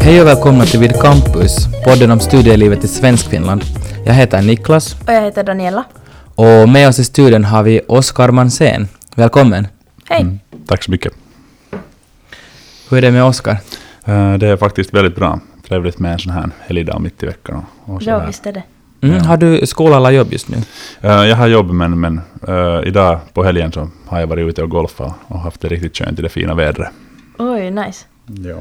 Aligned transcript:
Hej 0.00 0.20
och 0.20 0.26
välkomna 0.26 0.64
till 0.64 0.80
Vid 0.80 1.00
Campus, 1.00 1.66
podden 1.84 2.10
om 2.10 2.20
studielivet 2.20 2.84
i 2.84 2.88
Svenskfinland. 2.88 3.62
Jag 4.04 4.14
heter 4.14 4.42
Niklas 4.42 4.96
Och 5.06 5.12
jag 5.12 5.22
heter 5.22 5.44
Daniela. 5.44 5.84
och 6.34 6.68
med 6.68 6.88
oss 6.88 6.98
i 6.98 7.04
studion 7.04 7.44
har 7.44 7.62
vi 7.62 7.80
Oskar 7.88 8.28
Mansén. 8.30 8.88
Välkommen! 9.14 9.66
Hej! 10.08 10.20
Mm, 10.20 10.38
tack 10.66 10.82
så 10.84 10.90
mycket. 10.90 11.12
Hur 12.90 12.98
är 12.98 13.02
det 13.02 13.10
med 13.12 13.24
Oskar? 13.24 13.58
Eh, 14.04 14.34
Det 14.34 14.46
är 14.48 14.56
faktiskt 14.56 14.94
väldigt 14.94 15.16
bra. 15.16 15.40
Trevligt 15.68 15.98
med 15.98 16.12
en 16.12 16.18
sån 16.18 16.32
här 16.32 16.50
helgdag 16.66 16.98
mitt 17.00 17.22
i 17.22 17.26
veckan. 17.26 17.66
Och, 17.84 18.02
Ja, 18.02 18.26
visst 18.26 18.46
är 18.46 18.52
det. 18.52 18.62
Mm, 19.00 19.16
Ja. 19.16 19.22
Har 19.24 19.36
du 19.36 19.66
skola 19.66 19.96
eller 19.96 20.10
jobb 20.10 20.32
just 20.32 20.48
nu? 20.48 20.56
Eh, 21.00 21.10
Jag 21.24 21.36
har 21.36 21.46
jobb 21.46 21.70
men, 21.70 22.00
men 22.00 22.20
eh, 22.48 22.80
idag 22.88 23.18
på 23.32 23.44
helgen 23.44 23.72
så 23.72 23.88
har 24.06 24.20
jag 24.20 24.26
varit 24.26 24.48
ute 24.48 24.62
och 24.62 24.70
golfat 24.70 25.14
och 25.26 25.38
haft 25.40 25.60
det 25.60 25.68
riktigt 25.68 25.96
skönt 25.96 26.18
i 26.18 26.22
det 26.22 26.28
fina 26.28 26.54
vädret. 26.54 26.88
Oj, 27.38 27.70
nice. 27.70 28.04
Ja. 28.26 28.54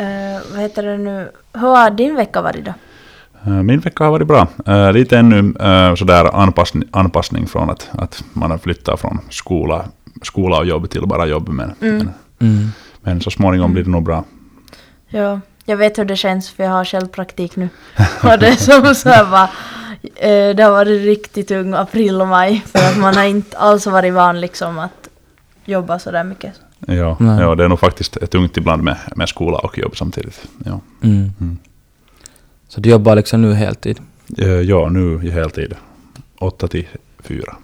Uh, 0.00 0.40
vad 0.52 0.60
heter 0.62 0.82
det 0.82 0.96
nu? 0.98 1.28
Hur 1.52 1.60
har 1.76 1.90
din 1.90 2.14
vecka 2.16 2.42
varit 2.42 2.64
då? 2.64 2.72
Min 3.62 3.80
vecka 3.80 4.04
har 4.04 4.10
varit 4.10 4.26
bra. 4.26 4.48
Lite 4.92 5.18
ännu 5.18 5.54
eh, 5.60 5.94
sådär 5.94 6.36
anpassning, 6.36 6.84
anpassning 6.90 7.46
från 7.46 7.70
att, 7.70 7.88
att 7.92 8.24
man 8.32 8.50
har 8.50 8.58
flyttat 8.58 9.00
från 9.00 9.18
skola, 9.30 9.84
skola 10.22 10.58
och 10.58 10.66
jobb 10.66 10.90
till 10.90 11.06
bara 11.06 11.26
jobb. 11.26 11.48
Men, 11.48 11.72
Mm. 11.80 11.96
men, 11.96 12.10
Mm. 12.38 12.68
Men 13.06 13.20
så 13.20 13.30
småningom 13.30 13.72
blir 13.72 13.84
det 13.84 13.90
nog 13.90 14.02
bra. 14.02 14.24
Ja, 15.08 15.40
jag 15.64 15.76
vet 15.76 15.98
hur 15.98 16.04
det 16.04 16.16
känns 16.16 16.50
för 16.50 16.64
jag 16.64 16.70
har 16.70 16.84
själv 16.84 17.06
praktik 17.06 17.56
nu. 17.56 17.68
Och 18.22 18.38
det 18.38 18.48
är 18.48 18.56
som 18.56 18.94
så 18.94 19.08
här 19.08 19.24
bara, 19.30 19.50
eh, 20.16 20.56
det 20.56 20.62
har 20.62 20.70
varit 20.70 21.02
riktigt 21.04 21.48
tung 21.48 21.74
april 21.74 22.20
och 22.20 22.28
maj 22.28 22.62
för 22.66 22.78
att 22.78 22.98
man 22.98 23.16
har 23.16 23.24
inte 23.24 23.58
alls 23.58 23.86
varit 23.86 24.14
van 24.14 24.40
liksom 24.40 24.78
att 24.78 25.08
jobba 25.64 25.98
så 25.98 26.10
där 26.10 26.24
mycket. 26.24 26.52
Ja, 26.86 27.16
Nej. 27.20 27.40
ja, 27.40 27.54
det 27.54 27.64
är 27.64 27.68
nog 27.68 27.80
faktiskt 27.80 28.30
tungt 28.30 28.56
ibland 28.56 28.82
med, 28.82 28.96
med 29.16 29.28
skola 29.28 29.58
och 29.58 29.78
jobb 29.78 29.96
samtidigt. 29.96 30.48
Ja, 30.64 30.80
Mm. 31.02 31.30
Mm. 31.40 31.58
Så 32.68 32.80
du 32.80 32.88
jobbar 32.90 33.16
liksom 33.16 33.42
nu 33.42 33.54
heltid? 33.54 34.00
Eh, 34.38 34.48
ja 34.48 34.88
nu 34.88 35.20
i 35.24 35.30
heltid. 35.30 35.74
8 36.38 36.68
till 36.68 36.86
4. 37.22 37.56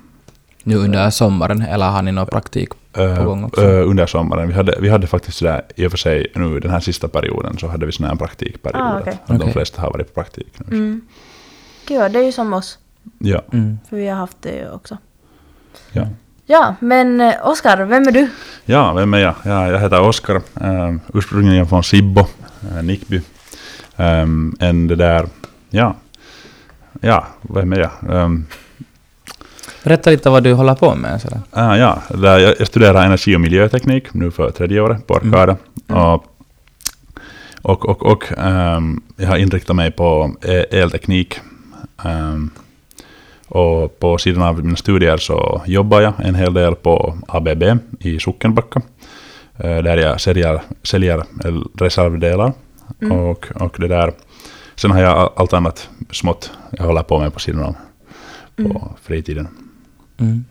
Nu 0.62 0.76
under 0.76 1.10
sommaren, 1.10 1.62
eller 1.62 1.86
har 1.86 2.02
ni 2.02 2.12
någon 2.12 2.26
praktik? 2.26 2.68
Eh, 2.96 3.18
eh, 3.18 3.88
under 3.88 4.06
sommaren. 4.06 4.48
Vi 4.48 4.54
hade, 4.54 4.78
vi 4.80 4.88
hade 4.88 5.06
faktiskt 5.06 5.38
sådär, 5.38 5.62
i 5.76 5.86
och 5.86 5.90
för 5.90 5.98
sig 5.98 6.26
nu 6.34 6.60
den 6.60 6.70
här 6.70 6.80
sista 6.80 7.08
perioden 7.08 7.58
så 7.58 7.68
hade 7.68 7.86
vi 7.86 7.92
sån 7.92 8.06
här 8.06 8.14
praktikperiod. 8.14 8.82
Ah, 8.82 8.98
okej. 9.00 9.12
att 9.22 9.28
De 9.28 9.34
Okej. 9.36 9.52
flesta 9.52 9.82
har 9.82 9.90
varit 9.90 10.14
på 10.14 10.20
praktik 10.20 10.52
nu. 10.58 10.76
Mm. 10.76 11.00
Gud, 11.86 12.12
det 12.12 12.18
är 12.18 12.22
ju 12.24 12.32
som 12.32 12.52
oss. 12.52 12.78
Ja, 13.18 13.42
Mm. 13.52 13.78
För 13.90 13.96
vi 13.96 14.08
har 14.08 14.16
haft 14.16 14.36
det 14.42 14.52
ju 14.56 14.70
också. 14.70 14.98
ja. 15.92 16.06
Ja, 16.46 16.74
men 16.80 17.20
eh, 17.20 17.34
Oskar, 17.48 17.84
vem 17.84 18.08
är 18.08 18.12
du? 18.12 18.28
ja, 18.64 18.92
vem 18.92 19.14
är 19.14 19.18
jag? 19.18 19.34
Ja, 19.44 19.68
jag 19.70 19.80
heter 19.80 20.00
Oskar, 20.00 20.34
eh, 20.60 20.94
ursprungligen 21.14 21.66
från 21.66 21.84
Sibbo, 21.84 22.20
eh, 22.70 22.82
Nickby. 22.82 23.20
Um, 23.96 24.56
en 24.60 24.86
det 24.88 24.96
där, 24.96 25.26
ja, 25.70 25.94
ja, 27.00 27.26
vem 27.42 27.72
är 27.72 27.78
jag? 27.78 27.90
Um, 28.24 28.46
Berätta 29.84 30.10
lite 30.10 30.30
vad 30.30 30.42
du 30.42 30.52
håller 30.52 30.74
på 30.74 30.94
med. 30.94 31.20
Sådär. 31.20 31.40
Ah, 31.50 31.76
ja, 31.76 32.02
jag 32.38 32.66
studerar 32.66 33.04
energi 33.04 33.36
och 33.36 33.40
miljöteknik 33.40 34.14
nu 34.14 34.30
för 34.30 34.50
tredje 34.50 34.80
året 34.80 35.06
på 35.06 35.14
Arkada. 35.14 35.56
Mm. 35.88 36.02
Och, 36.02 36.24
och, 37.62 37.88
och, 37.88 38.02
och 38.12 38.32
ehm, 38.38 39.02
jag 39.16 39.28
har 39.28 39.36
inriktat 39.36 39.76
mig 39.76 39.90
på 39.90 40.30
e- 40.42 40.66
elteknik. 40.70 41.40
Ehm, 42.04 42.50
och 43.48 43.98
på 43.98 44.18
sidan 44.18 44.42
av 44.42 44.64
mina 44.64 44.76
studier 44.76 45.16
så 45.16 45.62
jobbar 45.66 46.00
jag 46.00 46.12
en 46.18 46.34
hel 46.34 46.54
del 46.54 46.74
på 46.74 47.18
ABB 47.28 47.62
i 48.00 48.18
Sockenbacka. 48.20 48.80
eh, 49.58 49.78
där 49.82 49.96
jag 49.96 50.20
säljer, 50.20 50.60
säljer 50.82 51.24
el- 51.44 51.64
reservdelar. 51.78 52.52
Mm. 53.02 53.18
Och, 53.18 53.46
och 53.54 53.76
det 53.78 53.88
där. 53.88 54.12
Sen 54.74 54.90
har 54.90 55.00
jag 55.00 55.18
all- 55.18 55.30
allt 55.36 55.52
annat 55.52 55.88
smått 56.10 56.50
jag 56.70 56.84
håller 56.84 57.02
på 57.02 57.18
med 57.18 57.32
på 57.34 57.40
sidan 57.40 57.62
av 57.64 57.72
på 58.56 58.62
Mm. 58.62 58.76
fritiden. 59.02 59.48
Mm. 60.18 60.44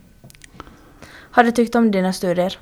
Har 1.32 1.44
du 1.44 1.52
tyckt 1.52 1.76
om 1.76 1.92
dina 1.92 2.14
studier? 2.14 2.58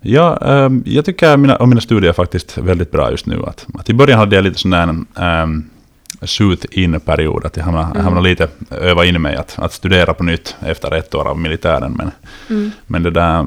Ja, 0.00 0.36
ehm, 0.36 0.82
jag 0.86 1.04
tycker 1.04 1.36
mina, 1.36 1.56
om 1.56 1.68
mina 1.68 1.80
studier 1.80 2.08
är 2.08 2.12
faktiskt 2.14 2.58
väldigt 2.58 2.90
bra 2.90 3.10
just 3.10 3.26
nu. 3.26 3.42
Att, 3.46 3.66
att 3.74 3.90
I 3.90 3.94
början 3.94 4.18
hade 4.18 4.36
jag 4.36 4.42
lite 4.44 4.58
sån 4.58 4.70
där 4.70 4.88
um, 5.42 5.70
shoot-in-period, 6.22 7.44
att 7.46 7.56
jag 7.56 7.64
hamnade, 7.64 7.86
Mm. 7.90 8.04
hamnade 8.04 8.28
lite 8.28 8.48
öva 8.70 9.04
in 9.04 9.22
mig 9.22 9.36
att, 9.36 9.58
att 9.58 9.72
studera 9.72 10.14
på 10.14 10.24
nytt 10.24 10.56
efter 10.60 10.94
ett 10.94 11.14
år 11.14 11.28
av 11.28 11.38
militären. 11.38 11.92
Men, 11.92 12.10
Mm. 12.50 12.70
men 12.86 13.02
det 13.02 13.10
där, 13.10 13.46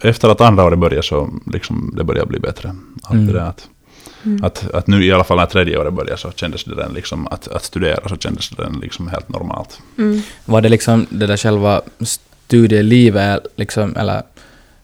efter 0.00 0.28
att 0.28 0.40
andra 0.40 0.64
året 0.64 0.78
började 0.78 1.02
så 1.02 1.30
liksom 1.52 1.94
det 1.96 2.04
började 2.04 2.26
bli 2.26 2.40
bättre. 2.40 2.74
Att, 3.02 3.12
Mm. 3.14 3.26
det 3.26 3.32
där, 3.32 3.40
att, 3.40 3.68
Mm. 4.24 4.44
att, 4.44 4.70
att 4.74 4.86
nu 4.86 5.04
i 5.04 5.12
alla 5.12 5.24
fall 5.24 5.36
när 5.36 5.46
tredje 5.46 5.78
året 5.78 5.94
började 5.94 6.16
så 6.16 6.30
kändes 6.30 6.64
det 6.64 6.74
den 6.74 6.92
liksom, 6.92 7.26
att, 7.26 7.48
att 7.48 7.64
studera 7.64 8.08
så 8.08 8.16
kändes 8.16 8.50
det 8.50 8.62
den 8.62 8.78
liksom 8.82 9.08
helt 9.08 9.28
normalt. 9.28 9.80
Mm. 9.98 10.22
Var 10.44 10.60
det 10.60 10.68
liksom 10.68 11.06
det 11.10 11.26
där 11.26 11.36
själva 11.36 11.82
studielivet, 12.00 13.46
liksom, 13.56 13.96
eller 13.96 14.22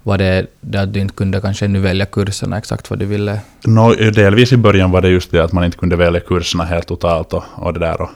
var 0.03 0.19
det 0.19 0.47
det 0.61 0.79
att 0.79 0.93
du 0.93 1.01
inte 1.01 1.15
kunde 1.15 1.41
kanske 1.41 1.65
ännu 1.65 1.81
välja 1.81 2.07
kurserna 2.07 2.59
exakt 2.59 2.91
vad 2.91 2.99
du 2.99 3.07
ville? 3.07 3.41
No, 3.65 3.95
delvis 4.11 4.53
i 4.53 4.57
början 4.57 4.91
var 4.91 5.01
det 5.01 5.09
just 5.09 5.31
det 5.31 5.45
att 5.45 5.53
man 5.53 5.65
inte 5.65 5.79
kunde 5.79 5.97
välja 5.97 6.21
kurserna 6.21 6.65
helt 6.65 6.87
totalt 6.87 7.33
och, 7.33 7.45
och 7.57 7.73
det 7.73 7.81
där. 7.81 8.01
Och, 8.01 8.11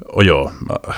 och 0.00 0.24
ja, 0.24 0.50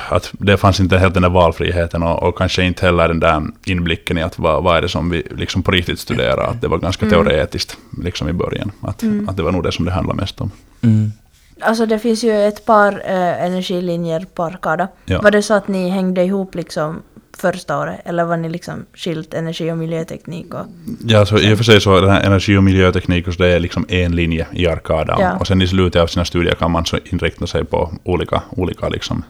att 0.09 0.31
det 0.33 0.57
fanns 0.57 0.81
inte 0.81 0.99
helt 0.99 1.15
den 1.15 1.23
där 1.23 1.31
valfriheten 1.31 2.03
och, 2.03 2.23
och 2.23 2.39
kanske 2.39 2.63
inte 2.65 2.87
heller 2.87 3.09
den 3.09 3.21
där 3.21 3.43
inblicken 3.67 4.19
i 4.19 4.23
att 4.23 4.39
vad, 4.39 4.63
vad 4.65 4.77
är 4.77 4.83
det 4.83 4.89
som 4.89 5.11
vi 5.11 5.23
liksom 5.31 5.63
på 5.63 5.71
riktigt 5.71 5.99
studerar. 5.99 6.51
Att 6.51 6.61
det 6.61 6.69
var 6.69 6.79
ganska 6.79 7.07
Mm. 7.07 7.15
teoretiskt 7.25 7.77
liksom 8.03 8.29
i 8.29 8.33
början. 8.33 8.73
Att, 8.81 9.03
Mm. 9.03 9.29
att 9.29 9.37
det 9.37 9.43
var 9.43 9.53
nog 9.53 9.63
det 9.63 9.73
som 9.73 9.85
det 9.85 9.91
handlade 9.91 10.21
mest 10.21 10.41
om. 10.41 10.51
Mm. 10.83 11.13
Alltså 11.61 11.87
det 11.87 11.99
finns 11.99 12.25
ju 12.25 12.47
ett 12.49 12.65
par 12.67 12.93
eh, 13.05 13.45
energilinjer 13.45 14.27
på 14.35 14.45
Arkada. 14.45 14.89
Ja. 15.05 15.21
Var 15.21 15.31
det 15.31 15.43
så 15.43 15.55
att 15.55 15.69
ni 15.69 15.89
hängde 15.89 16.23
ihop 16.25 16.55
liksom 16.55 17.03
första 17.39 17.79
året? 17.79 18.01
Eller 18.05 18.25
var 18.25 18.37
ni 18.37 18.49
liksom 18.49 18.87
skilt 18.95 19.35
energi 19.35 19.73
och 19.73 19.79
miljöteknik? 19.79 20.55
Och, 20.55 20.67
Ja, 21.07 21.27
så 21.27 21.39
i 21.39 21.55
och 21.55 21.57
för 21.57 21.65
sig 21.65 21.81
så 21.81 22.01
den 22.01 22.11
här 22.11 22.23
energi 22.23 22.57
och 22.57 22.65
miljöteknik 22.65 23.29
och 23.29 23.35
så 23.35 23.43
det 23.43 23.49
är 23.49 23.61
liksom 23.61 23.87
en 23.89 24.17
linje 24.17 24.47
i 24.53 24.67
Arkada. 24.67 25.17
Ja. 25.21 25.37
Och 25.37 25.47
sen 25.47 25.63
i 25.63 25.67
slutet 25.67 26.03
av 26.03 26.07
sina 26.07 26.25
studier 26.25 26.55
kan 26.55 26.71
man 26.71 26.87
så 26.87 26.99
inrikta 27.05 27.47
sig 27.47 27.65
på 27.65 27.93
olika, 28.05 28.43
olika 28.51 28.89
liksom, 28.89 29.23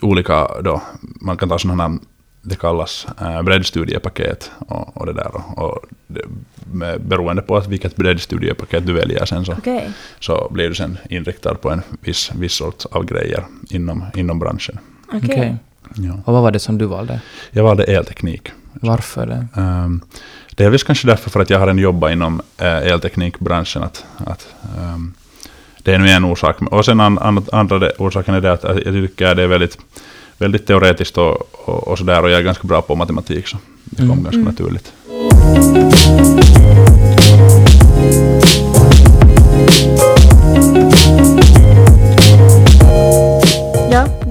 olika 0.00 0.48
då, 0.64 0.82
man 1.00 1.36
kan 1.36 1.48
ta 1.48 1.58
sådana 1.58 1.88
här, 1.88 1.98
det 2.42 2.56
kallas 2.56 3.06
äh, 3.20 3.42
breddstudiepaket 3.42 4.50
och, 4.58 4.96
och 4.96 5.06
det 5.06 5.12
där. 5.12 5.30
Och, 5.36 5.58
och 5.58 5.84
det, 6.06 6.20
med, 6.72 7.00
beroende 7.00 7.42
på 7.42 7.56
att 7.56 7.68
vilket 7.68 7.96
breddstudiepaket 7.96 8.86
du 8.86 8.92
väljer 8.92 9.24
sen 9.24 9.44
så, 9.44 9.52
Okej. 9.52 9.90
så 10.20 10.48
blir 10.50 10.68
du 10.68 10.74
sen 10.74 10.98
inriktad 11.10 11.54
på 11.54 11.70
en 11.70 11.82
viss, 12.00 12.32
viss 12.34 12.52
sorts 12.52 12.86
av 12.86 13.04
grejer 13.04 13.44
inom, 13.70 14.04
inom 14.16 14.38
branschen. 14.38 14.78
Okej. 15.08 15.20
Okej. 15.22 15.56
Ja. 15.94 16.12
Och 16.24 16.32
vad 16.32 16.42
var 16.42 16.50
det 16.50 16.58
som 16.58 16.78
du 16.78 16.84
valde? 16.86 17.20
Jag 17.50 17.64
valde 17.64 17.84
elteknik. 17.84 18.48
Varför 18.72 19.26
det? 19.26 19.60
Um, 19.60 20.00
delvis 20.50 20.82
kanske 20.82 21.06
därför 21.06 21.30
för 21.30 21.40
att 21.40 21.50
jag 21.50 21.58
har 21.58 21.66
en 21.68 21.78
jobba 21.78 22.10
inom 22.10 22.40
uh, 22.62 22.66
elteknikbranschen. 22.66 23.82
Att, 23.82 24.04
att, 24.26 24.46
ehm, 24.78 25.14
det 25.82 25.94
är 25.94 25.98
nu 25.98 26.08
en 26.10 26.24
orsak. 26.24 26.56
Och 26.62 26.84
sen 26.84 27.00
an, 27.00 27.18
an, 27.18 27.44
andra 27.52 27.90
orsaken 27.98 28.34
är 28.34 28.40
det 28.40 28.52
att 28.52 28.62
jag 28.64 28.84
tycker 28.84 29.34
det 29.34 29.42
är 29.42 29.46
väldigt, 29.46 29.78
väldigt 30.38 30.66
teoretiskt 30.66 31.18
och, 31.18 31.68
och, 31.68 31.88
och 31.88 31.98
sådär. 31.98 32.22
Och 32.22 32.30
jag 32.30 32.38
är 32.38 32.42
ganska 32.44 32.66
bra 32.68 32.82
på 32.82 32.94
matematik 32.96 33.48
så 33.48 33.56
det 33.84 33.96
kom 33.96 34.10
Mm. 34.10 34.22
ganska 34.22 34.40
Mm. 34.40 34.44
naturligt. 34.48 34.92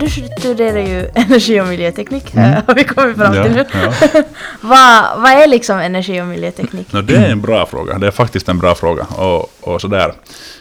Du 0.01 0.09
studerar 0.09 0.79
ju 0.79 1.09
energi 1.15 1.61
och 1.61 1.67
miljöteknik. 1.67 2.33
Mm. 2.33 2.61
har 2.67 2.75
vi 2.75 2.83
kommit 2.83 3.17
fram 3.17 3.33
till 3.33 3.51
nu. 3.51 3.65
ja. 3.73 4.23
Vad, 4.61 5.21
vad 5.21 5.31
är 5.31 5.47
liksom 5.47 5.79
energi 5.79 6.21
och 6.21 6.27
miljöteknik? 6.27 6.93
No, 6.93 7.01
det 7.01 7.15
är 7.15 7.29
en 7.29 7.41
bra 7.41 7.65
fråga. 7.65 7.97
Det 7.97 8.07
är 8.07 8.11
faktiskt 8.11 8.49
en 8.49 8.59
bra 8.59 8.75
fråga. 8.75 9.03
Och, 9.03 9.51
och 9.61 9.81
sådär. 9.81 10.13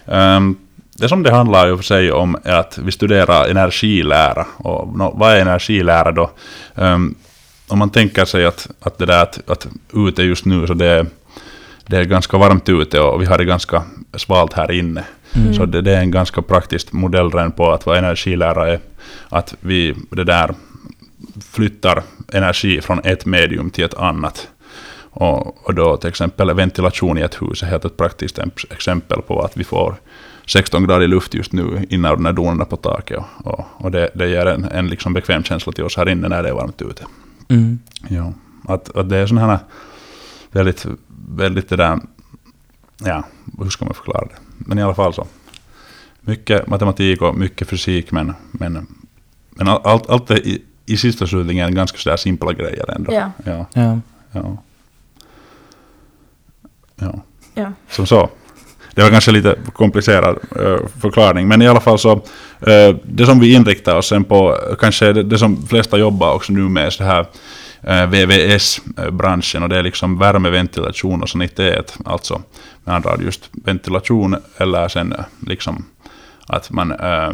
Um, 0.04 0.56
det 0.92 1.08
som 1.08 1.22
det 1.22 1.30
handlar 1.30 1.66
ju 1.66 1.76
för 1.76 1.84
sig 1.84 2.12
om 2.12 2.36
är 2.44 2.54
att 2.54 2.78
vi 2.78 2.92
studerar 2.92 3.48
energilära. 3.48 4.46
Och 4.56 4.98
nå, 4.98 5.14
vad 5.16 5.32
är 5.32 5.40
energilära 5.40 6.12
då? 6.12 6.30
Um, 6.74 7.14
om 7.68 7.78
man 7.78 7.90
tänker 7.90 8.24
sig 8.24 8.46
att, 8.46 8.68
att 8.80 8.98
det 8.98 9.06
där 9.06 9.22
att, 9.22 9.50
att 9.50 9.66
ute 9.92 10.22
just 10.22 10.44
nu 10.44 10.66
så 10.66 10.74
det 10.74 10.86
är, 10.86 11.06
det 11.86 11.96
är 11.96 12.04
ganska 12.04 12.38
varmt 12.38 12.68
ute 12.68 13.00
och 13.00 13.22
vi 13.22 13.26
har 13.26 13.38
det 13.38 13.44
ganska 13.44 13.82
svalt 14.16 14.52
här 14.52 14.72
inne. 14.72 15.04
Mm. 15.32 15.54
Så 15.54 15.66
det, 15.66 15.80
det 15.80 15.96
är 15.96 16.00
en 16.00 16.10
ganska 16.10 16.42
praktisk 16.42 16.92
modellren 16.92 17.52
på 17.52 17.72
att 17.72 17.86
vad 17.86 17.98
energilära 17.98 18.68
är. 18.68 18.80
Att 19.28 19.54
vi 19.60 19.94
det 20.10 20.24
där 20.24 20.54
flyttar 21.50 22.02
energi 22.32 22.80
från 22.80 23.00
ett 23.04 23.26
medium 23.26 23.70
till 23.70 23.84
ett 23.84 23.94
annat. 23.94 24.48
Och, 25.12 25.66
och 25.66 25.74
då 25.74 25.96
till 25.96 26.08
exempel 26.08 26.54
ventilation 26.54 27.18
i 27.18 27.20
ett 27.20 27.42
hus 27.42 27.62
är 27.62 27.66
helt 27.66 27.84
ett 27.84 27.96
praktiskt 27.96 28.38
em- 28.38 28.72
exempel 28.72 29.22
på 29.22 29.40
att 29.40 29.56
vi 29.56 29.64
får 29.64 29.94
16 30.46 30.86
grader 30.86 31.08
luft 31.08 31.34
just 31.34 31.52
nu 31.52 31.86
innan 31.90 32.22
när 32.22 32.32
donerna 32.32 32.64
på 32.64 32.76
taket. 32.76 33.18
Och, 33.18 33.58
och, 33.58 33.66
och 33.76 33.90
det, 33.90 34.10
det 34.14 34.28
ger 34.28 34.46
en, 34.46 34.64
en 34.64 34.88
liksom 34.88 35.12
bekväm 35.12 35.42
känsla 35.42 35.72
till 35.72 35.84
oss 35.84 35.96
här 35.96 36.08
inne 36.08 36.28
när 36.28 36.42
det 36.42 36.48
är 36.48 36.54
varmt 36.54 36.82
ute. 36.82 37.04
Mm. 37.48 37.78
Ja, 38.08 38.32
att, 38.68 38.96
att 38.96 39.08
det 39.08 39.16
är 39.16 39.26
sådana 39.26 39.46
här 39.46 39.58
väldigt, 40.50 40.86
väldigt 41.28 41.68
det 41.68 41.76
där, 41.76 41.98
ja, 43.04 43.24
hur 43.58 43.70
ska 43.70 43.84
man 43.84 43.94
förklara 43.94 44.24
det? 44.24 44.34
Men 44.58 44.78
i 44.78 44.82
alla 44.82 44.94
fall 44.94 45.14
så. 45.14 45.26
Mycket 46.20 46.66
matematik 46.66 47.22
och 47.22 47.34
mycket 47.38 47.68
fysik, 47.68 48.12
men, 48.12 48.34
men, 48.52 48.86
men 49.50 49.68
all- 49.68 49.80
allt, 49.84 50.10
allt 50.10 50.30
är 50.30 50.46
i, 50.46 50.62
i 50.86 50.96
sista 50.96 51.26
slutningen 51.26 51.74
ganska 51.74 51.98
sådär 51.98 52.16
simpla 52.16 52.52
grejer 52.52 52.90
ändå. 52.96 53.12
Ja. 53.12 53.30
Ja, 53.44 53.66
Ja. 53.74 54.00
ja. 54.32 54.56
ja. 56.96 57.20
Ja. 57.54 57.72
Som 57.88 58.06
så. 58.06 58.28
Det 58.94 59.02
var 59.02 59.10
kanske 59.10 59.30
lite 59.32 59.58
komplicerad 59.72 60.38
eh, 60.56 60.78
förklaring, 61.00 61.48
men 61.48 61.62
i 61.62 61.68
alla 61.68 61.80
fall 61.80 61.98
så 61.98 62.12
eh, 62.60 62.96
det 63.04 63.26
som 63.26 63.40
vi 63.40 63.54
inriktar 63.54 63.96
oss 63.96 64.08
sen 64.08 64.24
på, 64.24 64.56
eh, 64.70 64.76
kanske 64.76 65.12
det, 65.12 65.22
det 65.22 65.38
som 65.38 65.66
flesta 65.66 65.98
jobbar 65.98 66.34
också 66.34 66.52
nu 66.52 66.60
med, 66.60 66.92
så 66.92 67.04
här 67.04 67.20
eh, 67.20 67.26
VVS-branschen 67.82 69.62
och 69.62 69.68
det 69.68 69.78
är 69.78 69.82
liksom 69.82 70.18
värme, 70.18 70.50
ventilation 70.50 71.22
och 71.22 71.28
sanitet, 71.28 71.98
alltså 72.04 72.42
med 72.84 72.94
andra 72.94 73.14
ord 73.14 73.22
just 73.22 73.50
ventilation 73.52 74.36
eller 74.56 74.88
sen 74.88 75.12
eh, 75.12 75.24
liksom 75.46 75.84
att 76.46 76.70
man 76.70 76.92
eh, 76.92 77.32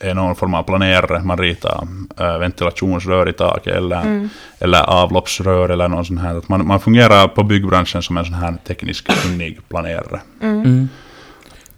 är 0.00 0.14
någon 0.14 0.36
form 0.36 0.54
av 0.54 0.62
planerare, 0.62 1.22
man 1.22 1.38
ritar 1.38 1.88
eh, 2.16 2.38
ventilationsrör 2.38 3.28
i 3.28 3.32
taket 3.32 3.76
eller, 3.76 4.28
eller 4.58 4.82
avloppsrör 4.82 5.68
eller 5.68 5.88
någon 5.88 6.04
sån 6.04 6.18
här. 6.18 6.34
Att 6.34 6.48
man, 6.48 6.66
man 6.66 6.80
fungerar 6.80 7.28
på 7.28 7.42
byggbranschen 7.42 8.02
som 8.02 8.16
en 8.16 8.24
sån 8.24 8.34
här 8.34 8.54
teknisk 8.66 9.22
kunnig 9.22 9.68
planerare. 9.68 10.20
Mm. 10.40 10.88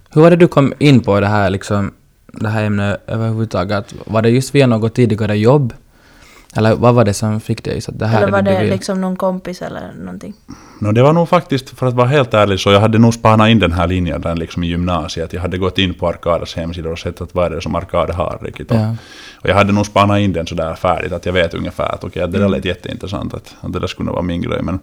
Hur 0.09 0.21
var 0.21 0.29
det 0.29 0.35
du 0.35 0.47
kom 0.47 0.73
in 0.79 0.99
på 0.99 1.19
det 1.19 1.27
här, 1.27 1.49
liksom, 1.49 1.91
det 2.33 2.49
här 2.49 2.63
ämnet 2.63 3.01
överhuvudtaget? 3.07 3.93
Var 4.05 4.21
det 4.21 4.29
just 4.29 4.55
via 4.55 4.67
något 4.67 4.95
tidigare 4.95 5.37
jobb? 5.37 5.73
Eller 6.55 6.75
vad 6.75 6.93
var 6.95 7.05
det 7.05 7.13
som 7.13 7.39
fick 7.41 7.63
dig 7.63 7.81
så 7.81 7.91
att 7.91 7.99
det 7.99 8.07
här 8.07 8.21
Eller 8.21 8.31
var 8.31 8.41
det 8.41 8.51
det 8.59 8.63
liksom 8.69 9.01
någon 9.01 9.15
kompis 9.15 9.61
eller 9.61 9.91
någonting? 9.99 10.33
No, 10.79 10.91
det 10.91 11.03
var 11.03 11.13
nog 11.13 11.29
faktiskt, 11.29 11.69
för 11.69 11.87
att 11.87 11.93
vara 11.93 12.07
helt 12.07 12.33
ärlig, 12.33 12.59
så 12.59 12.71
jag 12.71 12.79
hade 12.79 12.97
nog 12.97 13.13
spanat 13.13 13.49
in 13.49 13.59
den 13.59 13.71
här 13.71 13.87
linjen 13.87 14.21
där 14.21 14.35
liksom 14.35 14.63
i 14.63 14.67
gymnasiet. 14.67 15.33
Jag 15.33 15.41
hade 15.41 15.57
gått 15.57 15.77
in 15.77 15.93
på 15.93 16.07
Arkadas 16.07 16.55
hemsida 16.55 16.89
och 16.89 16.99
sett 16.99 17.21
att 17.21 17.35
vad 17.35 17.45
är 17.51 17.55
det 17.55 17.61
som 17.61 17.75
Arkada 17.75 18.13
har 18.13 18.39
riktigt. 18.41 18.71
Och, 18.71 18.77
Ja. 18.77 18.95
och 19.41 19.49
jag 19.49 19.55
hade 19.55 19.73
nog 19.73 19.85
spanat 19.85 20.19
in 20.19 20.33
den 20.33 20.47
sådär 20.47 20.75
färdigt, 20.75 21.11
att 21.11 21.25
jag 21.25 21.33
vet 21.33 21.53
ungefär 21.53 21.95
att 21.95 22.03
okej, 22.03 22.27
det 22.27 22.39
där 22.39 22.49
lät 22.49 22.65
jätteintressant, 22.65 23.33
att, 23.33 23.55
att 23.61 23.73
det 23.73 23.79
där 23.79 23.87
skulle 23.87 24.11
vara 24.11 24.21
min 24.21 24.41
grej. 24.41 24.61
Men, 24.63 24.79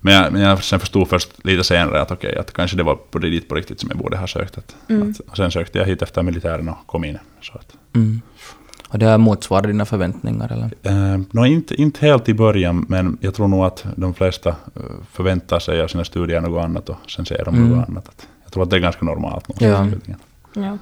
men, 0.00 0.14
jag, 0.14 0.32
men 0.32 0.42
jag 0.42 0.64
sen 0.64 0.80
förstod 0.80 1.08
först 1.08 1.28
lite 1.44 1.64
senare 1.64 2.00
att 2.00 2.10
okej, 2.10 2.36
att 2.36 2.52
kanske 2.52 2.76
det 2.76 2.82
var 2.82 2.94
på 2.94 3.18
det 3.18 3.30
dit 3.30 3.48
på 3.48 3.54
riktigt 3.54 3.80
som 3.80 3.88
jag 3.90 3.98
borde 3.98 4.16
ha 4.16 4.26
sökt. 4.26 4.58
Att, 4.58 4.76
att, 4.90 5.20
och 5.30 5.36
sen 5.36 5.50
sökte 5.50 5.78
jag 5.78 5.86
hit 5.86 6.02
efter 6.02 6.22
militären 6.22 6.68
och 6.68 6.76
kom 6.86 7.04
in. 7.04 7.18
Så 7.42 7.52
att, 7.54 7.66
Mm. 7.94 8.20
Och 8.96 9.00
det 9.00 9.06
har 9.06 9.18
motsvarat 9.18 9.64
dina 9.66 9.84
förväntningar 9.84 10.52
eller? 10.52 10.70
Eh, 11.14 11.20
no, 11.30 11.46
inte, 11.46 11.74
inte 11.82 12.06
helt 12.06 12.28
i 12.28 12.34
början, 12.34 12.86
men 12.88 13.18
jag 13.20 13.34
tror 13.34 13.48
nog 13.48 13.64
att 13.64 13.84
de 13.96 14.14
flesta 14.14 14.48
eh, 14.48 14.82
förväntar 15.12 15.58
sig 15.58 15.82
av 15.82 15.88
sina 15.88 16.04
studier 16.04 16.40
något 16.40 16.64
annat 16.64 16.88
och 16.88 16.96
sen 17.10 17.26
ser 17.26 17.44
de 17.44 17.54
Mm. 17.54 17.68
något 17.68 17.88
annat. 17.88 18.08
Att 18.08 18.26
jag 18.44 18.52
tror 18.52 18.62
att 18.62 18.70
det 18.70 18.76
är 18.76 18.80
ganska 18.80 19.04
normalt. 19.04 19.44
Ja. 19.58 19.86
Ja. 20.54 20.78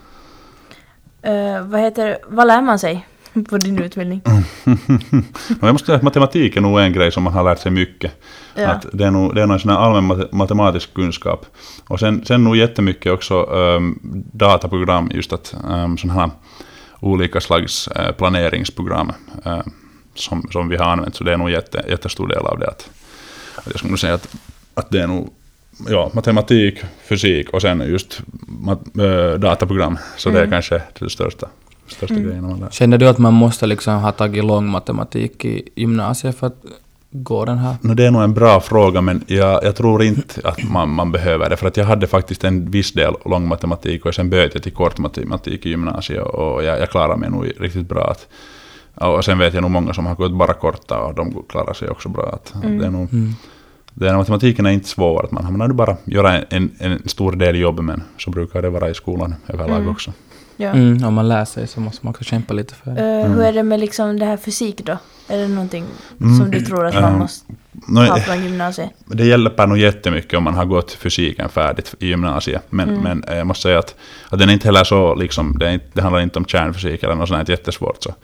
Eh, 1.31 1.63
vad 1.67 1.81
heter, 1.81 2.19
vad 2.29 2.47
lär 2.47 2.63
man 2.63 2.79
sig 2.79 3.07
på 3.51 3.59
din 3.59 3.79
utbildning? 3.83 4.21
no, 4.65 4.77
jag 5.61 5.73
måste 5.73 5.87
säga 5.87 5.97
att 5.97 6.03
matematik 6.03 6.57
är 6.57 6.61
nog 6.61 6.81
en 6.81 6.93
grej 6.93 7.13
som 7.13 7.23
man 7.23 7.33
har 7.33 7.45
lärt 7.45 7.59
sig 7.59 7.73
mycket. 7.73 8.13
Ja. 8.55 8.69
Att 8.69 8.87
det 8.93 9.05
är 9.05 9.11
nog, 9.11 9.35
det 9.35 9.43
är 9.43 9.47
nog 9.47 9.55
en 9.55 9.61
sån 9.61 9.71
här 9.71 9.79
allmän 9.79 10.05
mate- 10.19 10.29
matematisk 10.33 10.95
kunskap. 10.95 11.47
Och 11.89 12.01
sen, 12.01 12.25
sen 12.25 12.45
nog 12.45 12.57
jättemycket 12.57 13.13
också 13.13 13.43
um, 13.43 13.99
dataprogram, 14.33 15.11
just 15.15 15.33
att 15.33 15.55
um, 15.69 15.99
sådana 15.99 16.21
här 16.21 16.31
olika 17.05 17.41
slags 17.41 17.89
eh, 17.89 18.13
planeringsprogram 18.13 19.13
eh, 19.45 19.61
som, 20.15 20.49
som 20.53 20.69
vi 20.69 20.77
har 20.77 20.85
använt. 20.85 21.15
Så 21.15 21.25
det 21.25 21.33
är 21.33 21.37
nog 21.37 21.51
jätte, 21.51 21.85
jättestor 21.89 22.29
del 22.29 22.39
av 22.47 22.59
det. 22.59 22.67
Att, 22.69 22.91
att 23.57 23.67
jag 23.67 23.79
skulle 23.79 23.91
nog 23.91 23.99
säga 24.01 24.15
att, 24.15 24.35
att 24.75 24.91
det 24.91 25.01
är 25.01 25.07
nog 25.07 25.31
ja, 25.89 26.11
matematik, 26.15 26.79
fysik 27.09 27.51
och 27.51 27.63
sen 27.63 27.81
just 27.81 28.21
mat, 28.49 28.81
äh, 28.99 29.39
dataprogram. 29.41 29.99
Så 30.17 30.31
det 30.31 30.39
är 30.39 30.43
Mm. 30.43 30.51
kanske 30.51 30.83
det 30.99 31.11
största, 31.11 31.49
största 31.87 32.15
Mm. 32.15 32.27
grejen 32.27 32.43
man 32.43 32.61
lär. 32.61 32.71
Känner 32.71 32.99
du 32.99 33.09
att 33.09 33.19
man 33.19 33.35
måste 33.35 33.67
liksom 33.67 33.95
ha 33.95 34.13
tagit 34.13 34.45
lång 34.45 34.67
matematik 34.71 35.45
i 35.45 35.69
gymnasiet 35.77 36.39
för 36.39 36.47
att 36.47 36.65
gå 37.17 37.45
den 37.45 37.59
här? 37.59 37.77
No, 37.81 37.95
det 37.95 38.07
är 38.07 38.11
nog 38.11 38.23
en 38.23 38.35
bra 38.35 38.61
fråga, 38.61 39.01
men 39.01 39.25
jag, 39.27 39.65
jag 39.65 39.77
tror 39.77 40.03
inte 40.03 40.49
att 40.49 40.63
man, 40.71 40.89
man 40.91 41.13
behöver 41.13 41.51
det. 41.51 41.57
För 41.57 41.69
att 41.69 41.77
jag 41.77 41.85
hade 41.85 42.07
faktiskt 42.07 42.45
en 42.45 42.71
viss 42.71 42.93
del 42.93 43.15
lång 43.25 43.49
matematik 43.49 44.07
och 44.07 44.15
sen 44.15 44.31
bytte 44.31 44.51
jag 44.57 44.63
till 44.63 44.73
kort 44.73 44.99
matematik 44.99 45.67
i 45.67 45.69
gymnasiet 45.69 46.23
och 46.23 46.65
jag, 46.65 46.81
jag 46.81 46.91
klarade 46.91 47.17
mig 47.21 47.31
nog 47.31 47.53
riktigt 47.61 47.89
bra. 47.89 48.11
Att, 48.11 48.29
och 48.95 49.25
sen 49.25 49.39
vet 49.39 49.55
jag 49.55 49.63
nog 49.63 49.71
många 49.71 49.95
som 49.95 50.07
har 50.07 50.15
gått 50.15 50.33
bara 50.33 50.55
korta 50.55 50.99
och 50.99 51.15
de 51.15 51.43
klarar 51.49 51.73
sig 51.75 51.89
också 51.89 52.09
bra. 52.09 52.31
Att 52.33 52.55
Mm. 52.65 52.79
det 52.79 52.87
är 52.87 52.91
nog, 52.91 53.13
Mm. 53.13 53.33
det 53.95 54.09
är, 54.09 54.17
matematiken 54.17 54.67
är 54.67 54.71
inte 54.71 54.89
svår, 54.89 55.25
att 55.25 55.31
man 55.31 55.45
hamnar 55.45 55.69
bara 55.69 55.97
göra 56.05 56.39
en, 56.43 56.71
en, 56.79 57.09
stor 57.09 57.33
del 57.33 57.57
i 57.57 57.59
jobbet, 57.59 57.85
men 57.85 58.03
så 58.19 58.31
brukar 58.31 58.63
det 58.63 58.71
vara 58.71 58.91
i 58.91 58.95
skolan 58.95 59.35
överlag 59.49 59.77
Mm. 59.77 59.89
också. 59.89 60.13
Ja. 60.57 60.69
Mm, 60.71 61.05
om 61.05 61.15
man 61.15 61.29
lär 61.29 61.45
sig 61.45 61.67
så 61.67 61.81
måste 61.81 62.07
man 62.07 62.11
också 62.11 62.25
kämpa 62.25 62.55
lite 62.55 62.75
för 62.75 62.91
det. 62.91 63.01
Mm. 63.01 63.33
Hur 63.33 63.43
är 63.43 63.53
det 63.53 63.63
med 63.63 63.81
liksom 63.81 64.19
det 64.19 64.27
här 64.27 64.37
fysik 64.37 64.85
då? 64.85 64.97
Är 65.29 65.39
det 65.39 65.49
någonting 65.49 65.85
Mm. 66.21 66.39
som 66.39 66.51
du 66.51 66.61
tror 66.61 66.87
att 66.87 66.95
man 66.95 67.05
Eh, 67.05 67.19
måste 67.19 67.53
No, 67.89 67.99
ha 68.01 68.17
från 68.19 68.45
gymnasiet? 68.45 68.91
Det 69.07 69.25
hjälper 69.27 69.67
nog 69.67 69.79
jättemycket 69.79 70.35
om 70.39 70.45
man 70.45 70.55
har 70.55 70.65
gått 70.65 70.93
fysiken 70.93 71.49
färdigt 71.49 71.95
i 71.99 72.07
gymnasiet. 72.07 72.63
Men, 72.71 72.89
Mm. 72.89 73.01
men 73.03 73.25
eh, 73.25 73.37
jag 73.39 73.47
måste 73.47 73.63
säga 73.63 73.79
att, 73.79 73.95
att 74.29 74.39
den 74.39 74.49
är 74.49 74.53
inte 74.53 74.69
heller 74.69 74.85
så, 74.85 75.15
liksom, 75.15 75.59
det, 75.59 75.73
inte, 75.75 75.87
det 75.93 76.03
handlar 76.03 76.21
inte 76.21 76.39
om 76.39 76.45
kärnfysik 76.45 77.03
eller 77.03 77.15
något 77.15 77.29
sånt 77.29 77.49
jättesvårt. 77.49 78.03
Så. 78.03 78.15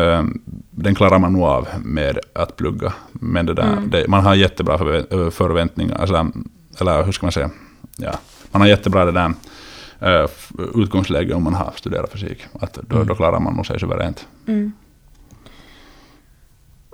ehm, 0.00 0.40
den 0.70 0.94
klarar 0.94 1.18
man 1.18 1.32
nog 1.32 1.42
av 1.42 1.68
med 1.84 2.18
att 2.32 2.56
plugga. 2.56 2.92
Men 3.12 3.46
det 3.46 3.54
där, 3.54 3.72
Mm. 3.72 3.90
det, 3.90 4.08
man 4.08 4.24
har 4.26 4.34
jättebra 4.34 4.76
förvä- 4.78 5.30
förväntningar, 5.30 5.96
alltså, 5.98 6.30
eller 6.80 7.02
hur 7.04 7.12
ska 7.12 7.26
man 7.26 7.32
säga? 7.32 7.50
Ja, 7.96 8.12
man 8.50 8.60
har 8.62 8.68
jättebra 8.68 9.04
det 9.04 9.12
där 9.12 9.32
eh, 10.00 10.28
utgångsläge 10.74 11.34
om 11.34 11.42
man 11.42 11.54
har 11.54 11.72
studerat 11.76 12.12
fysik. 12.12 12.38
Att 12.60 12.74
då, 12.82 12.96
Mm. 12.96 13.08
då 13.08 13.14
klarar 13.14 13.40
man 13.40 13.54
nog 13.54 13.66
sig 13.66 13.80
suveränt. 13.80 14.26
Mm. 14.46 14.72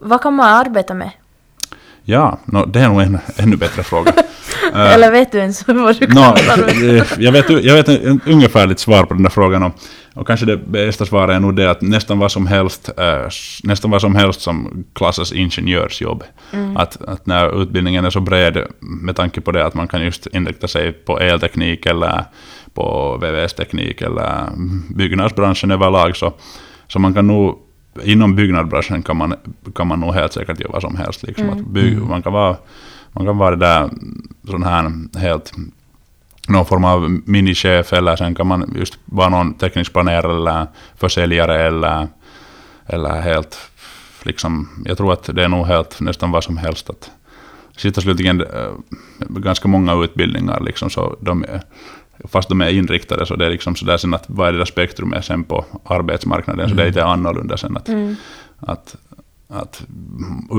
Vad 0.00 0.22
kan 0.22 0.34
man 0.34 0.46
arbeta 0.46 0.94
med? 0.94 1.10
Ja, 2.04 2.38
no, 2.44 2.66
det 2.66 2.80
är 2.80 2.88
nog 2.88 3.00
en 3.00 3.18
ännu 3.36 3.56
bättre 3.56 3.82
fråga. 3.82 4.12
Eller 4.74 5.10
vet 5.10 5.32
du 5.32 5.38
ens 5.38 5.68
vad 5.68 5.98
du 6.00 6.06
kan 6.06 6.14
Nå, 6.14 6.22
arbeta 6.22 7.04
jag 7.22 7.32
vet, 7.32 7.50
jag 7.50 7.74
vet 7.74 7.88
en, 7.88 8.20
ungefärligt 8.26 8.78
svar 8.78 9.04
på 9.04 9.14
den 9.14 9.22
där 9.22 9.30
frågan. 9.30 9.62
Och, 9.62 9.72
och 10.14 10.26
kanske 10.26 10.46
det 10.46 10.56
bästa 10.56 11.06
svaret 11.06 11.36
är 11.36 11.40
nog 11.40 11.56
det 11.56 11.70
att 11.70 11.80
nästan 11.80 12.18
vad 12.18 12.32
som 12.32 12.46
helst, 12.46 12.90
eh, 12.96 13.28
nästan 13.62 13.90
vad 13.90 14.00
som, 14.00 14.14
helst 14.14 14.40
som 14.40 14.84
klassas 14.92 15.32
ingenjörsjobb. 15.32 16.24
Mm. 16.52 16.76
Att, 16.76 17.02
att 17.02 17.26
när 17.26 17.62
utbildningen 17.62 18.04
är 18.04 18.10
så 18.10 18.20
bred 18.20 18.66
med 18.80 19.16
tanke 19.16 19.40
på 19.40 19.52
det 19.52 19.66
att 19.66 19.74
man 19.74 19.88
kan 19.88 20.04
just 20.04 20.26
inrikta 20.26 20.68
sig 20.68 20.92
på 20.92 21.18
elteknik 21.18 21.86
eller 21.86 22.24
på 22.74 23.16
VVS-teknik 23.16 24.02
eller 24.02 24.48
byggnadsbranschen 24.94 25.70
överlag 25.70 26.16
så, 26.16 26.32
så 26.88 26.98
man 26.98 27.14
kan 27.14 27.26
nog 27.26 27.58
inom 28.02 28.34
byggnadsbranschen 28.36 29.02
kan 29.02 29.16
man, 29.16 29.34
kan 29.74 29.86
man 29.86 30.00
nog 30.00 30.14
helt 30.14 30.32
säkert 30.32 30.60
göra 30.60 30.72
vad 30.72 30.82
som 30.82 30.96
helst. 30.96 31.22
Liksom. 31.22 31.46
Mm. 31.48 31.58
Att 31.58 31.66
bygg, 31.66 31.92
Mm. 31.92 32.08
man, 32.08 32.22
kan 32.22 32.32
vara, 32.32 32.56
man 33.12 33.26
kan 33.26 33.38
vara 33.38 33.50
det 33.50 33.66
där 33.66 33.90
sån 34.46 34.62
här 34.62 34.92
helt 35.18 35.52
någon 36.48 36.66
form 36.66 36.84
av 36.84 37.20
minichef 37.24 37.92
eller 37.92 38.16
sen 38.16 38.34
kan 38.34 38.46
man 38.46 38.74
just 38.76 38.98
vara 39.04 39.28
någon 39.28 39.54
teknisk 39.54 39.92
planerare 39.92 40.32
eller 40.36 40.66
försäljare 40.96 41.66
eller, 41.66 42.08
eller 42.86 43.20
helt 43.20 43.58
liksom, 44.22 44.68
jag 44.84 44.96
tror 44.96 45.12
att 45.12 45.30
det 45.34 45.44
är 45.44 45.48
nog 45.48 45.66
helt 45.66 46.00
nästan 46.00 46.30
vad 46.30 46.44
som 46.44 46.56
helst. 46.56 46.90
Att, 46.90 47.10
sist 47.76 47.96
och 47.96 48.02
slutligen 48.02 48.40
eh, 48.40 48.72
ganska 49.18 49.68
många 49.68 49.94
utbildningar 50.04 50.60
liksom 50.60 50.90
så 50.90 51.16
de 51.20 51.44
är, 51.44 51.62
fast 52.28 52.48
de 52.48 52.60
är 52.60 52.68
inriktade 52.70 53.26
så 53.26 53.36
det 53.36 53.46
är 53.46 53.50
liksom 53.50 53.76
sådär 53.76 53.96
sen 53.96 54.14
att 54.14 54.24
vad 54.26 54.48
är 54.48 54.52
det 54.52 54.58
där 54.58 54.64
spektrumet 54.64 55.24
sen 55.24 55.44
på 55.44 55.64
arbetsmarknaden 55.84 56.68
så 56.68 56.74
det 56.74 56.82
är 56.82 56.86
lite 56.86 57.04
annorlunda 57.04 57.56
sen 57.56 57.76
att, 57.76 57.88
Mm. 57.88 58.16
att, 58.58 58.96
att 59.48 59.82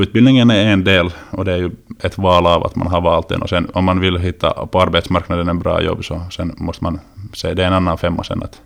utbildningen 0.02 0.50
är 0.52 0.66
en 0.66 0.84
del 0.84 1.12
och 1.32 1.46
det 1.46 1.54
är 1.54 1.58
ju 1.58 1.72
ett 2.04 2.18
val 2.18 2.48
av 2.48 2.66
att 2.66 2.76
man 2.76 2.88
har 2.88 3.02
valt 3.02 3.30
den 3.30 3.42
och 3.42 3.50
sen 3.50 3.68
om 3.74 3.86
man 3.86 4.00
vill 4.00 4.18
hitta 4.18 4.66
på 4.68 4.82
arbetsmarknaden 4.82 5.50
en 5.50 5.60
bra 5.60 5.82
jobb 5.82 6.06
så 6.06 6.22
sen 6.32 6.54
måste 6.58 6.84
man 6.84 7.00
se 7.34 7.54
det 7.54 7.64
är 7.64 7.68
en 7.68 7.74
annan 7.74 7.98
femma 7.98 8.24
sen 8.24 8.44
att, 8.44 8.62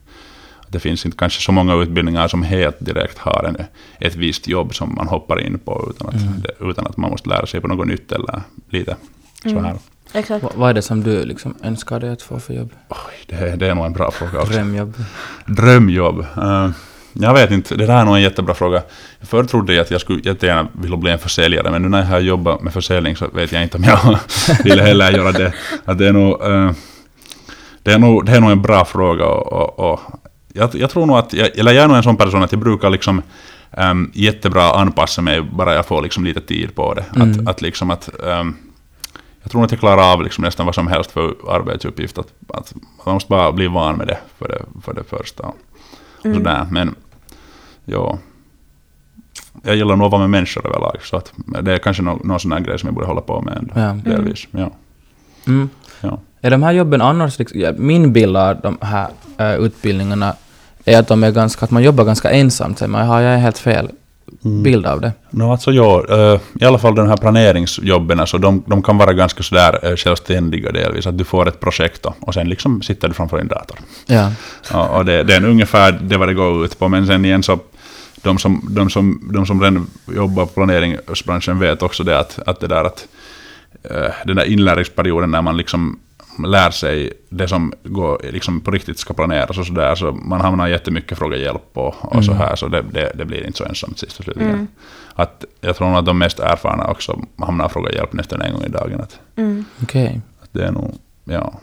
att 0.60 0.72
det 0.72 0.80
finns 0.80 1.06
inte 1.06 1.18
kanske 1.18 1.42
så 1.42 1.52
många 1.52 1.75
utbildningar 1.75 2.28
som 2.28 2.44
helt 2.44 2.86
direkt 2.86 3.18
har 3.18 3.44
en, 3.44 3.58
ett 4.00 4.16
visst 4.16 4.48
jobb 4.48 4.75
som 4.75 4.96
man 4.96 5.08
hoppar 5.08 5.42
in 5.42 5.60
på 5.60 5.88
utan 5.96 6.08
att, 6.08 6.22
Mm. 6.22 6.42
det, 6.42 6.66
utan 6.70 6.88
att 6.88 6.98
man 6.98 7.10
måste 7.12 7.30
lära 7.30 7.46
sig 7.46 7.62
på 7.62 7.68
något 7.68 7.88
nytt 7.88 8.12
eller 8.12 8.42
lite 8.70 8.96
så 9.44 9.50
Mm. 9.50 9.64
här. 9.66 9.75
Exakt. 10.15 10.43
Va- 10.43 10.51
vad 10.55 10.69
är 10.69 10.74
det 10.74 10.81
som 10.81 11.03
du 11.03 11.25
liksom 11.25 11.55
önskar 11.63 12.00
dig 12.00 12.10
att 12.10 12.22
få 12.22 12.39
för 12.39 12.53
jobb? 12.53 12.72
Oj, 12.89 12.98
det, 13.27 13.36
är- 13.36 13.57
det 13.57 13.67
är 13.67 13.75
nog 13.75 13.86
en 13.86 13.93
bra 13.93 14.12
fråga 14.12 14.39
också. 14.39 14.53
Drömjobb? 14.53 14.93
Drömjobb. 15.45 16.19
Uh, 16.38 16.69
jag 17.13 17.34
vet 17.34 17.51
inte, 17.51 17.75
det 17.75 17.86
där 17.86 17.98
är 18.01 18.05
nog 18.05 18.15
en 18.15 18.22
jättebra 18.22 18.53
fråga. 18.55 18.81
Förr 19.22 19.43
trodde 19.43 19.74
jag 19.74 19.81
att 19.81 19.91
jag 19.91 20.01
skulle 20.01 20.22
jättegärna 20.24 20.67
vilja 20.72 20.98
bli 20.98 21.12
en 21.12 21.19
försäljare, 21.19 21.72
men 21.72 21.81
nu 21.81 21.89
när 21.89 22.00
jag 22.00 22.05
har 22.07 22.19
jobbat 22.19 22.62
med 22.62 22.74
försäljning 22.74 23.15
så 23.15 23.27
vet 23.27 23.51
jag 23.51 23.63
inte 23.63 23.77
om 23.77 23.84
jag 23.84 24.19
vill 24.63 24.79
heller 24.81 25.12
göra 25.12 25.31
det. 25.31 25.53
Att 25.86 25.98
det, 25.98 26.07
är 26.07 26.13
nog, 26.13 26.41
eh, 26.43 26.72
det, 27.84 27.91
är 27.93 28.00
nog, 28.00 28.25
det 28.25 28.31
är 28.31 28.39
nog 28.41 28.51
en 28.51 28.62
bra 28.62 28.86
fråga. 28.86 29.25
Och, 29.25 29.53
och, 29.79 29.91
och 29.91 30.00
jag, 30.53 30.75
jag 30.75 30.89
tror 30.89 31.05
nog 31.05 31.17
att, 31.17 31.34
jag, 31.34 31.57
eller 31.57 31.72
jag 31.72 31.84
är 31.84 31.88
nog 31.88 31.98
en 31.98 32.03
sån 32.03 32.17
person 32.17 32.43
att 32.43 32.51
jag 32.51 32.62
brukar 32.62 32.89
liksom 32.89 33.22
um, 33.77 34.12
jättebra 34.13 34.72
anpassa 34.74 35.22
mig 35.22 35.41
bara 35.41 35.74
jag 35.74 35.86
får 35.86 36.01
liksom 36.01 36.24
lite 36.25 36.41
tid 36.41 36.75
på 36.75 36.93
det. 36.93 37.05
Mm. 37.15 37.31
Att, 37.31 37.48
att 37.48 37.62
liksom 37.62 37.91
att, 37.91 38.10
um, 38.19 38.55
jag 39.46 39.52
tror 39.52 39.64
att 39.64 39.72
jag 39.72 39.80
klarar 39.80 40.14
av 40.14 40.24
liksom 40.24 40.44
nästan 40.44 40.66
vad 40.66 40.75
som 40.75 40.88
helst 40.88 41.12
för 41.12 41.36
arbetsuppgift. 41.50 42.18
Att, 42.18 42.28
att 42.54 42.74
man 43.06 43.14
måste 43.14 43.30
bara 43.30 43.52
bli 43.52 43.68
van 43.68 43.96
med 43.98 44.08
det 44.08 44.18
för 44.38 44.48
det, 44.48 44.62
för 44.82 44.94
det 44.94 45.04
första. 45.04 45.44
Och 45.44 45.56
Mm. 46.25 46.38
sådär. 46.38 46.68
Men 46.72 46.96
ja, 47.86 48.18
jag 49.64 49.75
gillar 49.75 49.96
nog 49.96 50.06
att 50.06 50.12
vara 50.12 50.22
med 50.22 50.30
människor 50.30 50.68
överlag. 50.68 50.98
Så 51.02 51.18
att 51.18 51.34
det 51.62 51.74
är 51.74 51.78
kanske 51.78 52.04
någon, 52.04 52.28
någon 52.28 52.40
sån 52.40 52.52
här 52.52 52.60
grej 52.60 52.80
som 52.80 52.88
jag 52.88 52.94
borde 52.94 53.08
hålla 53.08 53.22
på 53.22 53.42
med 53.42 53.58
ändå. 53.58 53.74
Ja. 53.75 54.12
Delvis. 54.12 54.48
Ja. 54.52 54.72
Mm. 55.48 55.70
Ja. 56.02 56.20
Är 56.42 56.52
de 56.52 56.64
här 56.64 56.72
jobben 56.72 57.02
annars, 57.02 57.40
liksom, 57.40 57.74
min 57.78 58.14
bild 58.14 58.38
av 58.38 58.60
de 58.62 58.78
här 58.82 59.08
eh, 59.38 59.56
utbildningarna 59.56 60.36
är 60.86 61.00
att 61.00 61.08
de 61.08 61.24
är 61.24 61.32
ganska, 61.32 61.66
att 61.66 61.72
man 61.72 61.84
jobbar 61.84 62.04
ganska 62.04 62.32
ensamt, 62.32 62.82
men 62.82 62.94
jag 62.94 63.08
har 63.08 63.22
jag 63.22 63.38
helt 63.40 63.58
fel 63.58 63.90
bild 64.41 64.86
av 64.86 65.01
det. 65.01 65.12
No, 65.29 65.51
alltså 65.51 65.72
ja, 65.72 66.05
eh, 66.10 66.39
i 66.62 66.65
alla 66.65 66.77
fall 66.77 66.96
de 66.96 67.08
här 67.08 67.17
planeringsjobben, 67.17 68.20
alltså 68.20 68.38
de, 68.38 68.63
de 68.67 68.84
kan 68.84 68.98
vara 68.98 69.13
ganska 69.13 69.44
sådär 69.44 69.79
eh, 69.84 69.96
självständiga 69.96 70.72
delvis. 70.72 71.08
Att 71.08 71.17
du 71.17 71.24
får 71.24 71.48
ett 71.48 71.60
projekt 71.60 72.03
då, 72.03 72.13
och 72.20 72.34
sen 72.34 72.50
liksom 72.50 72.82
sitter 72.82 73.08
du 73.08 73.13
framför 73.13 73.38
din 73.38 73.48
dator. 73.48 73.77
Ja. 74.05 74.32
Ja, 74.72 74.88
och 74.88 75.05
det, 75.05 75.24
det 75.24 75.36
är 75.36 75.46
ungefär 75.46 75.91
det 75.91 76.17
vad 76.17 76.27
det 76.27 76.34
går 76.34 76.65
ut 76.65 76.79
på. 76.79 76.88
Men 76.88 77.08
sen 77.08 77.25
igen 77.25 77.44
så, 77.44 77.60
de 78.22 78.38
som, 78.38 78.67
de 78.70 78.89
som, 78.89 79.29
de 79.34 79.46
som 79.46 79.62
redan 79.62 79.88
jobbar 80.15 80.46
på 80.46 80.53
planeringsbranschen 80.53 81.60
vet 81.60 81.82
också 81.82 82.03
det 82.03 82.20
att, 82.20 82.39
att 82.46 82.60
det 82.60 82.67
där 82.67 82.84
att 82.84 83.08
eh, 83.84 84.13
den 84.25 84.36
där 84.36 84.46
inlärningsperioden 84.46 85.32
när 85.32 85.41
man 85.41 85.58
liksom 85.58 86.00
lär 86.44 86.72
sig 86.72 87.13
det 87.30 87.48
som 87.48 87.74
går, 87.84 88.22
liksom 88.32 88.62
på 88.62 88.72
riktigt 88.72 89.00
ska 89.00 89.13
planeras 89.13 89.58
och 89.58 89.65
sådär. 89.65 89.96
Så 89.96 90.12
man 90.12 90.42
hamnar 90.42 90.68
jättemycket 90.68 91.18
fråga 91.18 91.38
hjälp 91.38 91.70
och, 91.74 92.15
och 92.15 92.25
så 92.25 92.34
här. 92.34 92.56
Så 92.56 92.68
det, 92.68 92.82
det, 92.92 93.12
det 93.15 93.25
blir 93.25 93.46
inte 93.46 93.58
så 93.58 93.63
ensamt 93.65 94.00
sist 94.00 94.20
och 94.20 94.24
slutligen. 94.24 94.54
Mm. 94.54 94.68
Att 95.15 95.46
jag 95.62 95.75
tror 95.75 95.98
att 96.00 96.06
de 96.06 96.18
mest 96.18 96.39
erfarna 96.39 96.88
också 96.88 97.20
hamnar 97.38 97.70
fråga 97.70 97.92
hjälp 97.92 98.13
nästan 98.13 98.42
en 98.42 98.54
gång 98.54 98.63
i 98.63 98.70
dagen. 98.70 99.01
Att, 99.01 99.20
Mm. 99.36 99.65
Okej. 99.84 100.22
att 100.42 100.50
det 100.51 100.63
är 100.65 100.72
nog, 100.72 100.96
ja. 101.24 101.54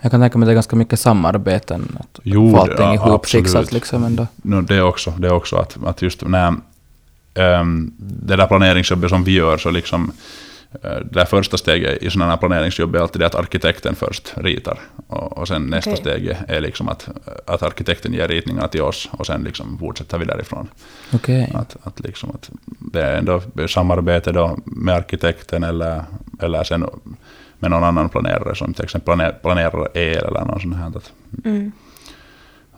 Jag 0.00 0.10
kan 0.10 0.20
tänka 0.20 0.38
mig 0.38 0.46
att 0.46 0.48
det 0.48 0.52
är 0.52 0.54
ganska 0.54 0.76
mycket 0.76 1.00
samarbeten, 1.00 1.98
att 2.00 2.20
Jo, 2.22 2.50
få 2.50 2.56
allting 2.60 2.76
ja, 2.86 2.94
ihopfixat 2.94 3.46
absolut. 3.46 3.72
liksom 3.72 4.04
ändå. 4.04 4.26
No, 4.36 4.60
det 4.60 4.82
också, 4.82 5.10
det 5.18 5.30
också 5.30 5.56
att, 5.56 5.76
att 5.84 6.02
just 6.02 6.26
när 6.26 6.54
um, 7.34 7.92
det 7.98 8.36
där 8.36 8.46
planeringsjobbet 8.46 9.10
som 9.10 9.24
vi 9.24 9.32
gör 9.32 9.58
så 9.58 9.70
liksom 9.70 10.12
det 10.82 11.08
där 11.10 11.24
första 11.24 11.56
steget 11.56 12.02
i 12.02 12.10
sådana 12.10 12.30
här 12.30 12.36
planeringsjobb 12.38 12.94
är 12.94 13.00
alltid 13.00 13.20
det 13.20 13.26
att 13.26 13.34
arkitekten 13.34 13.94
först 13.94 14.34
ritar. 14.36 14.78
Och, 15.06 15.38
och 15.38 15.48
sen 15.48 15.62
nästa 15.66 15.90
Okej. 15.90 16.00
steg 16.00 16.36
är 16.48 16.60
liksom 16.60 16.88
att, 16.88 17.08
att 17.46 17.62
arkitekten 17.62 18.12
ger 18.12 18.28
ritningarna 18.28 18.68
till 18.68 18.82
oss 18.82 19.08
och 19.12 19.26
sen 19.26 19.42
liksom 19.42 19.78
fortsätter 19.78 20.18
vi 20.18 20.24
därifrån. 20.24 20.68
Okej. 21.14 21.52
Att, 21.54 21.76
att, 21.82 22.00
liksom 22.00 22.30
att 22.30 22.50
det 22.92 23.02
är 23.02 23.16
ändå 23.16 23.42
samarbete 23.68 24.32
då 24.32 24.58
med 24.64 24.94
arkitekten 24.94 25.62
eller, 25.64 26.04
eller 26.40 26.64
sen 26.64 26.86
med 27.58 27.70
någon 27.70 27.84
annan 27.84 28.08
planerare 28.08 28.54
som 28.54 28.74
till 28.74 28.84
exempel 28.84 29.16
planer, 29.16 29.32
planerar 29.42 29.96
el 29.98 30.24
eller 30.24 30.44
något 30.44 30.62
sånt 30.62 30.76
här. 30.76 30.86
Att, 30.96 31.12
Mm. 31.44 31.72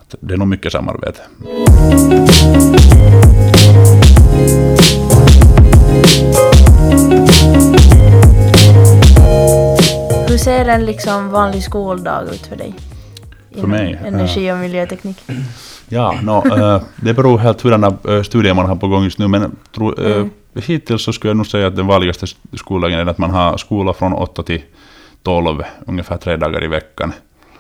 att 0.00 0.14
det 0.20 0.34
är 0.34 0.38
nog 0.38 0.48
mycket 0.48 0.72
samarbete. 0.72 1.20
Hur 10.28 10.38
ser 10.38 10.68
en 10.68 10.86
liksom 10.86 11.30
vanlig 11.30 11.62
skoldag 11.62 12.22
ut 12.34 12.46
för 12.46 12.56
dig? 12.56 12.74
Inom 13.50 13.70
mig? 13.70 14.00
Energi 14.04 14.52
och 14.52 14.58
miljöteknik. 14.58 15.22
Ja, 15.88 16.14
no, 16.22 16.58
eh, 16.58 16.82
det 16.96 17.14
beror 17.14 17.38
helt 17.38 17.60
hurdana 17.62 17.96
uh, 18.08 18.22
studier 18.22 18.54
man 18.54 18.66
har 18.66 18.76
på 18.76 18.88
gång 18.88 19.04
just 19.04 19.18
nu, 19.18 19.28
men 19.28 19.56
tro, 19.74 19.94
eh, 19.94 20.16
Mm. 20.16 20.30
hittills 20.66 21.02
så 21.02 21.12
skulle 21.12 21.30
jag 21.30 21.36
nog 21.36 21.46
säga 21.46 21.66
att 21.66 21.76
den 21.76 21.86
vanligaste 21.86 22.26
skoldagen 22.56 22.98
är 22.98 23.06
att 23.06 23.18
man 23.18 23.30
har 23.30 23.56
skola 23.56 23.92
från 23.92 24.12
8 24.12 24.42
till 24.42 24.62
12, 25.22 25.62
ungefär 25.86 26.16
tre 26.16 26.36
dagar 26.36 26.64
i 26.64 26.66
veckan. 26.66 27.12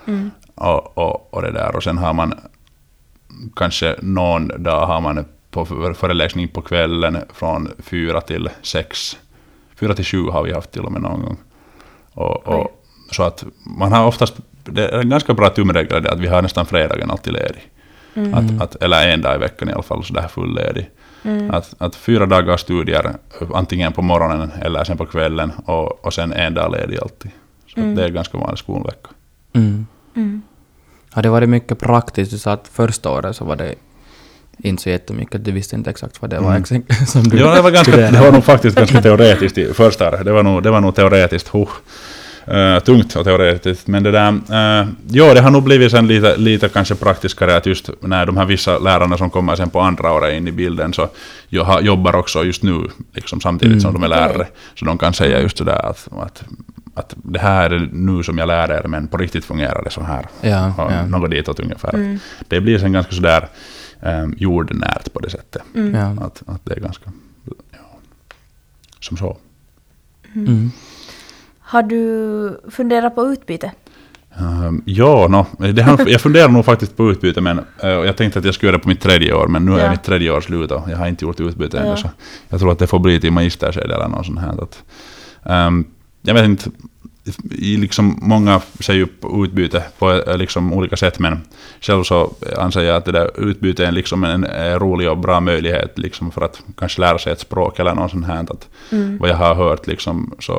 Mm. 0.06 0.30
Och, 0.54 0.98
och, 0.98 1.34
och 1.34 1.42
det 1.42 1.52
där, 1.52 1.76
och 1.76 1.82
sen 1.82 1.98
har 1.98 2.12
man 2.12 2.34
kanske 3.56 3.96
någon 4.02 4.62
dag 4.62 4.86
har 4.86 5.00
man 5.00 5.24
på 5.50 5.64
för- 5.64 5.92
föreläsning 5.94 6.48
på 6.48 6.62
kvällen 6.62 7.18
från 7.34 7.68
4 7.78 8.20
till 8.20 8.48
6. 8.62 9.16
4 9.76 9.94
till 9.94 10.04
7 10.04 10.22
har 10.30 10.42
vi 10.42 10.52
haft 10.52 10.70
till 10.72 10.82
och 10.84 10.92
med 10.92 11.02
någon 11.02 11.22
gång. 11.22 11.36
Och, 12.12 12.48
och, 12.48 12.84
så 13.12 13.22
att 13.22 13.44
man 13.78 13.92
har 13.92 14.06
oftast, 14.06 14.34
det 14.64 14.88
är 14.88 14.98
en 15.00 15.08
ganska 15.10 15.34
bra 15.34 15.48
tumregel 15.50 16.02
det 16.02 16.10
att 16.10 16.18
vi 16.20 16.26
har 16.26 16.42
nästan 16.42 16.66
fredagen 16.66 17.10
alltid 17.10 17.32
ledig. 17.32 17.70
Mm. 18.14 18.34
Att, 18.34 18.62
att, 18.62 18.82
eller 18.82 19.08
en 19.08 19.22
dag 19.22 19.34
i 19.36 19.38
veckan 19.38 19.68
i 19.68 19.72
alla 19.72 19.82
fall, 19.82 20.04
så 20.04 20.12
där 20.14 20.28
fulledig. 20.28 20.90
Mm. 21.22 21.50
Att, 21.50 21.74
att 21.78 21.96
fyra 21.96 22.26
dagars 22.26 22.60
studier, 22.60 23.14
antingen 23.54 23.92
på 23.92 24.02
morgonen 24.02 24.50
eller 24.62 24.84
sen 24.84 24.96
på 24.96 25.06
kvällen, 25.06 25.52
och, 25.64 26.04
och 26.06 26.14
sen 26.14 26.32
en 26.32 26.54
dag 26.54 26.72
ledig 26.72 26.98
alltid. 27.02 27.30
Så 27.66 27.80
Mm. 27.80 27.94
det 27.94 28.04
är 28.04 28.08
ganska 28.08 28.38
vanlig 28.38 28.58
skolvecka. 28.58 29.08
Mm. 29.52 29.86
Mm. 30.16 30.42
Har 31.10 31.22
det 31.22 31.28
varit 31.28 31.48
mycket 31.48 31.78
praktiskt? 31.78 32.30
Du 32.30 32.38
sa 32.38 32.52
att 32.52 32.68
första 32.68 33.10
året 33.10 33.36
så 33.36 33.44
var 33.44 33.56
det 33.56 33.74
inte 34.58 34.82
så 34.82 34.90
jättemycket, 34.90 35.44
du 35.44 35.52
visste 35.52 35.76
inte 35.76 35.90
exakt 35.90 36.22
vad 36.22 36.30
det 36.30 36.38
var 36.40 36.50
Mm. 36.50 36.62
exakt, 36.62 37.08
som 37.10 37.22
du 37.22 37.38
Jo, 37.38 37.46
det 37.46 37.62
var, 37.62 37.70
ganska, 37.70 37.96
det 37.96 38.20
var 38.20 38.32
nog 38.32 38.44
faktiskt 38.44 38.76
ganska 38.76 39.02
teoretiskt 39.02 39.58
i 39.58 39.74
första. 39.74 40.22
Det 40.24 40.32
var 40.32 40.42
nog, 40.42 40.62
det 40.62 40.70
var 40.70 40.80
nog 40.80 40.94
teoretiskt. 40.94 41.48
Huh. 41.48 41.68
Eh, 42.46 42.78
tungt 42.80 43.16
och 43.16 43.24
teoretiskt. 43.24 43.86
Men 43.86 44.02
det 44.02 44.10
där, 44.10 44.30
uh, 44.32 44.88
jo, 45.08 45.34
det 45.34 45.40
har 45.40 45.50
nog 45.50 45.62
blivit 45.62 45.90
sen 45.90 46.06
lite, 46.06 46.36
lite 46.36 46.68
kanske 46.68 46.94
praktiskare 46.94 47.56
att 47.56 47.66
just 47.66 47.90
när 48.00 48.26
de 48.26 48.36
här 48.36 48.44
vissa 48.44 48.78
lärarna 48.78 49.18
som 49.18 49.30
kommer 49.30 49.56
sen 49.56 49.70
på 49.70 49.80
andra 49.80 50.12
året 50.12 50.34
in 50.34 50.48
i 50.48 50.52
bilden 50.52 50.92
så 50.92 51.08
jo, 51.48 51.62
har, 51.62 51.80
jobbar 51.80 52.16
också 52.16 52.44
just 52.44 52.62
nu 52.62 52.88
liksom 53.14 53.40
samtidigt 53.40 53.72
Mm. 53.72 53.80
som 53.80 53.92
de 53.94 54.02
är 54.02 54.08
lärare. 54.08 54.46
Så 54.74 54.84
de 54.84 54.98
kan 54.98 55.12
säga 55.12 55.40
just 55.40 55.56
det 55.58 55.64
där 55.64 55.86
att, 55.86 56.08
att, 56.20 56.42
att 56.94 57.14
det 57.16 57.38
här 57.38 57.70
är 57.70 57.88
nu 57.92 58.22
som 58.22 58.38
jag 58.38 58.46
lär 58.46 58.72
er 58.72 58.82
men 58.88 59.08
på 59.08 59.16
riktigt 59.16 59.44
fungerar 59.44 59.82
det 59.84 59.90
så 59.90 60.02
här. 60.02 60.26
Ja, 60.40 60.72
Och 60.78 60.92
ja. 60.92 61.06
Något 61.06 61.30
ditåt 61.30 61.60
ungefär. 61.60 61.94
Mm. 61.94 62.18
Det 62.48 62.60
blir 62.60 62.78
sen 62.78 62.92
ganska 62.92 63.12
sådär 63.12 63.48
um, 64.00 64.34
jordnärt 64.38 65.12
på 65.12 65.20
det 65.20 65.30
sättet. 65.30 65.62
Mm. 65.74 66.18
Att, 66.18 66.42
att 66.46 66.64
det 66.64 66.74
är 66.74 66.80
ganska... 66.80 67.12
Ja, 67.70 67.98
som 69.00 69.16
så. 69.16 69.36
Mm. 70.34 70.70
Har 71.58 71.82
du 71.82 72.60
funderat 72.70 73.14
på 73.14 73.26
utbyte? 73.26 73.72
Um, 74.40 74.82
ja, 74.84 75.28
no, 75.28 75.66
det 75.72 75.82
har, 75.82 76.08
jag 76.08 76.20
funderar 76.20 76.48
nog 76.48 76.64
faktiskt 76.64 76.96
på 76.96 77.10
utbyte, 77.10 77.40
men 77.40 77.58
uh, 77.58 77.64
jag 77.90 78.16
tänkte 78.16 78.38
att 78.38 78.44
jag 78.44 78.54
skulle 78.54 78.68
göra 78.68 78.76
det 78.78 78.82
på 78.82 78.88
mitt 78.88 79.00
tredje 79.00 79.32
år, 79.32 79.46
men 79.46 79.64
nu 79.64 79.72
är 79.72 79.84
Ja. 79.84 79.90
mitt 79.90 80.02
tredje 80.02 80.30
år 80.30 80.40
slut 80.40 80.70
och 80.70 80.90
jag 80.90 80.96
har 80.96 81.06
inte 81.06 81.24
gjort 81.24 81.40
utbyte 81.40 81.78
ännu, 81.78 81.88
Ja. 81.88 81.96
så 81.96 82.10
jag 82.48 82.60
tror 82.60 82.72
att 82.72 82.78
det 82.78 82.86
får 82.86 82.98
bli 82.98 83.20
till 83.20 83.32
magisterskede 83.32 83.94
eller 83.94 84.08
något 84.08 84.26
sånt 84.26 84.38
här. 84.40 84.62
Att, 84.62 84.82
um, 85.42 85.84
jag 86.22 86.34
vet 86.34 86.44
inte, 86.44 86.70
i 87.50 87.76
liksom, 87.76 88.18
många 88.22 88.60
ser 88.80 88.94
ju 88.94 89.06
utbyte 89.44 89.82
på 89.98 90.12
eh, 90.12 90.36
liksom, 90.38 90.72
olika 90.72 90.96
sätt, 90.96 91.18
men 91.18 91.40
själv 91.80 92.02
så 92.02 92.32
anser 92.56 92.82
jag 92.82 92.96
att 92.96 93.04
det 93.04 93.12
där 93.12 93.30
utbyte 93.48 93.86
är 93.86 93.92
liksom 93.92 94.24
en, 94.24 94.44
en 94.44 94.78
rolig 94.78 95.10
och 95.10 95.18
bra 95.18 95.40
möjlighet 95.40 95.98
liksom, 95.98 96.30
för 96.30 96.44
att 96.44 96.60
kanske 96.78 97.00
lära 97.00 97.18
sig 97.18 97.32
ett 97.32 97.40
språk 97.40 97.78
eller 97.78 97.94
något 97.94 98.10
sånt 98.10 98.26
här. 98.26 98.40
Att, 98.42 98.68
Mm. 98.92 99.18
vad 99.18 99.30
jag 99.30 99.36
har 99.36 99.54
hört 99.54 99.86
liksom, 99.86 100.34
så 100.38 100.54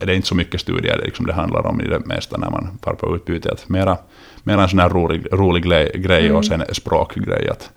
är 0.00 0.06
det 0.06 0.14
inte 0.14 0.28
så 0.28 0.34
mycket 0.34 0.60
studier 0.60 1.00
liksom, 1.04 1.26
det 1.26 1.32
handlar 1.32 1.66
om 1.66 1.80
i 1.80 1.86
det 1.88 1.98
mesta 2.06 2.36
när 2.36 2.50
man 2.50 2.78
far 2.82 2.94
på 2.94 3.16
utbyte. 3.16 3.52
Att 3.52 3.68
mera, 3.68 3.96
mera 4.42 4.62
en 4.62 4.68
sån 4.68 4.78
här 4.78 4.88
rolig, 4.88 5.26
rolig 5.32 5.64
grej, 5.64 5.92
grej 5.94 6.24
Mm. 6.26 6.36
och 6.36 6.44
sen 6.44 6.62
språkgrej. 6.72 7.48
Att, 7.48 7.70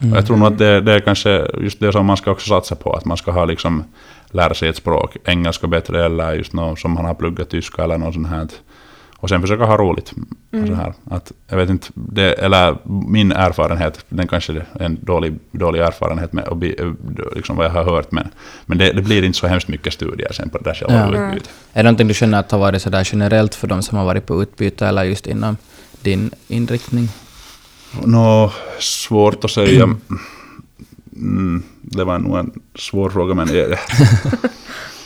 Mm. 0.00 0.12
och 0.12 0.18
jag 0.18 0.26
tror 0.26 0.36
nog 0.36 0.48
att 0.52 0.58
det, 0.58 0.80
det 0.80 0.92
är 0.92 1.00
kanske 1.00 1.46
just 1.60 1.80
det 1.80 1.92
som 1.92 2.06
man 2.06 2.16
ska 2.16 2.30
också 2.30 2.48
satsa 2.48 2.74
på. 2.74 2.92
Att 2.92 3.04
man 3.04 3.16
ska 3.16 3.30
ha 3.30 3.44
liksom, 3.44 3.84
lära 4.30 4.54
sig 4.54 4.68
ett 4.68 4.76
språk, 4.76 5.16
engelska 5.24 5.66
bättre 5.66 6.04
eller 6.04 6.32
just 6.34 6.52
något 6.52 6.78
som 6.78 6.90
man 6.92 7.04
har 7.04 7.14
pluggat 7.14 7.50
tyska 7.50 7.84
eller 7.84 7.98
något 7.98 8.14
sånt 8.14 8.28
här. 8.28 8.48
Och 9.20 9.28
sen 9.28 9.40
försöka 9.40 9.64
ha 9.64 9.76
roligt. 9.76 10.12
Och 10.62 10.66
så 10.66 10.74
här. 10.74 10.92
Att, 11.10 11.32
jag 11.48 11.56
vet 11.56 11.70
inte, 11.70 11.88
det, 11.94 12.32
eller 12.32 12.76
min 13.08 13.32
erfarenhet, 13.32 14.04
den 14.08 14.28
kanske 14.28 14.52
är 14.52 14.66
en 14.80 14.98
dålig, 15.00 15.38
dålig 15.52 15.80
erfarenhet 15.80 16.32
med 16.32 16.44
och 16.48 16.56
bi, 16.56 16.76
liksom 17.36 17.56
vad 17.56 17.66
jag 17.66 17.70
har 17.70 17.84
hört, 17.84 18.12
men, 18.12 18.28
men 18.66 18.78
det, 18.78 18.92
det 18.92 19.02
blir 19.02 19.22
inte 19.24 19.38
så 19.38 19.46
hemskt 19.46 19.68
mycket 19.68 19.92
studier 19.92 20.32
sen 20.32 20.50
på 20.50 20.58
det 20.58 20.64
där 20.64 20.74
själva 20.74 20.94
Ja. 21.14 21.26
utbytet. 21.28 21.50
Är 21.72 21.78
det 21.78 21.82
någonting 21.82 22.08
du 22.08 22.14
känner 22.14 22.38
att 22.38 22.50
har 22.50 22.58
varit 22.58 22.82
sådär 22.82 23.08
generellt 23.12 23.54
för 23.54 23.66
de 23.66 23.82
som 23.82 23.98
har 23.98 24.04
varit 24.04 24.26
på 24.26 24.42
utbyte 24.42 24.86
eller 24.86 25.04
just 25.04 25.26
inom 25.26 25.56
din 26.00 26.30
inriktning? 26.48 27.08
Nå, 28.04 28.52
svårt 28.78 29.44
att 29.44 29.50
säga. 29.50 29.96
Mm, 31.18 31.62
det 31.82 32.04
var 32.04 32.18
nog 32.18 32.38
en 32.38 32.60
svår 32.74 33.10
fråga, 33.10 33.34
men... 33.34 33.48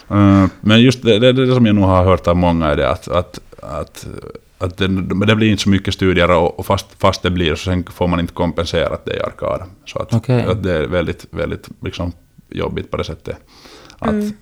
Eh, 0.08 0.46
men 0.60 0.80
just 0.82 1.02
det, 1.02 1.18
det, 1.18 1.32
det 1.32 1.54
som 1.54 1.66
jag 1.66 1.74
nog 1.74 1.84
har 1.84 2.04
hört 2.04 2.26
av 2.26 2.36
många 2.36 2.66
är 2.66 2.76
det 2.76 2.90
att, 2.90 3.08
att, 3.08 3.40
att, 3.62 4.06
att 4.58 4.76
det, 4.76 4.88
det 5.26 5.36
blir 5.36 5.50
inte 5.50 5.62
så 5.62 5.68
mycket 5.68 5.94
studier 5.94 6.30
och, 6.30 6.58
och 6.58 6.66
fast, 6.66 6.86
fast 6.98 7.22
det 7.22 7.30
blir 7.30 7.54
så 7.54 7.64
sen 7.64 7.84
får 7.84 8.08
man 8.08 8.20
inte 8.20 8.32
kompenserat 8.32 9.04
det 9.04 9.16
i 9.16 9.20
arkad. 9.20 9.62
Så 9.84 9.98
att, 9.98 10.14
Okej. 10.14 10.42
att 10.42 10.62
det 10.62 10.72
är 10.72 10.86
väldigt, 10.86 11.26
väldigt 11.30 11.68
liksom, 11.82 12.12
jobbigt 12.48 12.90
på 12.90 12.96
det 12.96 13.04
sättet. 13.04 13.36
Att, 13.98 14.10
Mm. 14.10 14.32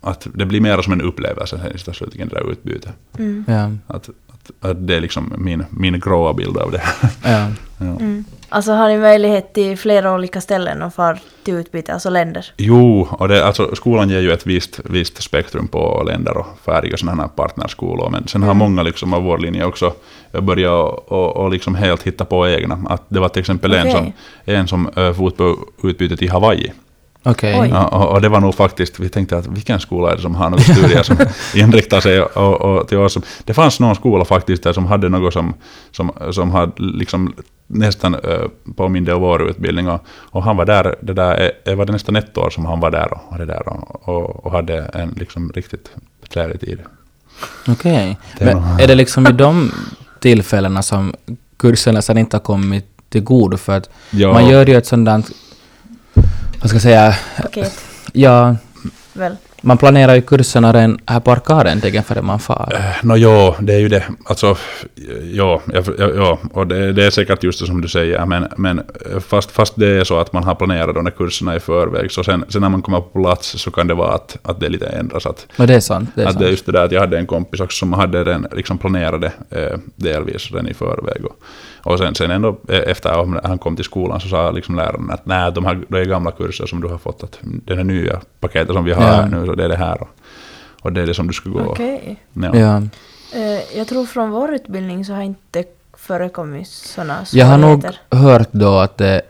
att 0.00 0.26
det 0.34 0.46
blir 0.46 0.60
mer 0.60 0.82
som 0.82 0.92
en 0.92 1.02
upplevelse 1.02 1.58
sen 1.58 1.92
i 1.92 1.94
slutligen, 1.94 2.28
det 2.28 2.34
där 2.34 2.50
utbytet. 2.50 2.92
Mm. 3.18 3.44
Ja. 3.48 3.70
Att, 3.94 4.10
att, 4.60 4.86
det 4.86 4.96
är 4.96 5.00
liksom 5.00 5.32
min, 5.38 5.64
min 5.70 6.00
gråa 6.00 6.32
bild 6.32 6.56
av 6.56 6.70
det. 6.70 6.82
Ja. 7.24 7.46
ja. 7.78 7.86
Mm. 7.86 8.24
Alltså 8.48 8.72
har 8.72 8.88
ni 8.88 8.98
möjlighet 8.98 9.52
till 9.52 9.78
flera 9.78 10.14
olika 10.14 10.40
ställen 10.40 10.82
och 10.82 10.94
far 10.94 11.18
till 11.44 11.54
utbyte, 11.54 11.92
alltså 11.92 12.10
länder? 12.10 12.52
Jo, 12.56 13.08
och 13.10 13.28
det, 13.28 13.44
alltså, 13.46 13.74
skolan 13.74 14.10
ger 14.10 14.20
ju 14.20 14.32
ett 14.32 14.46
visst, 14.46 14.80
visst 14.84 15.22
spektrum 15.22 15.68
på 15.68 16.02
länder 16.06 16.36
och 16.36 16.46
färdiga 16.64 16.96
sådana 16.96 17.22
här 17.22 17.28
partnerskolor. 17.28 18.10
Men 18.10 18.28
sen 18.28 18.42
har 18.42 18.50
Mm. 18.50 18.58
många 18.58 18.82
liksom 18.82 19.14
av 19.14 19.22
vår 19.22 19.38
linje 19.38 19.64
också 19.64 19.92
börjat 20.32 20.72
och, 20.72 21.12
och, 21.12 21.36
och 21.36 21.50
liksom 21.50 21.74
helt 21.74 22.02
hitta 22.02 22.24
på 22.24 22.48
egna. 22.48 22.78
Att 22.88 23.02
det 23.08 23.20
var 23.20 23.28
till 23.28 23.40
exempel 23.40 23.74
en 23.74 23.80
Okej. 23.80 23.92
som, 23.92 24.12
en 24.54 24.68
som 24.68 24.88
uh, 24.98 25.12
for 25.12 25.30
på 25.30 25.56
utbyte 25.88 26.16
till 26.16 26.30
Hawaii. 26.30 26.72
Okej. 27.26 27.60
Oj. 27.60 27.68
Ja, 27.68 27.86
och, 27.86 28.12
och 28.12 28.20
det 28.20 28.28
var 28.28 28.40
nog 28.40 28.54
faktiskt, 28.54 29.00
vi 29.00 29.08
tänkte 29.08 29.38
att 29.38 29.46
vilken 29.46 29.80
skola 29.80 30.12
är 30.12 30.16
det 30.16 30.22
som 30.22 30.34
har 30.34 30.50
några 30.50 30.62
studier 30.62 31.02
som 31.02 31.16
inriktar 31.54 32.00
sig 32.00 32.22
och, 32.22 32.60
och 32.60 32.88
till 32.88 32.98
oss. 32.98 33.18
Det 33.44 33.54
fanns 33.54 33.80
någon 33.80 33.94
skola 33.94 34.24
faktiskt 34.24 34.62
där 34.62 34.72
som 34.72 34.86
hade 34.86 35.08
något 35.08 35.32
som, 35.32 35.54
som, 35.90 36.12
som 36.30 36.50
hade 36.50 36.72
liksom 36.76 37.34
nästan 37.66 38.14
uh, 38.14 38.48
påminde 38.76 39.14
om 39.14 39.20
vår 39.22 39.50
utbildning. 39.50 39.88
Och, 39.88 40.00
och 40.08 40.42
han 40.42 40.56
var 40.56 40.64
där, 40.64 40.96
det 41.00 41.12
där 41.12 41.52
eh, 41.64 41.74
var 41.74 41.84
det 41.84 41.92
nästan 41.92 42.16
ett 42.16 42.38
år 42.38 42.50
som 42.50 42.64
han 42.66 42.80
var 42.80 42.90
där 42.90 43.18
och, 43.28 43.38
det 43.38 43.44
där 43.46 43.68
och, 43.68 44.08
och, 44.08 44.46
och 44.46 44.52
hade 44.52 44.78
en 44.78 45.14
liksom 45.16 45.52
riktigt 45.54 45.90
trevlig 46.32 46.60
tid. 46.60 46.78
Okej. 47.68 48.18
Det 48.38 48.44
är 48.44 48.54
Men 48.54 48.80
är 48.80 48.86
det 48.86 48.94
liksom 48.94 49.26
i 49.26 49.32
de 49.32 49.72
tillfällena 50.20 50.82
som 50.82 51.14
kurserna 51.56 52.02
sen 52.02 52.18
inte 52.18 52.36
har 52.36 52.42
kommit 52.42 52.86
till 53.08 53.22
godo? 53.22 53.56
För 53.56 53.76
att 53.76 53.90
Ja. 54.10 54.32
man 54.32 54.48
gör 54.48 54.66
ju 54.66 54.76
ett 54.76 54.86
sånt 54.86 55.06
där, 55.06 55.22
vad 56.64 56.70
ska 56.70 56.76
jag 56.76 56.82
säga, 56.82 57.16
Paket, 57.42 57.84
ja, 58.12 58.56
väl? 59.12 59.36
man 59.60 59.78
planerar 59.78 60.14
ju 60.14 60.22
kurserna 60.22 60.72
redan 60.72 60.98
här 61.06 61.20
på 61.20 61.32
arkaden 61.32 61.80
till 61.80 62.02
före 62.02 62.22
man 62.22 62.38
far. 62.38 62.72
Eh, 62.74 62.80
Nå 63.02 63.16
jo, 63.16 63.54
det 63.60 63.74
är 63.74 63.78
ju 63.78 63.88
det. 63.88 64.04
Alltså, 64.24 64.56
ja, 65.32 65.60
ja, 65.72 65.82
ja, 65.98 66.10
ja 66.16 66.38
och 66.52 66.66
det, 66.66 66.92
det 66.92 67.06
är 67.06 67.10
säkert 67.10 67.42
just 67.42 67.60
det 67.60 67.66
som 67.66 67.80
du 67.80 67.88
säger, 67.88 68.26
men, 68.26 68.48
men 68.56 68.78
eh, 68.78 69.20
fast, 69.20 69.50
fast 69.50 69.76
det 69.76 69.88
är 69.88 70.04
så 70.04 70.18
att 70.18 70.32
man 70.32 70.44
har 70.44 70.54
planerat 70.54 70.94
de 70.94 71.04
där 71.04 71.10
kurserna 71.10 71.56
i 71.56 71.60
förväg, 71.60 72.12
så 72.12 72.24
sen, 72.24 72.44
sen 72.48 72.60
när 72.60 72.68
man 72.68 72.82
kommer 72.82 73.00
på 73.00 73.22
plats 73.22 73.58
så 73.58 73.70
kan 73.70 73.86
det 73.86 73.94
vara 73.94 74.14
att, 74.14 74.36
att 74.42 74.60
det 74.60 74.68
lite 74.68 74.86
ändras. 74.86 75.26
Att, 75.26 75.46
Men 75.56 75.66
det 75.66 75.74
är 75.74 75.80
sant. 75.80 76.10
Det 76.14 76.22
är 76.22 76.26
att 76.26 76.32
sant. 76.32 76.40
det 76.40 76.46
är 76.46 76.50
just 76.50 76.66
det 76.66 76.72
där 76.72 76.84
att 76.84 76.92
jag 76.92 77.00
hade 77.00 77.18
en 77.18 77.26
kompis 77.26 77.60
också 77.60 77.78
som 77.78 77.92
hade 77.92 78.24
den 78.24 78.46
liksom 78.52 78.78
planerade 78.78 79.32
eh, 79.50 79.78
delvis 79.96 80.48
den 80.52 80.68
i 80.68 80.74
förväg. 80.74 81.24
Och, 81.24 81.36
och 81.84 81.98
sen, 81.98 82.14
sen 82.14 82.30
ändå 82.30 82.48
eh, 82.68 82.78
efter 82.86 83.10
att 83.36 83.44
han 83.44 83.58
kom 83.58 83.76
till 83.76 83.84
skolan 83.84 84.20
så 84.20 84.28
sa 84.28 84.50
liksom 84.50 84.76
läraren 84.76 85.10
att 85.10 85.26
nej, 85.26 85.52
de, 85.52 85.64
här, 85.64 85.84
de 85.88 85.96
är 86.00 86.04
gamla 86.04 86.30
kurser 86.30 86.66
som 86.66 86.80
du 86.80 86.88
har 86.88 86.98
fått, 86.98 87.22
att 87.22 87.38
det 87.42 87.72
är 87.72 87.84
nya 87.84 88.20
paketet 88.40 88.74
som 88.74 88.84
vi 88.84 88.92
har 88.92 89.02
Ja. 89.02 89.12
här 89.12 89.26
nu, 89.26 89.46
så 89.46 89.54
det 89.54 89.64
är 89.64 89.68
det 89.68 89.76
här. 89.76 90.02
Och, 90.02 90.08
och 90.82 90.92
det 90.92 91.02
är 91.02 91.06
det 91.06 91.14
som 91.14 91.26
du 91.26 91.32
ska 91.32 91.50
gå. 91.50 91.60
Okej. 91.60 92.16
Ja. 92.32 92.56
Ja. 92.56 92.76
Eh, 93.34 93.78
jag 93.78 93.88
tror 93.88 94.06
från 94.06 94.30
vår 94.30 94.54
utbildning 94.54 95.04
så 95.04 95.12
har 95.12 95.22
inte 95.22 95.64
förekommit 95.96 96.68
sådana 96.68 97.16
Jag 97.32 97.46
har 97.46 97.58
nog 97.58 97.84
hört 98.10 98.48
då 98.50 98.78
att, 98.78 98.98
det, 98.98 99.22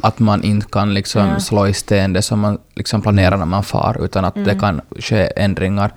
att 0.00 0.18
man 0.18 0.42
inte 0.42 0.66
kan 0.70 0.94
liksom 0.94 1.26
Ja. 1.28 1.40
slå 1.40 1.66
i 1.66 1.72
sten 1.74 2.12
det 2.12 2.22
som 2.22 2.40
man 2.40 2.58
liksom 2.74 3.02
planerar 3.02 3.36
när 3.36 3.46
man 3.46 3.62
far, 3.62 3.96
utan 4.04 4.24
att 4.24 4.34
det 4.34 4.40
Mm. 4.40 4.58
kan 4.58 4.80
ske 4.98 5.32
ändringar. 5.36 5.90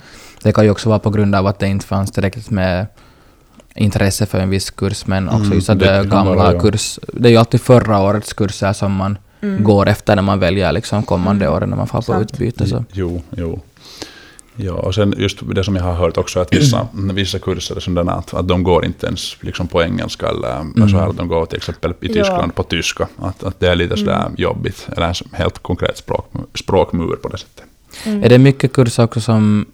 Det 0.44 0.52
kan 0.52 0.64
ju 0.64 0.72
också 0.72 0.90
vara 0.90 1.00
på 1.00 1.10
grund 1.10 1.36
av 1.36 1.48
att 1.48 1.60
det 1.60 1.68
inte 1.68 1.86
fanns 1.86 2.12
tillräckligt 2.12 2.50
med 2.50 2.86
intresse 3.76 4.26
för 4.26 4.40
en 4.40 4.50
viss 4.50 4.70
kurs, 4.70 5.06
men 5.08 5.28
också 5.30 5.44
Mm, 5.46 5.54
just 5.54 5.70
att 5.70 5.80
det 5.80 5.98
det 6.02 6.08
gamla 6.10 6.36
vara, 6.36 6.54
ja. 6.54 6.60
kurs... 6.60 7.00
Det 7.14 7.28
är 7.28 7.32
ju 7.32 7.38
alltid 7.38 7.62
förra 7.62 8.00
årets 8.02 8.34
kurser 8.34 8.74
som 8.74 8.92
man 8.94 9.18
Mm. 9.44 9.64
går 9.64 9.90
efter 9.90 10.16
när 10.16 10.24
man 10.24 10.40
väljer 10.40 10.72
liksom 10.72 11.04
kommande 11.04 11.46
Mm. 11.46 11.56
åren 11.58 11.70
när 11.70 11.78
man 11.78 11.88
far 11.88 12.02
på 12.02 12.22
utbyte. 12.22 12.68
Så. 12.68 12.86
Jo, 12.94 13.22
jo. 13.38 13.60
Ja, 14.56 14.74
och 14.74 14.96
sen 14.96 15.14
just 15.18 15.38
det 15.56 15.64
som 15.64 15.76
jag 15.76 15.84
har 15.84 15.94
hört 15.94 16.18
också 16.18 16.40
att 16.40 16.54
vissa, 16.54 16.88
vissa 17.14 17.40
kurser 17.40 17.76
är 17.76 17.80
sådana 17.80 18.12
att, 18.12 18.34
att 18.34 18.48
de 18.48 18.64
går 18.64 18.86
inte 18.86 19.08
ens 19.08 19.38
liksom 19.44 19.68
på 19.68 19.84
engelska 19.84 20.28
eller 20.28 20.56
Mm. 20.62 20.90
så 20.90 20.98
här 20.98 21.08
att 21.10 21.18
de 21.18 21.28
går 21.28 21.46
till 21.46 21.58
exempel 21.58 21.92
i 21.92 21.96
Ja. 22.08 22.14
Tyskland 22.14 22.56
på 22.56 22.64
tyska. 22.64 23.08
Att, 23.18 23.44
att 23.44 23.60
det 23.60 23.68
är 23.68 23.76
lite 23.76 23.98
sådär 23.98 24.22
Mm. 24.22 24.34
jobbigt, 24.38 24.88
eller 24.92 25.08
en 25.08 25.14
helt 25.32 25.60
konkret 25.60 25.98
språk, 25.98 26.32
språkmur 26.56 27.16
på 27.16 27.28
det 27.28 27.38
sättet. 27.38 27.64
Mm. 28.06 28.24
Är 28.24 28.30
det 28.30 28.38
mycket 28.38 28.74
kurser 28.74 29.04
också 29.04 29.22
som 29.22 29.66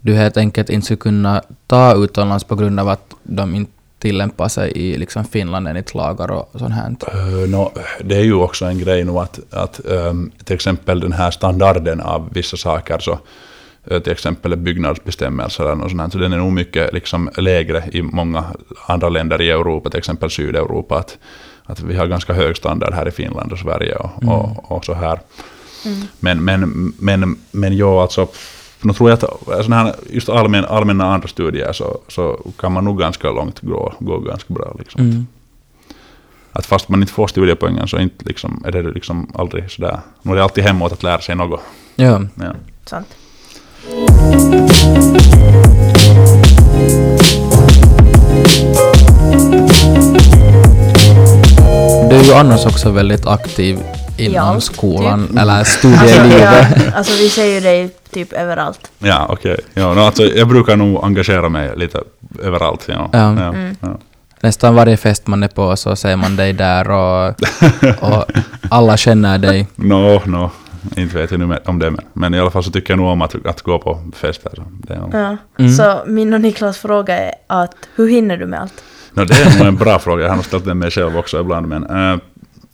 du 0.00 0.14
helt 0.14 0.36
enkelt 0.36 0.70
inte 0.70 0.84
skulle 0.84 0.96
kunna 0.96 1.42
ta 1.66 1.94
utomlands 1.94 2.44
på 2.44 2.54
grund 2.54 2.80
av 2.80 2.88
att 2.88 3.14
de 3.22 3.54
inte 3.54 3.72
tillämpar 3.98 4.48
sig 4.48 4.72
i 4.74 4.98
liksom 4.98 5.24
Finland 5.24 5.68
enligt 5.68 5.94
lagar 5.94 6.30
och 6.30 6.48
sånt 6.58 6.74
här? 6.74 6.88
Uh, 7.14 7.48
no, 7.48 7.72
det 8.04 8.16
är 8.16 8.24
ju 8.24 8.34
också 8.34 8.64
en 8.64 8.78
grej 8.78 9.04
nu 9.04 9.18
att, 9.18 9.40
att 9.50 9.80
um, 9.84 10.30
till 10.44 10.54
exempel 10.54 11.00
den 11.00 11.12
här 11.12 11.30
standarden 11.30 12.00
av 12.00 12.28
vissa 12.32 12.56
saker, 12.56 12.98
så 12.98 13.18
uh, 13.92 13.98
till 13.98 14.12
exempel 14.12 14.56
byggnadsbestämmelser 14.56 15.64
eller 15.64 15.74
något 15.74 15.90
sånt 15.90 16.02
här, 16.02 16.10
så 16.10 16.18
den 16.18 16.32
är 16.32 16.36
nog 16.36 16.52
mycket 16.52 16.92
liksom 16.92 17.30
lägre 17.36 17.84
i 17.92 18.02
många 18.02 18.44
andra 18.86 19.08
länder 19.08 19.40
i 19.40 19.50
Europa, 19.50 19.90
till 19.90 19.98
exempel 19.98 20.30
Sydeuropa, 20.30 20.98
att, 20.98 21.18
att 21.64 21.80
vi 21.80 21.96
har 21.96 22.06
ganska 22.06 22.32
hög 22.32 22.56
standard 22.56 22.94
här 22.94 23.08
i 23.08 23.10
Finland 23.10 23.52
och 23.52 23.58
Sverige 23.58 23.94
och, 23.94 24.22
Mm. 24.22 24.34
och, 24.34 24.72
och 24.72 24.84
så 24.84 24.94
här. 24.94 25.20
Mm. 25.84 26.02
Men, 26.20 26.44
men, 26.44 26.92
men, 26.98 27.38
men 27.50 27.76
ja, 27.76 28.02
alltså, 28.02 28.28
nu 28.82 28.92
tror 28.92 29.10
jag 29.10 29.24
att 29.24 29.68
här, 29.68 29.94
just 30.10 30.28
allmän, 30.28 30.64
allmänna 30.64 31.14
andra 31.14 31.28
studier 31.28 31.72
så, 31.72 31.98
så 32.08 32.40
kan 32.58 32.72
man 32.72 32.84
nog 32.84 32.98
ganska 32.98 33.30
långt 33.30 33.60
gå, 33.60 33.92
gå 33.98 34.18
ganska 34.18 34.54
bra. 34.54 34.76
Liksom. 34.78 35.00
Mm. 35.00 35.26
Att 36.52 36.66
fast 36.66 36.88
man 36.88 37.00
inte 37.00 37.12
får 37.12 37.26
studiepoängen 37.26 37.88
så 37.88 37.98
inte 37.98 38.24
liksom, 38.24 38.62
är 38.66 38.72
det 38.72 38.82
liksom 38.82 39.32
aldrig 39.34 39.70
sådär. 39.70 40.00
Nu 40.22 40.32
är 40.32 40.36
det 40.36 40.42
alltid 40.42 40.64
hemåt 40.64 40.92
att 40.92 41.02
lära 41.02 41.20
sig 41.20 41.34
något. 41.34 41.60
Ja. 41.94 42.22
Ja. 42.34 42.54
Sant. 42.84 43.06
Du 52.10 52.16
är 52.16 52.24
ju 52.24 52.32
annars 52.32 52.66
också 52.66 52.90
väldigt 52.90 53.26
aktiv 53.26 53.78
inom 54.16 54.34
Ja, 54.34 54.60
skolan, 54.60 55.26
typ. 55.28 55.38
eller 55.38 55.52
Alltså, 55.58 55.78
studielivet. 55.78 56.40
jag, 56.40 56.66
alltså 56.94 57.12
vi 57.22 57.28
ser 57.28 57.44
ju 57.54 57.60
dig 57.60 57.90
typ 58.10 58.32
överallt. 58.32 58.90
Ja, 58.98 59.26
okej. 59.28 59.56
Ja, 59.74 59.94
no, 59.94 60.00
alltså, 60.00 60.22
jag 60.22 60.48
brukar 60.48 60.76
nog 60.76 61.04
engagera 61.04 61.48
mig 61.48 61.70
lite 61.76 62.00
överallt. 62.42 62.84
Ja. 62.88 63.08
Ja. 63.12 63.18
Ja, 63.38 63.48
Mm. 63.48 63.76
ja. 63.80 63.98
Nästan 64.40 64.74
varje 64.74 64.96
fest 64.96 65.26
man 65.26 65.42
är 65.42 65.48
på 65.48 65.76
så 65.76 65.96
ser 65.96 66.16
man 66.16 66.36
dig 66.36 66.52
där 66.52 66.90
och, 66.90 67.34
och 68.00 68.24
alla 68.70 68.96
känner 68.96 69.38
dig. 69.38 69.66
No, 69.76 70.20
no. 70.26 70.50
Inte 70.96 71.16
vet 71.18 71.30
jag 71.30 71.40
nu 71.40 71.56
om 71.64 71.78
det, 71.78 71.90
men, 71.90 72.00
men 72.12 72.34
i 72.34 72.40
alla 72.40 72.50
fall 72.50 72.64
så 72.64 72.70
tycker 72.70 72.92
jag 72.92 72.98
nog 72.98 73.08
om 73.08 73.22
att, 73.22 73.46
att 73.46 73.62
gå 73.62 73.78
på 73.78 73.98
fester. 74.16 74.52
Ja. 75.12 75.36
Mm. 75.58 75.72
Så 75.72 76.02
min 76.06 76.34
och 76.34 76.40
Niklas 76.40 76.78
fråga 76.78 77.18
är 77.18 77.32
att 77.46 77.74
hur 77.94 78.08
hinner 78.08 78.36
du 78.36 78.46
med 78.46 78.60
allt? 78.60 78.82
no, 79.14 79.24
det 79.24 79.34
är 79.34 79.58
nog 79.58 79.66
en 79.66 79.76
bra 79.76 79.98
fråga. 79.98 80.22
Jag 80.22 80.28
har 80.30 80.36
nog 80.36 80.44
ställt 80.44 80.64
den 80.64 80.78
mig 80.78 80.90
själv 80.90 81.16
också 81.18 81.40
ibland. 81.40 81.68
Men, 81.68 81.90
uh, 81.90 82.18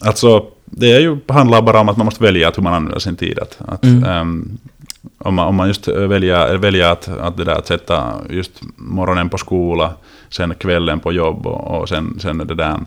alltså, 0.04 0.44
det 0.76 0.92
är 0.92 1.00
ju, 1.00 1.16
handlar 1.28 1.62
bara 1.62 1.80
om 1.80 1.88
att 1.88 1.96
man 1.96 2.04
måste 2.04 2.22
välja 2.24 2.48
att 2.48 2.58
hur 2.58 2.62
man 2.62 2.74
använder 2.74 2.98
sin 2.98 3.16
tid. 3.16 3.38
Att, 3.38 3.58
att, 3.68 3.84
Mm. 3.84 4.04
ehm, 4.04 4.58
om, 5.18 5.34
man, 5.34 5.46
om 5.48 5.54
man 5.54 5.68
just 5.68 5.88
väljer, 5.88 6.56
väljer 6.56 6.90
att, 6.92 7.08
att, 7.08 7.36
det 7.36 7.44
där, 7.44 7.52
att 7.58 7.66
sätta 7.66 8.12
just 8.30 8.52
morgonen 8.76 9.28
på 9.28 9.38
skola, 9.38 9.94
sen 10.28 10.54
kvällen 10.58 11.00
på 11.00 11.12
jobb 11.12 11.46
och, 11.46 11.80
och 11.80 11.88
sen, 11.88 12.18
sen 12.20 12.38
det 12.38 12.54
där, 12.54 12.78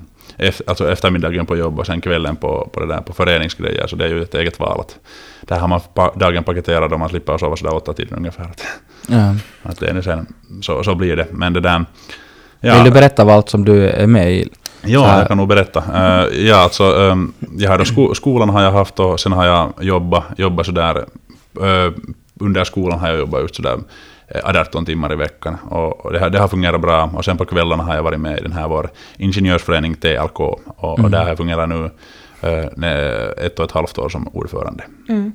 alltså 0.67 0.91
eftermiddagen 0.91 1.45
på 1.45 1.58
jobb 1.58 1.80
och 1.80 1.86
sen 1.86 2.02
kvällen 2.02 2.36
på, 2.36 2.69
på, 2.74 2.80
det 2.80 2.88
där, 2.88 3.02
på 3.02 3.13
föreningsgrejer. 3.13 3.88
Så 3.88 3.95
det 3.95 4.06
är 4.06 4.10
ju 4.10 4.21
ett 4.24 4.36
eget 4.36 4.60
val. 4.60 4.80
Att, 4.80 4.98
där 5.41 5.60
har 5.60 5.67
man 5.67 5.82
dagen 6.15 6.43
paketerad 6.43 6.93
och 6.93 7.00
man 7.00 7.10
slipper 7.10 7.38
sova 7.38 7.56
sådär 7.56 7.76
åtta 7.76 7.93
timmar 7.93 8.17
ungefär. 8.17 8.43
Att, 8.43 8.62
Ja. 9.08 9.36
att 9.63 9.80
det 9.80 9.88
är 9.89 10.02
sen, 10.02 10.34
så, 10.62 10.84
så 10.84 10.95
blir 10.95 11.15
det. 11.15 11.28
Men 11.32 11.54
det 11.54 11.60
där... 11.60 11.86
Vill 12.60 12.84
du 12.84 12.91
berätta 12.91 13.24
vad 13.24 13.36
allt 13.36 13.50
som 13.50 13.65
du 13.65 13.89
är 13.89 14.08
med 14.08 14.34
i? 14.34 14.50
Så 14.86 14.91
Ja, 14.91 15.06
här- 15.06 15.19
jag 15.19 15.28
kan 15.28 15.38
nog 15.38 15.48
berätta. 15.48 15.84
Eh, 15.93 16.45
ja, 16.48 16.56
alltså, 16.56 16.84
um, 16.84 17.34
jag 17.58 17.71
har 17.71 17.78
då 17.78 17.86
sko 17.86 18.13
skolan 18.15 18.50
har 18.50 18.62
jag 18.62 18.71
haft 18.71 19.00
och 19.00 19.19
sen 19.19 19.32
har 19.32 19.45
jag 19.45 19.74
jobbat, 19.82 20.24
jobbat 20.38 20.65
sådär, 20.65 20.98
uh, 21.62 21.93
under 22.39 22.63
skolan 22.63 23.00
har 23.00 23.08
jag 23.10 23.17
jobbat 23.17 23.41
just 23.41 23.56
sådär 23.56 23.78
eh, 24.28 24.41
18 24.62 24.86
timmar 24.86 25.13
i 25.13 25.15
veckan. 25.15 25.56
Och, 25.69 26.13
det, 26.13 26.19
har, 26.19 26.30
det 26.30 26.39
har 26.39 26.48
fungerat 26.48 26.82
bra. 26.82 27.10
Och 27.15 27.26
sen 27.26 27.38
på 27.38 27.45
kvällarna 27.45 27.84
har 27.84 27.95
jag 27.95 28.04
varit 28.04 28.19
med 28.19 28.39
i 28.39 28.41
den 28.41 28.52
här 28.52 28.67
vår 28.67 28.89
ingenjörsförening 29.17 29.95
TLK. 29.95 30.39
Och, 30.39 30.60
och 30.78 31.00
Mm. 31.00 31.12
där 31.12 31.21
har 31.21 31.28
jag 31.28 31.38
fungerat 31.38 31.69
nu 31.69 31.89
ne- 32.76 33.34
ett 33.45 33.60
och 33.60 33.65
ett 33.65 33.71
halvt 33.71 33.98
år 33.98 34.10
som 34.10 34.28
ordförande. 34.28 34.84
Mm. 35.10 35.32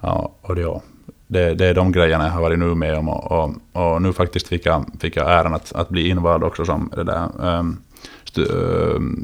Ja, 0.00 0.32
och 0.42 0.54
det, 0.54 0.60
ja, 0.60 0.82
det, 1.26 1.54
det 1.54 1.66
är 1.66 1.74
de 1.74 1.92
grejerna 1.92 2.24
jag 2.24 2.32
har 2.32 2.40
varit 2.42 2.58
nu 2.58 2.74
med 2.74 2.98
om. 2.98 3.08
Och, 3.08 3.32
och, 3.32 3.50
och 3.72 4.02
nu 4.02 4.12
faktiskt 4.12 4.48
fick 4.48 4.66
jag, 4.66 4.84
fick 5.00 5.16
jag 5.16 5.30
äran 5.32 5.54
att, 5.54 5.72
att 5.72 5.88
bli 5.88 6.08
invald 6.08 6.44
också 6.44 6.64
som 6.64 6.90
det 6.96 7.04
där, 7.04 7.28
um, 7.38 7.78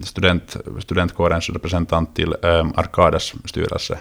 student, 0.02 0.56
studentkårens 0.80 1.50
representant 1.50 2.14
till 2.16 2.34
um, 2.42 2.72
Arkadas 2.76 3.32
styrelse. 3.44 3.98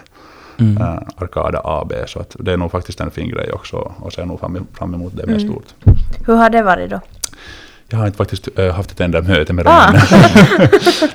Mm. 0.58 0.82
Uh, 0.82 0.98
Arkada 1.16 1.60
AB. 1.64 1.92
Så 2.06 2.20
att 2.20 2.36
det 2.38 2.52
är 2.52 2.56
nog 2.56 2.70
faktiskt 2.70 3.00
en 3.00 3.10
fin 3.10 3.28
grej 3.30 3.52
också. 3.52 3.76
Och 3.76 4.12
ser 4.12 4.24
nog 4.26 4.40
fram, 4.40 4.66
fram 4.74 4.94
emot 4.94 5.12
det 5.16 5.26
med 5.26 5.40
Mm. 5.40 5.48
stort. 5.52 5.66
Hur 6.26 6.34
har 6.34 6.50
det 6.50 6.62
varit 6.62 6.90
då? 6.90 7.00
Jag 7.90 7.98
har 7.98 8.06
inte 8.06 8.16
faktiskt 8.16 8.48
haft 8.74 8.90
ett 8.90 9.00
enda 9.00 9.22
möte 9.22 9.52
med 9.52 9.66
Ah. 9.68 9.92
dem. 9.92 10.00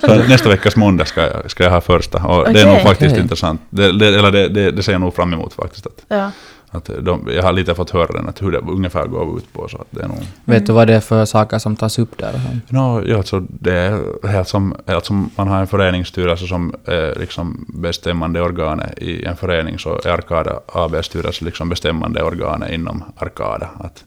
så 0.00 0.14
nästa 0.28 0.48
veckas 0.48 0.76
måndag 0.76 1.04
ska, 1.04 1.20
jag- 1.20 1.50
ska 1.50 1.64
jag 1.64 1.70
ha 1.70 1.80
första. 1.80 2.18
Och 2.26 2.52
det 2.52 2.60
är 2.60 2.66
nog 2.66 2.80
faktiskt 2.82 3.12
Okej. 3.12 3.22
intressant. 3.22 3.60
Det, 3.70 3.98
det, 3.98 4.06
eller 4.08 4.32
det, 4.32 4.48
det, 4.48 4.70
det 4.70 4.82
ser 4.82 4.92
jag 4.92 5.00
nog 5.00 5.14
fram 5.14 5.32
emot 5.32 5.52
faktiskt. 5.52 5.86
Att, 5.86 6.04
Ja. 6.08 6.30
Att 6.74 6.90
de, 7.00 7.28
jag 7.34 7.42
har 7.42 7.52
lite 7.52 7.74
fått 7.74 7.90
höra 7.90 8.12
den, 8.12 8.28
att 8.28 8.42
hur 8.42 8.52
det 8.52 8.58
ungefär 8.58 9.06
går 9.06 9.38
ut 9.38 9.52
på. 9.52 9.68
Så 9.68 9.76
att 9.76 9.86
det 9.90 10.02
är 10.02 10.08
nog... 10.08 10.18
Vet 10.44 10.66
du 10.66 10.72
vad 10.72 10.86
det 10.86 10.94
är 10.94 11.00
för 11.00 11.24
saker 11.24 11.58
som 11.58 11.76
tas 11.76 11.98
upp 11.98 12.18
där? 12.18 12.40
No, 12.68 13.02
ja, 13.06 13.16
alltså 13.16 13.40
det 13.48 13.72
är 13.72 14.28
helt 14.28 14.48
som, 14.48 14.74
helt 14.86 15.04
som 15.04 15.30
man 15.36 15.48
har 15.48 15.60
en 15.60 15.66
föreningsstyrelse 15.66 16.46
som 16.46 16.74
är 16.84 17.18
liksom 17.18 17.64
bestämmande 17.68 18.40
organet 18.40 18.98
i 18.98 19.24
en 19.24 19.36
förening 19.36 19.78
så 19.78 20.00
är 20.04 20.08
Arkada 20.08 20.60
AB-styrelse 20.66 21.44
liksom 21.44 21.68
bestämmande 21.68 22.22
organet 22.22 22.72
inom 22.72 23.04
Arkada. 23.16 23.70
Att, 23.78 24.04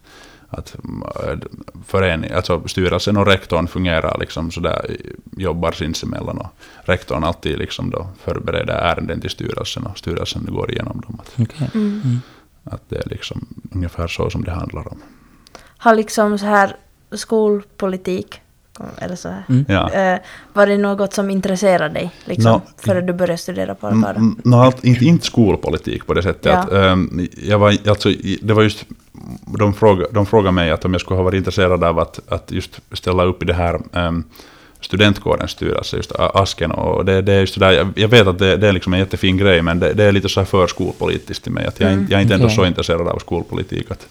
att 0.50 0.76
äh, 1.28 1.38
förening, 1.88 2.32
alltså 2.32 2.68
styrelsen 2.68 3.18
och 3.18 3.28
rektorn 3.28 3.68
fungerar 3.68 4.18
liksom 4.20 4.52
sådär, 4.52 4.98
jobbar 5.38 5.72
sinsemellan 5.72 6.38
och 6.38 6.48
rektorn 6.84 7.24
alltid 7.24 7.58
liksom 7.58 7.90
då 7.90 8.08
förbereder 8.24 8.74
ärenden 8.74 9.22
till 9.22 9.30
styrelsen 9.30 9.86
och 9.86 9.98
styrelsen 9.98 10.48
går 10.50 10.72
igenom 10.72 11.02
dem. 11.08 11.20
Att, 11.20 11.34
Okej. 11.42 11.70
Mm. 11.74 12.22
Att 12.72 12.82
det 12.90 12.96
är 12.96 13.10
liksom 13.10 13.46
ungefär 13.72 14.08
så 14.08 14.30
som 14.30 14.44
det 14.44 14.52
handlar 14.52 14.88
om. 14.92 15.00
Har 15.78 15.96
liksom 15.96 16.38
så 16.40 16.46
här 16.46 16.76
skolpolitik, 17.12 18.42
eller 18.98 19.16
så 19.16 19.30
här, 19.30 19.44
Mm. 19.50 19.66
Ja. 19.68 19.92
eh, 19.92 20.20
var 20.54 20.68
det 20.68 20.78
något 20.78 21.14
som 21.14 21.30
intresserade 21.30 21.94
dig 21.94 22.12
liksom, 22.26 22.52
Nå, 22.52 22.62
före 22.78 23.02
du 23.02 23.14
började 23.14 23.38
studera 23.38 23.76
på 23.76 23.88
Arkada? 23.88 24.22
nå, 24.44 24.58
allt, 24.60 24.84
inte, 24.84 25.06
inte 25.06 25.26
skolpolitik 25.26 26.06
på 26.08 26.14
det 26.14 26.24
sättet. 26.24 26.46
Ja. 26.46 26.58
Att, 26.58 26.72
ehm, 26.72 27.28
jag 27.38 27.60
var, 27.60 27.90
alltså, 27.90 28.10
det 28.42 28.54
var 28.54 28.64
just, 28.64 28.86
de, 29.60 29.74
fråga, 29.74 30.06
de 30.12 30.26
frågade 30.26 30.52
mig 30.52 30.72
att 30.72 30.86
om 30.86 30.92
jag 30.94 31.02
skulle 31.02 31.18
ha 31.18 31.24
varit 31.24 31.38
intresserad 31.38 31.84
av 31.84 32.00
att, 32.00 32.20
att 32.32 32.52
just 32.52 32.80
ställa 32.92 33.24
upp 33.24 33.44
i 33.44 33.46
det 33.46 33.54
här 33.54 33.82
um, 33.92 34.24
studentkårens 34.88 35.52
styrelse, 35.52 35.98
just 35.98 36.12
Asken. 36.20 36.72
Och 36.72 37.06
det, 37.06 37.22
det 37.22 37.34
är 37.34 37.40
just 37.40 37.60
där, 37.60 37.72
jag, 37.72 37.88
jag 37.96 38.08
vet 38.08 38.28
att 38.28 38.40
det, 38.40 38.58
det 38.58 38.68
är 38.68 38.72
liksom 38.74 38.94
en 38.94 39.00
jättefin 39.00 39.38
grej, 39.38 39.62
men 39.62 39.80
det, 39.80 39.94
det 39.94 40.04
är 40.04 40.12
lite 40.12 40.30
så 40.30 40.40
här 40.40 40.46
för 40.46 40.68
skolpolitiskt 40.68 41.44
till 41.44 41.52
mig. 41.54 41.66
Att 41.66 41.80
jag, 41.80 41.94
inte- 41.94 42.12
jag 42.12 42.18
är 42.20 42.22
inte 42.22 42.34
ändå 42.34 42.46
Okej. 42.46 42.56
så 42.56 42.66
intresserad 42.66 43.08
av 43.08 43.20
skolpolitik. 43.20 43.92
Att, 43.92 44.08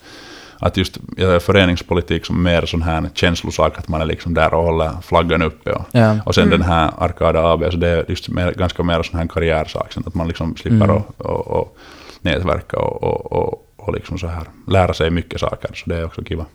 att 0.59 0.77
just 0.77 0.99
föreningspolitik 1.41 2.27
som 2.27 2.43
mer 2.43 2.67
sån 2.67 2.83
här 2.83 3.11
känslosak, 3.15 3.79
att 3.79 3.89
man 3.89 4.01
är 4.01 4.05
liksom 4.05 4.35
där 4.35 4.55
och 4.55 4.63
håller 4.65 4.91
flaggan 5.03 5.43
uppe. 5.43 5.73
Och, 5.73 5.85
Ja. 5.93 6.19
och 6.27 6.35
sen 6.35 6.51
den 6.51 6.63
här 6.63 6.91
Arkada 6.99 7.53
AB, 7.53 7.65
så 7.71 7.77
det 7.77 7.89
är 7.89 8.05
just 8.09 8.29
mer, 8.29 8.53
ganska 8.53 8.83
mer 8.83 9.03
sån 9.03 9.19
här 9.21 9.27
karriärsak, 9.27 9.97
att 10.07 10.15
man 10.15 10.29
liksom 10.29 10.57
slipper 10.57 10.85
Mm. 10.85 10.97
att 10.97 11.21
och, 11.21 11.47
och 11.47 11.77
nätverka 12.21 12.77
och, 12.79 13.03
och, 13.03 13.33
och, 13.33 13.73
och 13.77 13.95
liksom 13.95 14.19
så 14.19 14.27
här 14.27 14.43
lära 14.69 14.95
sig 14.95 15.11
mycket 15.11 15.41
saker, 15.41 15.71
så 15.75 15.91
det 15.91 15.97
är 15.97 16.05
också 16.05 16.25
kiva. 16.25 16.47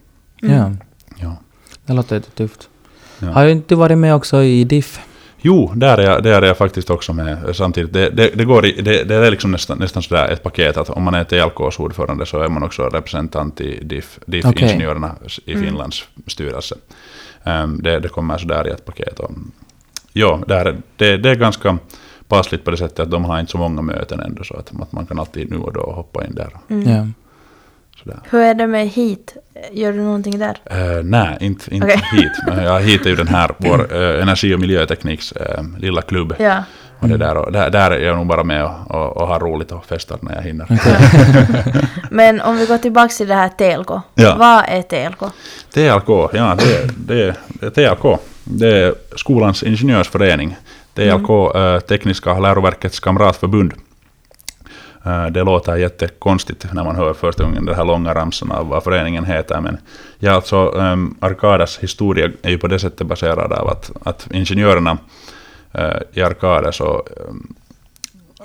ja. 0.41 0.71
Ja. 1.19 1.35
Det 1.85 1.93
låter 1.93 2.15
lite 2.15 2.31
tufft. 2.31 2.69
Ja. 3.21 3.27
Har 3.27 3.43
ju 3.43 3.51
inte 3.51 3.67
du 3.67 3.75
varit 3.75 3.97
med 3.97 4.15
också 4.15 4.43
i 4.43 4.63
DIF? 4.63 4.99
Jo, 5.43 5.71
där 5.75 5.97
är, 5.97 6.03
jag, 6.03 6.23
där 6.23 6.41
är 6.41 6.47
jag 6.47 6.57
faktiskt 6.57 6.89
också 6.89 7.13
med 7.13 7.55
samtidigt. 7.55 7.93
Det, 7.93 8.09
det, 8.09 8.31
det, 8.33 8.45
går 8.45 8.65
i, 8.65 8.81
det, 8.81 9.03
det 9.03 9.15
är 9.15 9.31
liksom 9.31 9.51
nästan, 9.51 9.77
nästan 9.77 10.03
sådär 10.03 10.27
ett 10.27 10.43
paket 10.43 10.77
att 10.77 10.89
om 10.89 11.03
man 11.03 11.13
är 11.13 11.23
TLKs 11.23 11.79
ordförande 11.79 12.25
så 12.25 12.39
är 12.39 12.49
man 12.49 12.63
också 12.63 12.83
representant 12.83 13.61
i 13.61 13.79
DIF, 13.83 14.19
DIF 14.25 14.45
Okej. 14.45 14.63
Ingenjörerna 14.63 15.15
i 15.45 15.55
Finlands 15.55 16.03
styrelse. 16.27 16.75
Ehm, 17.43 17.81
det, 17.83 17.99
det 17.99 18.09
kommer 18.09 18.37
sådär 18.37 18.67
i 18.67 18.71
ett 18.71 18.85
paket. 18.85 19.19
Och, 19.19 19.31
ja, 20.13 20.39
där, 20.47 20.77
det, 20.95 21.17
det 21.17 21.29
är 21.29 21.35
ganska 21.35 21.77
passligt 22.27 22.63
på 22.63 22.71
det 22.71 22.77
sättet 22.77 22.99
att 22.99 23.11
de 23.11 23.25
har 23.25 23.39
inte 23.39 23.51
så 23.51 23.57
många 23.57 23.81
möten 23.81 24.19
ändå 24.19 24.43
så 24.43 24.53
att, 24.53 24.81
att 24.81 24.91
man 24.91 25.05
kan 25.05 25.19
alltid 25.19 25.51
nu 25.51 25.57
och 25.57 25.73
då 25.73 25.81
hoppa 25.81 26.25
in 26.25 26.35
där. 26.35 26.49
Mm. 26.69 26.89
Ja. 26.89 27.07
Sådär. 28.03 28.19
Hur 28.29 28.39
är 28.39 28.53
det 28.53 28.67
med 28.67 28.87
hit? 28.87 29.35
Gör 29.71 29.93
du 29.93 30.01
någonting 30.01 30.39
där? 30.39 30.57
Uh, 30.71 31.03
nej, 31.03 31.37
inte, 31.39 31.75
inte 31.75 31.87
Okej. 31.87 32.03
hit. 32.11 32.31
Ja, 32.47 32.77
hit 32.77 33.05
är 33.05 33.09
ju 33.09 33.15
den 33.15 33.27
här, 33.27 33.51
vår 33.57 33.95
eh, 33.95 34.21
energi 34.21 34.55
och 34.55 34.59
miljötekniks 34.59 35.31
eh, 35.31 35.63
lilla 35.77 36.01
klubb. 36.01 36.35
Ja. 36.39 36.63
Och 36.99 37.07
det 37.07 37.17
där, 37.17 37.37
och 37.37 37.51
där, 37.51 37.69
där 37.69 37.91
är 37.91 37.99
jag 37.99 38.17
nog 38.17 38.27
bara 38.27 38.43
med 38.43 38.63
och, 38.63 38.91
och, 38.91 39.17
och 39.17 39.27
har 39.27 39.39
roligt 39.39 39.71
och 39.71 39.85
festar 39.85 40.17
när 40.21 40.35
jag 40.35 40.41
hinner. 40.41 40.67
Men 42.11 42.41
om 42.41 42.57
vi 42.57 42.65
går 42.65 42.77
tillbaka 42.77 43.07
till 43.07 43.27
det 43.27 43.35
här 43.35 43.49
TLK. 43.49 43.89
Ja. 44.15 44.35
Vad 44.35 44.63
är 44.67 44.81
TLK? 44.81 45.19
TLK, 45.73 46.33
ja 46.33 46.57
det, 46.59 46.89
det, 46.97 47.35
det 47.47 47.65
är 47.65 47.95
TLK. 47.95 48.19
Det 48.43 48.67
är 48.67 48.93
skolans 49.15 49.63
ingenjörsförening. 49.63 50.55
TLK, 50.93 51.55
eh, 51.55 51.79
Tekniska 51.79 52.39
läroverkets 52.39 52.99
kamratförbund. 52.99 53.73
Eh, 55.05 55.25
det 55.25 55.43
låter 55.43 55.75
jättekonstigt 55.75 56.73
när 56.73 56.83
man 56.83 56.95
hör 56.95 57.13
första 57.13 57.43
gången 57.43 57.65
den 57.65 57.75
här 57.75 57.85
långa 57.85 58.13
ramsan 58.13 58.51
av 58.51 58.67
vad 58.67 58.83
föreningen 58.83 59.25
heter. 59.25 59.61
Men 59.61 59.77
ja, 60.19 60.31
alltså, 60.31 60.69
um, 60.69 61.17
Arkadas 61.19 61.79
historia 61.79 62.31
är 62.41 62.49
ju 62.49 62.57
på 62.57 62.67
det 62.67 62.79
sättet 62.79 63.07
baserad 63.07 63.53
av 63.53 63.67
att, 63.67 63.91
att 64.03 64.27
ingenjörerna 64.31 64.97
uh, 65.77 66.01
i 66.13 66.21
Arkada 66.21 66.71
så 66.71 66.99
um, 66.99 67.05
ehm, 67.29 67.55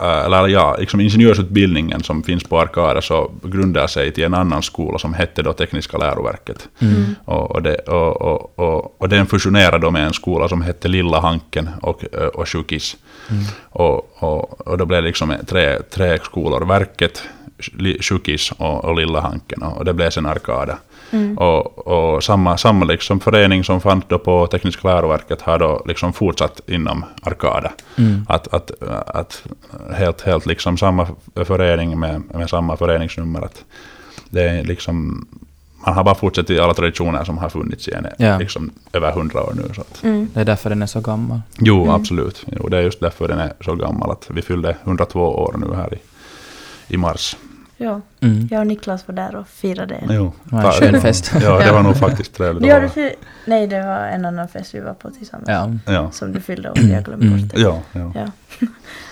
eller 0.01 0.49
ja, 0.49 0.77
liksom 0.79 1.01
ingenjörsutbildningen 1.01 2.03
som 2.03 2.23
finns 2.23 2.45
på 2.45 2.61
Arkada 2.61 3.03
så 3.03 3.31
grundar 3.43 3.87
sig 3.87 4.13
till 4.13 4.25
en 4.25 4.35
annan 4.35 4.63
skola 4.63 4.99
som 4.99 5.15
hette 5.15 5.43
då 5.43 5.53
Tekniska 5.53 5.99
läroverket. 5.99 6.69
Mm. 6.79 7.15
Och, 7.25 7.51
och, 7.51 7.63
det, 7.63 7.75
och, 7.75 8.23
och, 8.23 8.59
och, 8.59 9.01
och 9.01 9.09
den 9.09 9.27
fusionerade 9.27 9.79
då 9.79 9.91
med 9.91 10.07
en 10.07 10.13
skola 10.13 10.49
som 10.49 10.63
hette 10.63 10.89
Lilla 10.89 11.21
Hanken 11.21 11.69
och, 11.83 12.05
och 12.35 12.49
Sjukis. 12.49 12.97
Mm. 13.31 13.45
Och, 13.63 14.23
och, 14.23 14.69
och 14.69 14.79
då 14.79 14.87
blev 14.87 15.03
det 15.03 15.07
liksom 15.09 15.35
tre, 15.47 15.79
tre 15.91 16.19
skolor, 16.19 16.67
Verket, 16.67 17.23
Sjukis 18.01 18.53
och, 18.53 18.85
och 18.85 18.97
Lilla 18.97 19.21
Hanken. 19.21 19.63
Och 19.63 19.85
det 19.85 19.95
blev 19.95 20.11
sen 20.11 20.27
Arkada. 20.27 20.79
Mm. 21.11 21.39
Och, 21.39 21.87
och 21.89 22.25
samma, 22.25 22.57
samma 22.57 22.85
liksom 22.85 23.21
förening 23.21 23.65
som 23.65 23.81
fanns 23.81 24.05
då 24.09 24.19
på 24.19 24.47
Tekniska 24.47 24.89
läroverket 24.89 25.43
har 25.43 25.59
då 25.59 25.83
liksom 25.87 26.13
fortsatt 26.13 26.61
inom 26.67 27.05
Arkada. 27.23 27.73
Mm. 27.99 28.27
Att, 28.29 28.55
att, 28.55 28.71
att 29.07 29.43
helt, 29.95 30.21
helt 30.21 30.47
liksom 30.47 30.77
samma 30.79 31.07
förening 31.45 32.01
med, 32.01 32.23
med 32.35 32.51
samma 32.51 32.77
föreningsnummer. 32.77 33.43
Att 33.45 33.65
det 34.31 34.43
är 34.43 34.65
liksom, 34.65 35.27
man 35.87 35.95
har 35.95 36.05
bara 36.05 36.15
fortsatt 36.15 36.51
i 36.51 36.61
alla 36.61 36.75
traditioner 36.75 37.25
som 37.25 37.39
har 37.39 37.49
funnits 37.49 37.89
i 37.89 37.93
en, 37.93 38.07
Ja. 38.19 38.39
liksom 38.39 38.71
över 38.93 39.13
hundra 39.13 39.43
år 39.43 39.53
nu. 39.57 39.75
Så 39.75 39.81
att, 39.81 40.03
Mm. 40.05 40.29
Det 40.35 40.41
är 40.41 40.45
därför 40.45 40.71
den 40.71 40.83
är 40.83 40.87
så 40.87 41.01
gammal. 41.01 41.41
jo, 41.59 41.83
Mm. 41.83 41.95
absolut. 41.95 42.45
Jo, 42.61 42.69
det 42.69 42.77
är 42.79 42.83
just 42.83 43.01
därför 43.01 43.29
den 43.29 43.39
är 43.39 43.53
så 43.61 43.75
gammal. 43.75 44.11
Att 44.11 44.27
vi 44.31 44.43
fyllde 44.43 44.77
102 44.85 45.21
år 45.21 45.55
nu 45.59 45.75
här 45.77 45.95
i, 45.95 45.99
i 46.95 46.97
mars. 46.97 47.37
Ja. 47.77 48.01
Mm. 48.21 48.49
Jag 48.51 48.61
och 48.61 48.67
Niklas 48.67 49.09
var 49.09 49.15
där 49.15 49.37
och 49.37 49.49
firade. 49.49 50.01
Jo, 50.11 50.33
Det 50.45 50.55
var 50.57 50.65
en 50.65 50.73
skön 50.73 51.01
fest. 51.01 51.33
Ja, 51.43 51.59
det 51.59 51.73
var 51.73 51.83
nog 51.83 51.97
faktiskt 52.07 52.35
trevligt. 52.35 52.73
Vara- 52.73 52.89
fy- 52.89 53.15
Nej, 53.45 53.67
det 53.67 53.83
var 53.83 53.97
en 53.99 54.25
annan 54.25 54.49
fest 54.49 54.75
vi 54.75 54.81
var 54.81 54.95
på 54.95 55.11
tillsammans. 55.11 55.49
Ja. 55.87 55.93
Ja, 55.95 56.11
Som 56.11 56.33
du 56.33 56.41
fyllde 56.41 56.71
år, 56.71 56.79
jag 56.79 57.05
glömde 57.05 57.27
Mm. 57.27 57.41
bort 57.41 57.55
det. 57.55 57.61
ja, 57.61 57.81
ja. 57.93 58.13
Ja. 58.15 58.27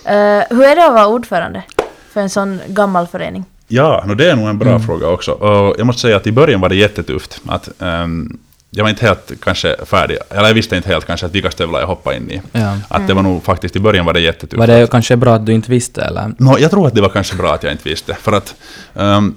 Eh, 0.06 0.44
hur 0.50 0.64
är 0.64 0.76
det 0.76 0.86
att 0.86 0.92
vara 0.92 1.06
ordförande 1.06 1.62
för 2.10 2.20
en 2.20 2.30
sån 2.30 2.60
gammal 2.68 3.06
förening? 3.06 3.44
Ja, 3.68 4.04
no, 4.06 4.14
det 4.14 4.30
är 4.30 4.36
nog 4.36 4.48
en 4.48 4.58
bra 4.58 4.68
Mm. 4.68 4.82
fråga 4.82 5.08
också. 5.08 5.32
Och 5.32 5.74
jag 5.78 5.86
måste 5.86 6.02
säga 6.02 6.16
att 6.16 6.26
i 6.26 6.32
början 6.32 6.60
var 6.60 6.68
det 6.68 6.74
jättetufft. 6.76 7.40
Att, 7.48 7.82
ehm, 7.82 8.38
jag 8.76 8.84
var 8.84 8.90
inte 8.90 9.06
helt 9.06 9.32
kanske 9.40 9.76
färdig, 9.86 10.18
eller 10.30 10.46
jag 10.46 10.54
visste 10.54 10.76
inte 10.76 10.88
helt 10.88 11.06
kanske 11.06 11.26
att 11.26 11.34
vilka 11.34 11.50
stövlar 11.50 11.80
jag 11.80 11.86
hoppade 11.86 12.16
in 12.16 12.30
i. 12.30 12.42
ja. 12.52 12.76
Att 12.88 13.06
det 13.06 13.14
var 13.14 13.22
nog 13.22 13.44
faktiskt, 13.44 13.76
i 13.76 13.80
början 13.80 14.06
var 14.06 14.12
det 14.12 14.20
jättetufft. 14.20 14.58
Var 14.58 14.66
det 14.66 14.90
kanske 14.90 15.16
bra 15.16 15.34
att 15.34 15.46
du 15.46 15.52
inte 15.52 15.70
visste 15.70 16.02
eller? 16.02 16.32
Nå, 16.38 16.58
jag 16.58 16.70
tror 16.70 16.86
att 16.86 16.94
det 16.94 17.00
var 17.00 17.08
kanske 17.08 17.36
bra 17.36 17.54
att 17.54 17.62
jag 17.62 17.72
inte 17.72 17.88
visste. 17.88 18.14
För 18.14 18.32
att 18.32 18.54
ehm, 18.94 19.36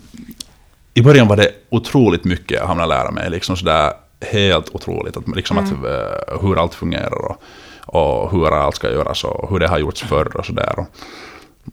i 0.93 1.01
början 1.01 1.27
var 1.27 1.35
det 1.35 1.51
otroligt 1.69 2.23
mycket 2.23 2.57
jag 2.57 2.67
hamnade 2.67 2.89
lära 2.89 3.11
mig. 3.11 3.29
Liksom 3.29 3.57
sådär 3.57 3.91
helt 4.21 4.69
otroligt. 4.75 5.17
Att, 5.17 5.35
liksom 5.35 5.57
att, 5.57 5.71
eh, 5.71 6.41
hur 6.41 6.61
allt 6.61 6.75
fungerar 6.75 7.25
och, 7.25 7.41
och 7.85 8.31
hur 8.31 8.53
allt 8.53 8.75
ska 8.75 8.91
göras 8.91 9.23
och 9.23 9.49
hur 9.49 9.59
det 9.59 9.67
har 9.67 9.77
gjorts 9.77 10.01
förr 10.01 10.37
och 10.37 10.45
sådär. 10.45 10.79
Och, 10.79 10.87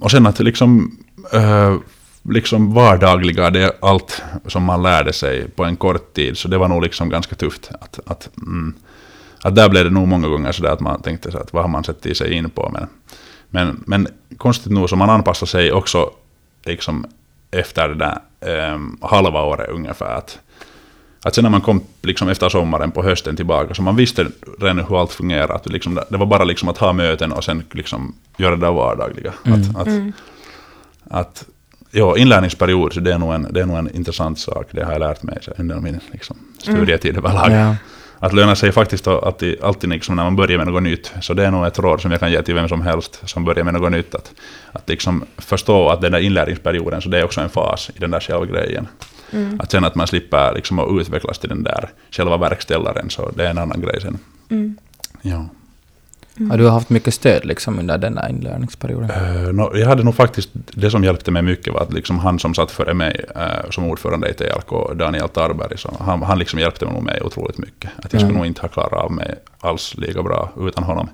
och 0.00 0.11
sen 0.11 0.27
att 0.27 0.38
liksom, 0.38 0.98
eh, 1.33 1.74
liksom 2.30 2.74
vardagliga, 2.74 3.50
det 3.50 3.62
är 3.62 3.72
allt 3.80 4.22
som 4.46 4.62
man 4.62 4.82
lärde 4.82 5.12
sig 5.12 5.48
på 5.48 5.64
en 5.64 5.76
kort 5.76 6.14
tid. 6.14 6.38
Så 6.38 6.48
det 6.48 6.58
var 6.58 6.68
nog 6.68 6.82
liksom 6.82 7.08
ganska 7.08 7.34
tufft. 7.34 7.70
Att, 7.80 8.00
att, 8.06 8.30
mm, 8.37 8.74
att 9.42 9.54
där 9.54 9.68
blev 9.68 9.84
det 9.84 9.90
nog 9.90 10.08
många 10.08 10.28
gånger 10.28 10.52
sådär 10.52 10.70
att 10.70 10.80
man 10.80 11.02
tänkte 11.02 11.30
så 11.30 11.38
att 11.38 11.52
vad 11.52 11.62
har 11.62 11.68
man 11.68 11.84
sett 11.84 12.06
i 12.06 12.14
sig 12.14 12.32
in 12.32 12.50
på. 12.50 12.70
Men, 12.72 12.88
men, 13.50 13.84
men 13.87 14.08
konstigt 14.37 14.72
nog 14.72 14.90
så 14.90 14.96
man 14.96 15.10
anpassar 15.10 15.46
sig 15.46 15.72
också 15.72 16.10
liksom 16.64 17.06
efter 17.50 17.88
det 17.88 17.94
där 17.94 18.18
ehm, 18.40 18.98
halva 19.00 19.42
året 19.42 19.70
ungefär. 19.70 20.16
Att, 20.16 20.38
att 21.22 21.34
sen 21.34 21.42
när 21.42 21.50
man 21.50 21.60
kom 21.60 21.80
liksom 22.02 22.28
efter 22.28 22.48
sommaren 22.48 22.90
på 22.90 23.02
hösten 23.02 23.37
tillbaka 23.37 23.74
så 23.74 23.82
man 23.82 23.96
visste 23.96 24.26
redan 24.60 24.78
hur 24.78 25.00
allt 25.00 25.12
fungerar. 25.12 25.54
Att 25.54 25.64
det, 25.64 25.70
liksom, 25.70 26.00
det 26.08 26.16
var 26.16 26.26
bara 26.26 26.44
liksom 26.44 26.68
att 26.68 26.78
ha 26.78 26.92
möten 26.92 27.32
och 27.32 27.44
sen 27.44 27.62
liksom 27.70 28.14
göra 28.37 28.56
det 28.56 28.70
vardagliga. 28.70 29.32
Mm. 29.44 29.60
Att, 29.60 29.76
att, 29.76 29.88
att, 31.10 31.44
ja, 31.94 32.16
inlärningsperiod, 32.16 32.92
så 32.92 33.00
det 33.00 33.12
är, 33.12 33.18
nog 33.18 33.35
en, 33.35 33.46
det 33.50 33.61
är 33.61 33.66
nog 33.66 33.78
en 33.78 33.96
intressant 33.96 34.38
sak. 34.38 34.66
Det 34.70 34.85
har 34.85 34.92
jag 34.92 35.00
lärt 35.00 35.22
mig 35.22 35.38
så 35.42 35.52
under 35.59 35.80
min 35.80 36.00
liksom, 36.12 36.37
studietid 36.59 37.16
överlag. 37.16 37.50
Ja. 37.52 37.76
Att 38.18 38.33
löna 38.33 38.57
sig 38.57 38.72
faktiskt 38.72 39.07
att 39.07 39.22
alltid, 39.22 39.62
alltid 39.62 39.90
liksom 39.90 40.16
när 40.16 40.24
man 40.24 40.37
börjar 40.37 40.59
med 40.59 40.66
något 40.66 40.83
nytt. 40.83 41.12
Så 41.20 41.35
det 41.35 41.46
är 41.46 41.50
nog 41.50 41.66
ett 41.66 41.78
råd 41.78 42.00
som 42.00 42.11
jag 42.11 42.20
kan 42.20 42.33
ge 42.33 42.42
till 42.42 42.54
vem 42.54 42.68
som 42.68 42.83
helst 42.83 43.22
som 43.24 43.44
börjar 43.44 43.64
med 43.64 43.74
något 43.74 43.92
nytt. 43.92 44.14
Att, 44.14 44.33
att 44.72 44.88
liksom 44.88 45.24
förstå 45.38 45.88
att 45.88 46.00
den 46.00 46.12
där 46.12 46.18
inlärningsperioden, 46.18 47.02
så 47.02 47.09
det 47.09 47.18
är 47.18 47.24
också 47.24 47.40
en 47.40 47.48
fas 47.48 47.90
i 47.94 47.98
den 47.98 48.11
där 48.11 48.20
själva 48.20 48.46
grejen. 48.46 48.87
Mm. 49.30 49.61
Att 49.61 49.70
sen 49.70 49.85
att 49.85 49.94
man 49.94 50.07
slipper 50.07 50.54
liksom 50.54 50.78
att 50.78 51.00
utvecklas 51.00 51.38
till 51.38 51.48
den 51.48 51.62
där 51.62 51.90
själva 52.11 52.37
verkställaren, 52.37 53.11
så 53.11 53.30
det 53.30 53.46
är 53.46 53.50
en 53.50 53.59
annan 53.59 53.80
grej 53.80 54.00
sen. 54.00 54.18
Mm. 54.50 54.76
Ja. 55.22 55.48
Har 56.51 56.59
du 56.59 56.68
haft 56.68 56.90
mycket 56.90 57.14
stöd 57.14 57.44
liksom 57.44 57.79
under 57.79 57.99
den 57.99 58.18
här 58.18 58.29
inlärningsperioden? 58.29 59.11
Eh, 59.11 59.53
nå, 59.53 59.70
jag 59.77 59.87
hade 59.87 60.03
nog 60.03 60.14
faktiskt, 60.14 60.49
det 60.53 60.90
som 60.90 61.05
hjälpte 61.05 61.31
mig 61.31 61.42
mycket 61.42 61.73
var 61.75 61.81
att 61.81 61.92
liksom 61.92 62.18
han 62.18 62.38
som 62.38 62.55
satt 62.55 62.70
före 62.70 62.94
mig 62.94 63.25
uh, 63.37 63.70
som 63.70 63.85
ordförande 63.85 64.29
i 64.29 64.35
TLK, 64.35 64.94
Daniel 64.94 65.29
Tarberg, 65.29 65.79
så 65.79 65.97
han, 66.01 66.23
han 66.23 66.38
liksom 66.38 66.59
hjälpte 66.59 66.85
nog 66.85 67.03
mig 67.03 67.20
otroligt 67.23 67.59
mycket. 67.59 67.90
Att 67.97 68.12
jag 68.12 68.20
skulle 68.20 68.25
Mm. 68.25 68.37
nog 68.37 68.47
inte 68.47 68.61
ha 68.61 68.68
klarat 68.68 68.92
av 68.92 69.12
mig 69.12 69.35
alls 69.61 69.94
lika 69.97 70.23
bra 70.23 70.51
utan 70.61 70.85
honom. 70.85 71.09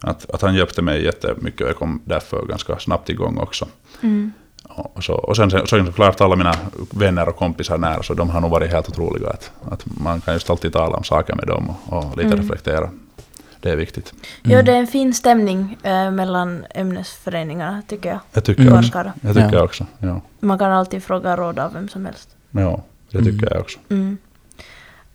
Att, 0.00 0.30
att 0.30 0.42
han 0.42 0.54
hjälpte 0.54 0.82
mig 0.82 1.04
jättemycket 1.04 1.60
och 1.60 1.68
jag 1.68 1.76
kom 1.76 2.00
därför 2.04 2.46
ganska 2.46 2.78
snabbt 2.78 3.08
igång 3.08 3.38
också. 3.38 3.68
Mm. 4.02 4.32
Och, 4.68 5.04
så, 5.04 5.12
och 5.14 5.36
sen, 5.36 5.50
sen 5.50 5.66
såklart 5.86 6.20
alla 6.20 6.36
mina 6.36 6.54
vänner 6.90 7.28
och 7.28 7.36
kompisar 7.36 7.78
nära, 7.78 8.02
så 8.02 8.14
de 8.14 8.30
har 8.30 8.40
nog 8.40 8.50
varit 8.50 8.70
helt 8.72 8.88
otroliga. 8.88 9.28
Att, 9.30 9.50
att 9.70 9.84
man 9.86 10.20
kan 10.20 10.34
just 10.34 10.50
alltid 10.50 10.72
tala 10.72 10.96
om 10.96 11.04
saker 11.04 11.34
med 11.34 11.46
dem 11.46 11.70
och, 11.86 11.96
och 12.04 12.16
lite 12.16 12.26
Mm. 12.28 12.38
reflektera. 12.40 12.90
Det 13.60 13.70
är 13.70 13.76
viktigt. 13.76 14.14
Jo, 14.42 14.62
det 14.62 14.72
är 14.72 14.76
en 14.76 14.86
fin 14.86 15.14
stämning 15.14 15.76
eh, 15.82 16.10
mellan 16.10 16.64
ämnesföreningarna 16.74 17.82
tycker 17.88 18.08
jag. 18.08 18.18
Jag 18.32 18.44
tycker, 18.44 18.62
Mm. 18.62 18.78
också, 18.78 19.12
jag 19.20 19.34
tycker 19.34 19.52
Ja. 19.56 19.62
också. 19.62 19.86
Ja, 19.98 20.20
Man 20.40 20.58
kan 20.58 20.72
alltid 20.72 21.02
fråga 21.04 21.36
råd 21.36 21.58
av 21.58 21.72
vem 21.72 21.88
som 21.88 22.04
helst. 22.06 22.28
ja 22.50 22.82
det 23.10 23.18
tycker 23.18 23.30
Mm. 23.30 23.48
jag 23.50 23.60
också. 23.60 23.78
Mm. 23.90 24.18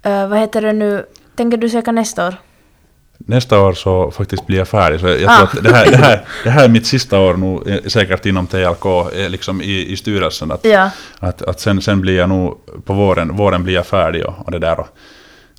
Eh, 0.03 0.27
vad 0.27 0.39
heter 0.39 0.61
det 0.61 0.73
nu? 0.73 1.05
Tänker 1.35 1.57
du 1.57 1.69
söka 1.69 1.91
nästa 1.91 2.27
år? 2.27 2.35
Nästa 3.17 3.59
år 3.61 3.73
så 3.73 4.11
faktiskt 4.11 4.45
blir 4.47 4.57
jag 4.57 4.67
färdig. 4.67 4.99
Så 4.99 5.07
jag 5.07 5.23
Ah. 5.27 5.35
tror 5.37 5.47
att 5.59 5.63
det 5.63 5.73
här, 5.75 5.85
det, 5.91 5.97
här, 5.97 6.25
det 6.43 6.49
här 6.49 6.63
är 6.65 6.69
mitt 6.69 6.85
sista 6.87 7.19
år 7.19 7.33
nu, 7.33 7.73
eh, 7.73 7.83
säkert 7.87 8.25
inom 8.25 8.47
TLK, 8.47 8.85
eh, 9.15 9.29
liksom 9.29 9.61
i, 9.61 9.85
i 9.91 9.97
styrelsen. 9.97 10.51
Att, 10.51 10.65
Ja. 10.65 10.89
att, 11.19 11.41
att 11.41 11.59
sen, 11.59 11.81
sen 11.81 12.01
blir 12.01 12.17
jag 12.17 12.29
nog, 12.29 12.57
på 12.85 12.93
våren, 12.93 13.35
våren 13.37 13.63
blir 13.63 13.73
jag 13.73 13.85
färdig 13.85 14.25
och, 14.25 14.33
och 14.45 14.51
det 14.51 14.59
där. 14.59 14.79
Och, 14.79 14.87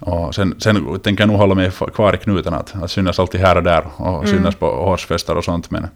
och 0.00 0.34
sen, 0.34 0.54
sen 0.58 0.98
tänker 1.02 1.22
jag 1.22 1.28
nog 1.28 1.36
hålla 1.36 1.54
mig 1.54 1.70
kvar 1.94 2.14
i 2.14 2.18
knuten, 2.18 2.54
att, 2.54 2.74
att 2.82 2.90
synas 2.90 3.18
alltid 3.18 3.40
här 3.40 3.56
och 3.56 3.62
där 3.62 3.84
och 3.96 4.24
Mm. 4.24 4.26
synas 4.26 4.54
på 4.54 4.66
årsfester 4.66 5.36
och 5.36 5.44
sånt. 5.44 5.70
Men, 5.70 5.86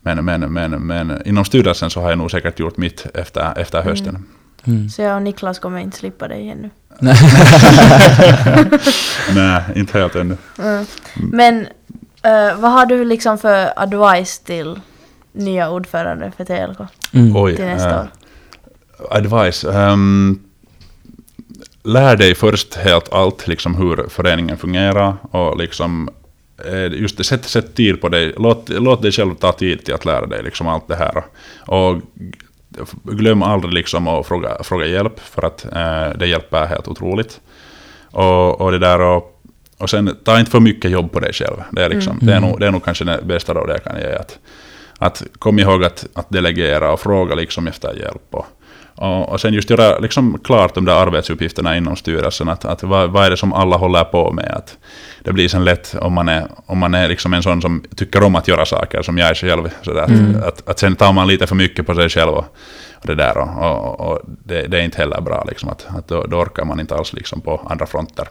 men, 0.00 0.24
men, 0.24 0.40
men, 0.52 0.70
men 0.70 1.22
inom 1.26 1.44
styrelsen 1.44 1.90
så 1.90 2.00
har 2.00 2.08
jag 2.08 2.18
nog 2.18 2.30
säkert 2.30 2.58
gjort 2.58 2.76
mitt 2.76 3.06
efter, 3.14 3.58
efter 3.58 3.82
hösten. 3.82 4.26
Mm. 4.66 4.88
Så 4.88 5.02
jag 5.02 5.16
och 5.16 5.22
Niklas 5.22 5.58
kommer 5.58 5.78
inte 5.80 5.96
slippa 5.96 6.28
dig 6.28 6.48
ännu. 6.50 6.70
Nej, 9.34 9.62
inte 9.74 9.98
helt 9.98 10.14
ännu. 10.16 10.36
Mm. 10.58 10.86
Men 11.14 11.60
eh, 12.22 12.56
vad 12.60 12.72
har 12.72 12.86
du 12.86 13.04
liksom 13.04 13.38
för 13.38 13.72
advice 13.76 14.38
till 14.38 14.80
nya 15.32 15.70
ordförande 15.70 16.32
för 16.36 16.44
TLK 16.44 16.78
Mm. 17.14 17.36
Oj, 17.36 17.56
till 17.56 17.64
nästa 17.64 17.90
eh, 17.90 18.00
år? 18.00 18.08
Advice. 19.10 19.64
ehm, 19.64 20.38
lär 21.84 22.16
dig 22.16 22.34
först 22.34 22.74
helt 22.74 23.12
allt, 23.12 23.46
liksom 23.46 23.74
hur 23.74 24.08
föreningen 24.08 24.56
fungerar 24.58 25.16
och 25.30 25.58
liksom 25.58 26.08
eh, 26.66 26.86
just 26.86 27.18
det, 27.18 27.24
sätt, 27.24 27.44
sätt 27.44 27.74
tid 27.74 28.00
på 28.00 28.08
dig. 28.08 28.34
Låt, 28.36 28.68
låt 28.68 29.02
dig 29.02 29.12
själv 29.12 29.34
ta 29.34 29.52
tid 29.52 29.84
till 29.84 29.94
att 29.94 30.04
lära 30.04 30.26
dig 30.26 30.42
liksom 30.42 30.68
allt 30.68 30.88
det 30.88 30.96
här. 30.96 31.24
Och 31.66 31.96
glöm 33.02 33.42
aldrig 33.42 33.74
liksom 33.74 34.08
att 34.08 34.26
fråga, 34.26 34.62
fråga 34.62 34.86
hjälp, 34.86 35.20
för 35.20 35.42
att 35.42 35.64
eh, 35.64 36.18
det 36.18 36.26
hjälper 36.26 36.66
helt 36.66 36.88
otroligt. 36.88 37.40
Och, 38.10 38.60
och 38.60 38.72
det 38.72 38.78
där 38.78 39.00
och, 39.00 39.42
och 39.78 39.90
sen, 39.90 40.16
ta 40.24 40.38
inte 40.38 40.50
för 40.50 40.60
mycket 40.60 40.90
jobb 40.90 41.12
på 41.12 41.20
dig 41.20 41.32
själv. 41.32 41.56
Det 41.70 41.84
är, 41.84 41.88
liksom, 41.88 42.12
Mm. 42.12 42.26
det 42.26 42.34
är, 42.34 42.40
nog, 42.40 42.60
det 42.60 42.66
är 42.66 42.70
nog 42.70 42.84
kanske 42.84 43.04
det 43.04 43.20
bästa 43.24 43.54
rådet 43.54 43.80
jag 43.84 43.92
kan 43.92 44.02
ge. 44.02 44.16
Att, 44.16 44.38
att 44.98 45.22
kom 45.38 45.58
ihåg 45.58 45.84
att, 45.84 46.06
att 46.14 46.30
delegera 46.30 46.92
och 46.92 47.00
fråga 47.00 47.34
liksom 47.34 47.68
efter 47.68 47.94
hjälp. 47.94 48.26
Och, 48.30 48.46
och, 48.94 49.28
och 49.28 49.40
sen 49.40 49.54
just 49.54 49.70
göra 49.70 49.98
liksom 49.98 50.38
klart 50.44 50.74
de 50.74 50.84
där 50.84 50.94
arbetsuppgifterna 51.06 51.76
inom 51.76 51.96
styrelsen. 51.96 52.48
Att, 52.48 52.64
att 52.64 52.82
vad, 52.82 53.10
vad 53.10 53.26
är 53.26 53.30
det 53.30 53.36
som 53.36 53.52
alla 53.52 53.76
håller 53.76 54.04
på 54.04 54.32
med? 54.32 54.52
Att 54.56 54.78
det 55.24 55.32
blir 55.32 55.48
sen 55.48 55.64
lätt 55.64 55.94
om 56.00 56.12
man 56.12 56.28
är, 56.28 56.46
om 56.66 56.78
man 56.78 56.94
är 56.94 57.08
liksom 57.08 57.34
en 57.34 57.42
sån 57.42 57.62
som 57.62 57.84
tycker 57.96 58.22
om 58.22 58.34
att 58.36 58.48
göra 58.48 58.66
saker, 58.66 59.02
som 59.02 59.18
jag 59.18 59.30
är 59.30 59.34
själv. 59.34 59.70
Sådär, 59.82 60.04
Mm. 60.04 60.36
att, 60.36 60.44
att, 60.44 60.68
att 60.68 60.78
sen 60.78 60.96
tar 60.96 61.12
man 61.12 61.28
lite 61.28 61.46
för 61.46 61.54
mycket 61.54 61.86
på 61.86 61.94
sig 61.94 62.08
själv. 62.08 62.30
Och, 62.30 62.56
och 62.94 63.06
det 63.06 63.14
där. 63.14 63.38
Och, 63.38 63.60
och, 63.60 64.00
och 64.00 64.20
det, 64.24 64.66
det 64.66 64.78
är 64.78 64.82
inte 64.82 64.98
heller 64.98 65.20
bra. 65.20 65.44
Liksom, 65.48 65.68
att, 65.68 65.86
att 65.96 66.08
då, 66.08 66.26
då 66.26 66.36
orkar 66.36 66.64
man 66.64 66.80
inte 66.80 66.94
alls 66.94 67.12
liksom 67.12 67.40
på 67.40 67.66
andra 67.70 67.86
fronter. 67.86 68.28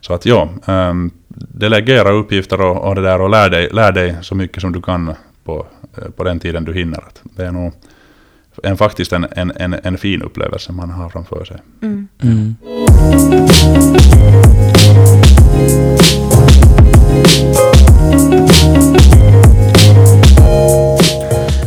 Så 0.00 0.14
att 0.14 0.26
ja, 0.26 0.48
um, 0.66 1.10
delegera 1.28 2.10
uppgifter 2.10 2.60
och, 2.60 2.88
och 2.88 2.94
det 2.94 3.02
där 3.02 3.20
och 3.20 3.30
lär 3.30 3.50
dig, 3.50 3.68
lär 3.72 3.92
dig 3.92 4.16
så 4.22 4.34
mycket 4.34 4.60
som 4.60 4.72
du 4.72 4.82
kan 4.82 5.14
på, 5.44 5.66
eh, 5.96 6.10
på 6.10 6.24
den 6.24 6.40
tiden 6.40 6.64
du 6.64 6.74
hinner. 6.74 7.04
Det 7.22 7.44
är 7.44 7.52
nog 7.52 7.72
en, 8.62 8.76
faktiskt 8.76 9.12
en, 9.12 9.26
en, 9.36 9.52
en, 9.56 9.74
en 9.82 9.98
fin 9.98 10.22
upplevelse 10.22 10.72
man 10.72 10.90
har 10.90 11.08
framför 11.08 11.44
sig. 11.44 11.62
Mm. 11.82 12.08
Mm. 12.22 12.56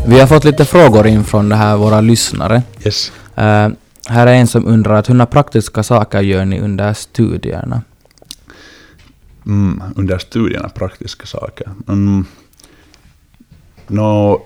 Vi 0.08 0.20
har 0.20 0.28
fått 0.28 0.44
lite 0.44 0.66
frågor 0.66 1.08
in 1.08 1.24
från 1.24 1.50
det 1.50 1.56
här, 1.56 1.78
våra 1.78 2.02
lyssnare. 2.02 2.64
Yes. 2.86 3.12
Eh, 3.36 3.70
här 4.10 4.28
är 4.28 4.34
en 4.34 4.48
som 4.48 4.66
undrar 4.66 4.96
att 4.96 5.10
hur 5.10 5.26
praktiska 5.26 5.84
saker 5.84 6.22
gör 6.22 6.46
ni 6.46 6.60
under 6.60 6.94
studierna? 6.94 7.82
Mm, 9.46 9.84
under 9.96 10.18
studierna, 10.18 10.70
praktiska 10.70 11.26
saker. 11.26 11.70
Mm. 11.88 12.26
Nå, 13.88 14.42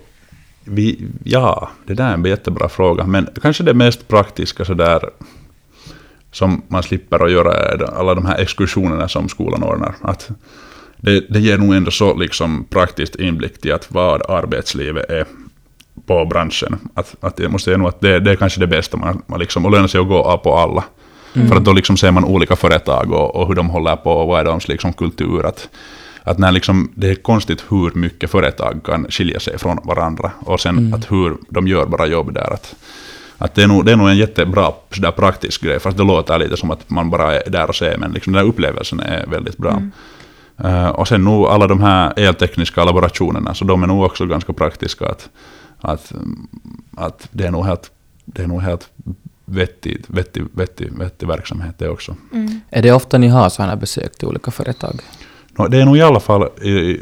vi, 0.63 1.07
ja, 1.23 1.69
det 1.85 1.93
där 1.93 2.09
är 2.09 2.13
en 2.13 2.25
jättebra 2.25 2.69
fråga. 2.69 3.05
Men 3.05 3.27
kanske 3.41 3.63
det 3.63 3.73
mest 3.73 4.07
praktiska 4.07 4.65
sådär 4.65 5.09
som 6.31 6.61
man 6.67 6.83
slipper 6.83 7.25
att 7.25 7.31
göra 7.31 7.53
är 7.53 7.99
alla 7.99 8.15
de 8.15 8.25
här 8.25 8.39
exkursionerna 8.39 9.07
som 9.07 9.29
skolan 9.29 9.63
ordnar. 9.63 9.95
Att 10.01 10.29
det, 10.97 11.25
det 11.29 11.39
ger 11.39 11.57
nog 11.57 11.73
ändå 11.75 11.91
så 11.91 12.15
liksom 12.17 12.65
praktiskt 12.69 13.15
inblick 13.15 13.65
i 13.65 13.71
att 13.71 13.91
vad 13.91 14.29
arbetslivet 14.29 15.09
är 15.09 15.25
på 16.05 16.25
branschen. 16.25 16.79
Att, 16.93 17.15
att 17.19 17.39
jag 17.39 17.51
måste 17.51 17.65
säga 17.65 17.77
nog 17.77 17.87
att 17.87 18.01
det, 18.01 18.19
det 18.19 18.31
är 18.31 18.35
kanske 18.35 18.59
det 18.59 18.67
bästa, 18.67 18.97
man, 18.97 19.21
man 19.27 19.39
liksom, 19.39 19.65
och 19.65 19.71
lönar 19.71 19.87
sig 19.87 20.01
att 20.01 20.07
gå 20.07 20.37
på 20.37 20.55
alla. 20.55 20.83
För 21.33 21.55
att 21.55 21.65
då 21.65 21.73
liksom 21.73 21.97
ser 21.97 22.11
man 22.11 22.25
olika 22.25 22.55
företag 22.55 23.11
och, 23.11 23.35
och 23.35 23.47
hur 23.47 23.55
de 23.55 23.69
håller 23.69 23.95
på 23.95 24.11
och 24.11 24.27
vad 24.27 24.39
är 24.39 24.43
deras 24.43 24.67
liksom 24.67 24.93
kultur. 24.93 25.45
Att, 25.45 25.69
att 26.23 26.37
när 26.37 26.51
liksom, 26.51 26.91
det 26.95 27.09
är 27.09 27.15
konstigt 27.15 27.63
hur 27.69 27.91
mycket 27.93 28.31
företag 28.31 28.81
kan 28.83 29.05
skilja 29.09 29.39
sig 29.39 29.57
från 29.57 29.79
varandra. 29.83 30.31
Och 30.39 30.59
sen 30.59 30.77
Mm. 30.77 30.93
att 30.93 31.11
hur 31.11 31.37
de 31.49 31.67
gör 31.67 31.85
bara 31.85 32.05
jobb 32.07 32.33
där. 32.33 32.53
Att, 32.53 32.75
att 33.37 33.55
det, 33.55 33.63
är 33.63 33.67
nog, 33.67 33.85
det 33.85 33.91
är 33.91 33.95
nog 33.95 34.09
en 34.09 34.17
jättebra 34.17 34.71
sådär 34.91 35.11
praktisk 35.11 35.61
grej. 35.63 35.79
Fast 35.79 35.97
det 35.97 36.03
låter 36.03 36.39
lite 36.39 36.57
som 36.57 36.71
att 36.71 36.89
man 36.89 37.09
bara 37.09 37.41
är 37.41 37.49
där 37.49 37.69
och 37.69 37.75
ser. 37.75 37.97
Men 37.97 38.11
liksom 38.11 38.33
den 38.33 38.43
där 38.43 38.49
upplevelsen 38.49 38.99
är 38.99 39.25
väldigt 39.27 39.57
bra. 39.57 39.71
Mm. 39.71 39.91
Eh, 40.57 40.89
och 40.89 41.07
sen 41.07 41.23
nog 41.23 41.45
alla 41.45 41.67
de 41.67 41.81
här 41.81 42.13
eltekniska 42.19 42.83
laborationerna. 42.83 43.53
Så 43.53 43.65
de 43.65 43.83
är 43.83 43.87
nog 43.87 44.03
också 44.03 44.25
ganska 44.25 44.53
praktiska. 44.53 45.05
Att, 45.05 45.29
att, 45.81 46.11
att 46.97 47.27
det 47.31 47.45
är 47.45 47.51
nog 47.51 47.65
helt, 47.65 47.91
det 48.25 48.43
är 48.43 48.47
nog 48.47 48.61
helt 48.61 48.89
vettig, 49.45 50.03
vettig, 50.07 50.43
vettig, 50.53 50.97
vettig 50.97 51.27
verksamhet 51.27 51.75
det 51.77 51.89
också. 51.89 52.15
Mm. 52.33 52.61
Är 52.69 52.81
det 52.81 52.91
ofta 52.91 53.17
ni 53.17 53.27
har 53.27 53.49
sådana 53.49 53.75
besök 53.75 54.17
till 54.17 54.27
olika 54.27 54.51
företag? 54.51 55.01
No, 55.57 55.67
det 55.67 55.77
är 55.81 55.85
nog 55.85 55.97
i 55.97 56.01
alla 56.01 56.19
fall, 56.19 56.49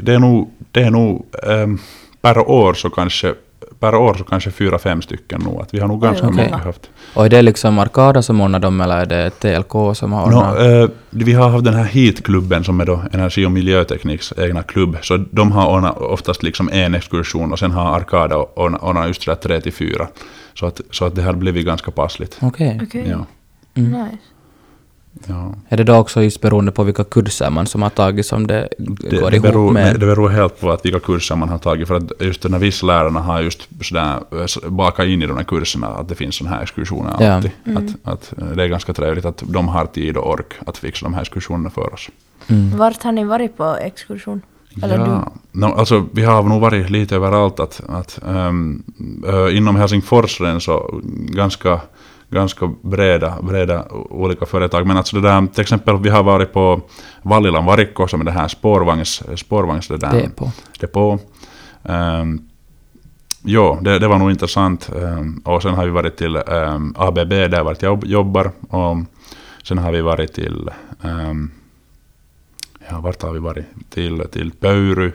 det 0.02 0.14
är 0.14 0.18
nog, 0.18 0.50
det 0.72 0.80
är 0.82 0.90
nog 0.90 1.26
ehm, 1.48 1.78
per 2.22 2.38
år 2.50 2.74
så 2.74 2.90
kanske 2.90 3.34
per 3.80 3.94
år 3.94 4.14
så 4.14 4.24
kanske 4.24 4.50
fyra, 4.50 4.78
fem 4.78 5.02
stycken 5.02 5.40
nog. 5.44 5.60
Att 5.62 5.74
vi 5.74 5.78
har 5.80 5.88
nog 5.88 6.02
ganska 6.02 6.30
mycket 6.30 6.50
många. 6.50 6.62
haft. 6.64 6.90
Och 7.14 7.24
är 7.26 7.28
det 7.28 7.42
liksom 7.42 7.78
Arkada 7.78 8.22
som 8.22 8.40
ordnar 8.40 8.58
dem 8.58 8.80
eller 8.80 8.96
är 8.96 9.06
det 9.06 9.30
TLK 9.30 9.96
som 9.96 10.12
har 10.12 10.30
No, 10.30 10.36
ordnat? 10.36 10.58
eh, 10.60 10.88
vi 11.10 11.32
har 11.32 11.48
haft 11.48 11.64
den 11.64 11.74
här 11.74 11.84
HEAT-klubben 11.84 12.64
som 12.64 12.80
är 12.80 12.84
då 12.86 13.00
Energi 13.12 13.46
och 13.46 13.52
miljötekniks 13.52 14.32
egna 14.36 14.62
klubb. 14.62 14.96
Så 15.02 15.16
de 15.16 15.52
har 15.52 15.68
ordnat 15.76 15.98
oftast 15.98 16.42
liksom 16.42 16.68
en 16.72 16.94
exkursion 16.94 17.52
och 17.52 17.58
sen 17.58 17.70
har 17.70 17.96
Arkada 17.96 18.36
ordnat, 18.36 18.82
ordnat 18.82 19.06
just 19.08 19.26
det 19.26 19.30
där 19.32 19.36
tre 19.36 19.60
till 19.60 19.72
fyra. 19.72 20.08
Så 20.54 20.66
att, 20.66 20.80
så 20.90 21.04
att 21.04 21.14
det 21.16 21.22
har 21.22 21.32
blivit 21.32 21.66
ganska 21.66 21.90
passligt. 21.90 22.38
Okej. 22.42 22.80
Okej, 22.82 23.06
Ja, 23.10 23.26
Mm. 23.74 23.90
nice. 23.92 24.16
Ja. 25.26 25.54
Är 25.68 25.76
det 25.76 25.84
då 25.84 25.94
också 25.96 26.22
just 26.22 26.40
beroende 26.40 26.72
på 26.72 26.82
vilka 26.84 27.04
kurser 27.04 27.50
man 27.50 27.66
som 27.66 27.82
har 27.82 27.90
tagit 27.90 28.26
som 28.26 28.46
det, 28.46 28.68
Det, 28.78 29.16
går 29.20 29.30
det, 29.30 29.36
ihop 29.36 29.42
beror, 29.42 29.72
med? 29.72 29.94
det 30.00 30.06
beror 30.06 30.28
helt 30.28 30.60
på 30.60 30.70
att 30.70 30.84
vilka 30.84 31.00
kurser 31.00 31.36
man 31.36 31.48
har 31.48 31.58
tagit. 31.58 31.88
För 31.88 31.94
att 31.94 32.12
just 32.20 32.44
när 32.48 32.58
vissa 32.58 32.86
lärarna 32.86 33.20
har 33.20 33.40
just 33.40 33.68
sådär 33.82 34.16
eh, 34.64 34.70
bakat 34.70 35.06
in 35.06 35.22
i 35.22 35.26
de 35.26 35.36
här 35.36 35.44
kurserna 35.44 35.86
att 35.86 36.08
det 36.08 36.14
finns 36.14 36.36
sådana 36.36 36.56
här 36.56 36.62
exkursioner 36.62 37.16
Ja. 37.20 37.32
alltid. 37.32 37.50
Mm. 37.64 37.86
Att, 38.04 38.12
att 38.12 38.38
eh, 38.42 38.46
det 38.48 38.62
är 38.62 38.68
ganska 38.68 38.92
trevligt 38.92 39.24
att 39.24 39.42
de 39.46 39.68
har 39.68 39.86
tid 39.86 40.16
och 40.16 40.30
ork 40.30 40.54
att 40.66 40.78
fixa 40.78 41.06
de 41.06 41.14
här 41.14 41.22
exkursionerna 41.22 41.70
för 41.70 41.94
oss. 41.94 42.08
Mm. 42.48 42.78
Vart 42.78 43.02
har 43.02 43.12
ni 43.12 43.24
varit 43.24 43.56
på 43.56 43.76
exkursion? 43.80 44.42
Eller 44.82 44.98
ja. 44.98 45.32
No, 45.52 45.64
alltså, 45.66 46.06
vi 46.12 46.22
har 46.22 46.42
nog 46.42 46.60
varit 46.60 46.90
lite 46.90 47.16
överallt. 47.16 47.60
Att, 47.60 47.80
att, 47.88 48.20
ehm, 48.28 48.82
ö, 49.26 49.50
inom 49.50 49.76
Helsingfors 49.76 50.40
så 50.60 51.00
ganska, 51.12 51.80
ganska 52.30 52.70
breda, 52.82 53.38
breda 53.42 53.88
olika 53.90 54.46
företag. 54.46 54.86
Men 54.86 54.96
alltså 54.96 55.16
det 55.20 55.28
där, 55.28 55.46
till 55.46 55.60
exempel 55.60 55.98
vi 55.98 56.08
har 56.08 56.22
varit 56.22 56.52
på 56.52 56.80
Vallilan 57.22 57.64
Varikko 57.66 58.06
som 58.08 58.20
är 58.20 58.24
det 58.24 58.30
här 58.30 58.48
spårvagns, 58.48 59.22
spårvagns 59.36 59.88
det 59.88 59.96
där, 59.96 60.12
Det 60.12 60.20
är 60.20 60.28
på. 60.28 60.50
depå. 60.80 61.18
Ehm, 61.84 62.40
jo, 63.42 63.78
det, 63.80 63.98
det 63.98 64.08
var 64.08 64.18
nog 64.18 64.30
intressant. 64.30 64.90
Um, 64.94 65.42
och 65.44 65.62
sen 65.62 65.74
har 65.74 65.84
vi 65.84 65.90
varit 65.90 66.16
till 66.16 66.36
um, 66.36 66.94
ABB, 66.98 67.28
där 67.30 67.62
vart 67.62 67.82
jag 67.82 68.04
jobbar. 68.06 68.50
Och 68.68 68.96
sen 69.62 69.78
har 69.78 69.92
vi 69.92 70.00
varit 70.00 70.32
till, 70.32 70.70
um, 71.02 71.50
ja 72.88 73.00
vart 73.00 73.22
har 73.22 73.32
vi 73.32 73.38
varit? 73.38 73.64
Till, 73.90 74.22
till 74.32 74.50
Pöyry. 74.52 75.12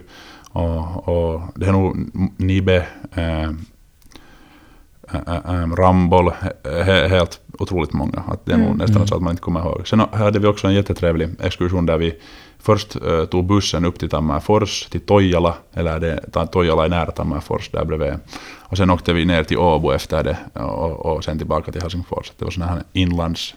Och, 0.51 1.07
och 1.07 1.41
det 1.55 1.65
är 1.65 1.71
nog 1.71 1.97
Nibe, 2.37 2.85
um, 3.15 3.65
um, 5.45 5.75
Ramboll, 5.75 6.31
he, 6.63 7.07
helt 7.07 7.39
otroligt 7.59 7.93
många. 7.93 8.23
Att 8.27 8.45
det 8.45 8.53
är 8.53 8.57
nog 8.57 8.67
Mm. 8.67 8.77
nästan 8.77 9.07
så 9.07 9.15
att 9.15 9.21
man 9.21 9.31
inte 9.31 9.41
kommer 9.41 9.59
ihåg. 9.59 9.87
Sen 9.87 9.99
hade 9.99 10.39
vi 10.39 10.47
också 10.47 10.67
en 10.67 10.73
jättetrevlig 10.73 11.29
exkursion 11.39 11.85
där 11.85 11.97
vi 11.97 12.13
först 12.59 12.95
uh, 12.95 13.25
tog 13.25 13.45
bussen 13.45 13.85
upp 13.85 13.99
till 13.99 14.09
Tammerfors, 14.09 14.85
till 14.85 15.01
Tojala, 15.01 15.53
eller 15.73 15.99
det, 15.99 16.47
Tojala 16.51 16.85
är 16.85 16.89
nära 16.89 17.11
Tammerfors 17.11 17.69
där 17.69 17.85
bredvid. 17.85 18.13
Och 18.59 18.77
sen 18.77 18.89
åkte 18.89 19.13
vi 19.13 19.25
ner 19.25 19.43
till 19.43 19.57
Åbo 19.57 19.91
efter 19.91 20.23
det 20.23 20.37
och, 20.61 21.05
och 21.05 21.23
sen 21.23 21.37
tillbaka 21.37 21.71
till 21.71 21.81
Helsingfors. 21.81 22.31
Det 22.37 22.45
var 22.45 22.51
sån 22.51 22.63
här 22.63 22.83
inlands, 22.93 23.55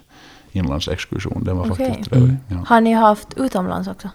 inlandsexkursion. 0.52 1.44
Det 1.44 1.52
var 1.52 1.70
Okej. 1.70 1.86
faktiskt 1.86 2.10
trevlig. 2.10 2.30
Mm. 2.30 2.40
Ja. 2.48 2.56
Har 2.66 2.80
ni 2.80 2.92
haft 2.92 3.28
utomlands 3.36 3.88
också? 3.88 4.08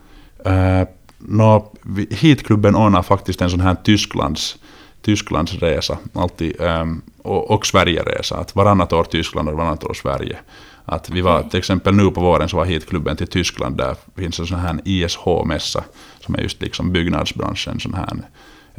Uh, 0.47 0.87
no, 1.17 1.71
Heatklubben 2.11 2.75
ordnar 2.75 3.01
faktiskt 3.01 3.41
en 3.41 3.49
sån 3.49 3.61
här 3.61 3.75
Tysklands, 3.83 4.57
Tysklandsresa, 5.03 5.97
alltid, 6.13 6.61
ehm, 6.61 7.01
och, 7.21 7.51
och 7.51 7.65
Sverigeresa. 7.65 8.37
Att 8.37 8.55
varannat 8.55 8.93
år 8.93 9.03
Tyskland 9.03 9.49
och 9.49 9.57
varannat 9.57 9.83
år 9.83 9.93
Sverige. 9.93 10.37
Att 10.85 11.09
vi 11.09 11.21
var 11.21 11.43
till 11.43 11.59
exempel 11.59 11.95
nu 11.95 12.11
på 12.11 12.21
våren 12.21 12.49
så 12.49 12.57
var 12.57 12.65
Heatklubben 12.65 13.17
till 13.17 13.27
Tyskland. 13.27 13.77
Där 13.77 13.95
finns 14.15 14.39
en 14.39 14.47
sån 14.47 14.59
här 14.59 14.79
ISH-mässa 14.85 15.83
som 16.19 16.35
är 16.35 16.39
just 16.39 16.61
liksom 16.61 16.91
byggnadsbranschen. 16.91 17.79
Sån 17.79 17.93
här, 17.93 18.07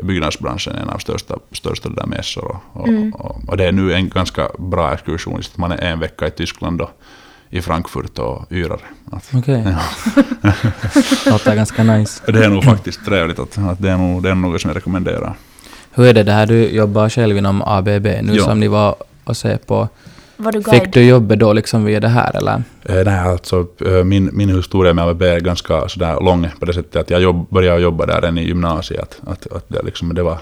byggnadsbranschen 0.02 0.76
är 0.76 0.82
en 0.82 0.90
av 0.90 0.98
största, 0.98 1.38
största 1.52 1.88
där 1.88 2.06
mässor. 2.06 2.44
Och, 2.44 2.80
och, 2.80 2.88
Mm. 2.88 3.12
och, 3.12 3.48
och 3.48 3.56
det 3.56 3.64
är 3.64 3.72
nu 3.72 3.94
en 3.94 4.08
ganska 4.08 4.48
bra 4.58 4.92
exkursion. 4.94 5.42
Man 5.56 5.72
är 5.72 5.76
en 5.76 6.00
vecka 6.00 6.26
i 6.26 6.30
Tyskland 6.30 6.80
och 6.80 6.90
i 7.50 7.60
Frankfurt 7.62 8.18
och 8.18 8.52
yrar. 8.52 8.80
Okej. 9.34 9.64
ja. 10.42 10.52
Låter 11.30 11.54
ganska 11.54 11.82
nice. 11.82 12.32
Det 12.32 12.44
är 12.44 12.48
nog 12.50 12.64
faktiskt 12.64 13.04
trevligt. 13.04 13.38
Att, 13.38 13.58
att 13.58 13.82
det, 13.82 13.90
är 13.90 13.96
nog, 13.96 14.22
det 14.22 14.30
är 14.30 14.34
något 14.34 14.60
som 14.60 14.68
jag 14.68 14.76
rekommenderar. 14.76 15.34
Hur 15.94 16.06
är 16.06 16.12
det 16.14 16.22
det 16.22 16.32
här, 16.32 16.46
du 16.46 16.68
jobbar 16.68 17.08
själv 17.08 17.36
inom 17.36 17.62
ABB 17.62 18.06
nu 18.22 18.34
Ja. 18.36 18.44
som 18.44 18.60
ni 18.60 18.68
var 18.68 18.94
och 19.24 19.36
se 19.36 19.58
på. 19.58 19.88
Var 20.36 20.52
du? 20.52 20.62
Fick 20.62 20.92
du 20.92 21.02
jobbet 21.04 21.38
då 21.38 21.52
liksom 21.52 21.84
via 21.84 22.00
det 22.00 22.08
här 22.08 22.36
eller? 22.36 22.62
Eh, 22.84 23.04
nej, 23.04 23.18
alltså, 23.18 23.66
eh, 23.86 24.04
min, 24.04 24.30
min 24.32 24.48
historia 24.48 24.92
med 24.92 25.04
ABB 25.08 25.22
är 25.22 25.40
ganska 25.40 25.88
sådär 25.88 26.20
lång 26.20 26.48
på 26.60 26.64
det 26.66 26.72
sättet 26.74 26.96
att 26.96 27.10
jag 27.10 27.20
jobb, 27.22 27.46
började 27.50 27.80
jobba 27.80 28.06
där 28.06 28.22
än 28.22 28.38
i 28.38 28.42
gymnasiet. 28.44 29.20
Att, 29.26 29.52
att 29.52 29.64
det, 29.68 29.82
liksom, 29.82 30.14
det, 30.14 30.22
var, 30.22 30.38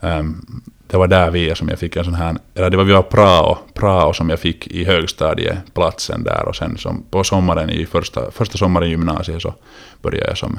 ehm, 0.00 0.46
det 0.86 0.96
var 0.96 1.06
där 1.08 1.30
vi 1.30 1.54
som 1.54 1.68
jag 1.68 1.78
fick 1.78 1.96
en 1.96 2.04
sån 2.04 2.14
här, 2.14 2.36
eller 2.54 2.70
det 2.70 2.76
var 2.76 2.84
via 2.84 3.02
prao, 3.02 3.58
prao 3.74 4.12
som 4.12 4.30
jag 4.30 4.38
fick 4.38 4.66
i 4.66 4.84
högstadieplatsen 4.84 6.22
där 6.24 6.48
och 6.48 6.56
sen 6.56 6.78
som, 6.78 7.04
på 7.10 7.24
sommaren 7.24 7.70
i 7.70 7.86
första, 7.86 8.30
första 8.30 8.58
sommaren 8.58 8.88
i 8.88 8.90
gymnasiet 8.90 9.42
så 9.42 9.54
började 10.02 10.28
jag 10.28 10.38
som 10.38 10.58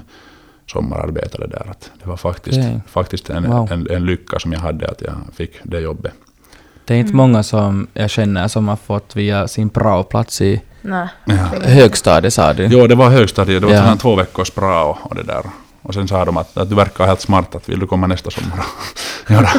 sommararbetare 0.68 1.48
där. 1.48 1.68
Att 1.72 1.92
det 2.04 2.10
var 2.10 2.18
faktiskt, 2.18 2.58
Okej. 2.58 2.80
faktiskt 2.88 3.30
en, 3.30 3.50
Wow. 3.50 3.72
en, 3.72 3.88
en 3.90 4.06
lycka 4.06 4.40
som 4.40 4.54
jag 4.54 4.60
hade 4.60 4.88
att 4.88 5.02
jag 5.02 5.14
fick 5.36 5.52
det 5.64 5.80
jobbet. 5.80 6.14
Det 6.86 6.94
är 6.94 6.98
inte 6.98 7.10
Mm. 7.14 7.18
många 7.18 7.44
som 7.44 7.88
jag 7.94 8.10
känner 8.10 8.48
som 8.48 8.68
har 8.68 8.76
fått 8.76 9.16
via 9.16 9.48
sin 9.48 9.70
praoplats 9.70 10.42
i 10.42 10.62
Nej. 10.82 11.08
Ja. 11.26 11.34
högstadiet 11.64 12.34
sa 12.34 12.54
du? 12.54 12.66
Jo, 12.72 12.88
det 12.88 12.96
var 12.96 13.10
högstadiet. 13.10 13.62
Det 13.62 13.68
var 13.68 13.74
Ja. 13.74 13.96
två 13.96 14.16
veckors 14.16 14.52
prao 14.52 14.98
och 15.02 15.16
det 15.16 15.24
där. 15.24 15.44
Och 15.82 15.94
sen 15.94 16.08
sa 16.08 16.26
de 16.26 16.38
att, 16.38 16.58
att 16.58 16.70
du 16.70 16.76
verkar 16.76 17.06
helt 17.06 17.22
smart, 17.22 17.56
att 17.56 17.70
vill 17.70 17.80
du 17.80 17.88
komma 17.88 18.08
nästa 18.08 18.32
sommar 18.32 18.60
och 19.26 19.32
göra, 19.32 19.50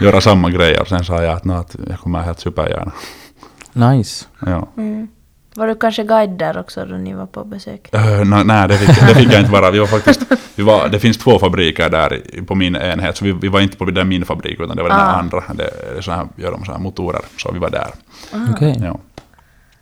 göra 0.00 0.20
samma 0.20 0.50
grejer. 0.50 0.80
Och 0.80 0.88
sen 0.88 1.04
sa 1.04 1.22
jag 1.22 1.32
att, 1.32 1.44
"Nå, 1.44 1.54
att 1.54 1.76
jag 1.88 1.98
kommer 2.00 2.22
helt 2.22 2.40
supergärna. 2.40 2.92
Nice. 3.72 4.24
Ja. 4.46 4.68
Mm. 4.76 5.08
Var 5.56 5.66
du 5.66 5.74
kanske 5.74 6.04
guide 6.04 6.30
där 6.38 6.58
också 6.58 6.84
då 6.84 6.96
ni 6.96 7.14
var 7.14 7.26
på 7.26 7.44
besök? 7.44 7.88
Uh, 7.94 8.44
nej, 8.44 8.68
det 8.68 8.74
fick, 8.78 8.88
det 9.08 9.14
fick 9.14 9.32
jag 9.32 9.40
inte 9.40 9.52
vara. 9.52 9.70
Vi 9.70 9.78
var 9.78 9.86
faktiskt, 9.96 10.20
vi 10.54 10.62
var, 10.62 10.88
det 10.88 11.00
finns 11.00 11.18
två 11.18 11.38
fabriker 11.38 11.90
där 11.90 12.20
på 12.46 12.54
min 12.54 12.76
enhet, 12.76 13.16
så 13.16 13.24
vi, 13.24 13.32
vi 13.32 13.48
var 13.48 13.60
inte 13.60 13.76
på 13.76 13.84
den 13.84 14.08
min 14.08 14.24
fabrik, 14.24 14.60
utan 14.60 14.76
det 14.76 14.82
var 14.82 14.90
den 14.90 14.98
Ah. 14.98 15.02
andra. 15.12 15.42
Det, 15.54 16.02
så 16.02 16.10
här, 16.12 16.26
gör 16.36 16.50
de 16.52 16.64
så 16.64 16.72
här 16.72 16.78
motorer, 16.78 17.20
så 17.38 17.52
vi 17.52 17.58
var 17.58 17.70
där. 17.70 17.88
Okej. 18.54 18.76
Ja. 18.82 18.98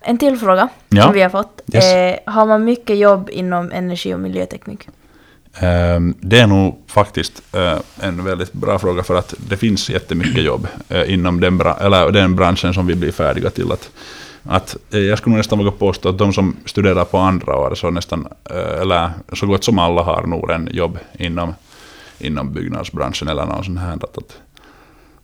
En 0.01 0.17
till 0.17 0.37
fråga 0.37 0.67
Ja. 0.89 1.03
som 1.03 1.13
vi 1.13 1.21
har 1.21 1.29
fått. 1.29 1.61
Yes. 1.73 1.93
Eh, 1.93 2.15
har 2.33 2.45
man 2.45 2.63
mycket 2.65 2.97
jobb 2.97 3.29
inom 3.31 3.71
energi 3.71 4.13
och 4.13 4.19
miljöteknik? 4.19 4.87
Ehm, 5.59 6.15
Det 6.19 6.39
är 6.39 6.47
nog 6.47 6.83
faktiskt 6.87 7.41
eh, 7.55 7.77
en 8.01 8.23
väldigt 8.23 8.53
bra 8.53 8.79
fråga 8.79 9.03
för 9.03 9.15
att 9.15 9.33
det 9.49 9.57
finns 9.57 9.89
jättemycket 9.89 10.43
jobb 10.43 10.67
eh, 10.89 11.13
inom 11.13 11.39
den, 11.41 11.57
bra- 11.57 11.77
eller 11.81 12.11
den 12.11 12.35
branschen 12.35 12.73
som 12.73 12.87
vi 12.87 12.95
blir 12.95 13.11
färdiga 13.11 13.49
till. 13.49 13.71
Att, 13.71 13.89
att, 14.43 14.77
eh, 14.91 14.99
jag 14.99 15.17
skulle 15.17 15.35
nästan 15.35 15.57
våga 15.59 15.71
påstå 15.71 16.09
att 16.09 16.17
de 16.17 16.33
som 16.33 16.55
studerar 16.65 17.05
på 17.05 17.17
andra 17.17 17.55
år, 17.57 17.75
så 17.75 17.89
nästan, 17.91 18.27
eh, 18.49 18.81
eller 18.81 19.09
så 19.33 19.45
gott 19.47 19.63
som 19.63 19.79
alla 19.79 20.01
har 20.01 20.23
nog 20.27 20.51
en 20.51 20.69
jobb 20.71 20.99
inom, 21.19 21.53
inom 22.19 22.53
byggnadsbranschen 22.53 23.27
eller 23.27 23.45
någon 23.45 23.63
sån 23.63 23.77
här. 23.77 23.93
Att, 23.93 24.17
att, 24.17 24.37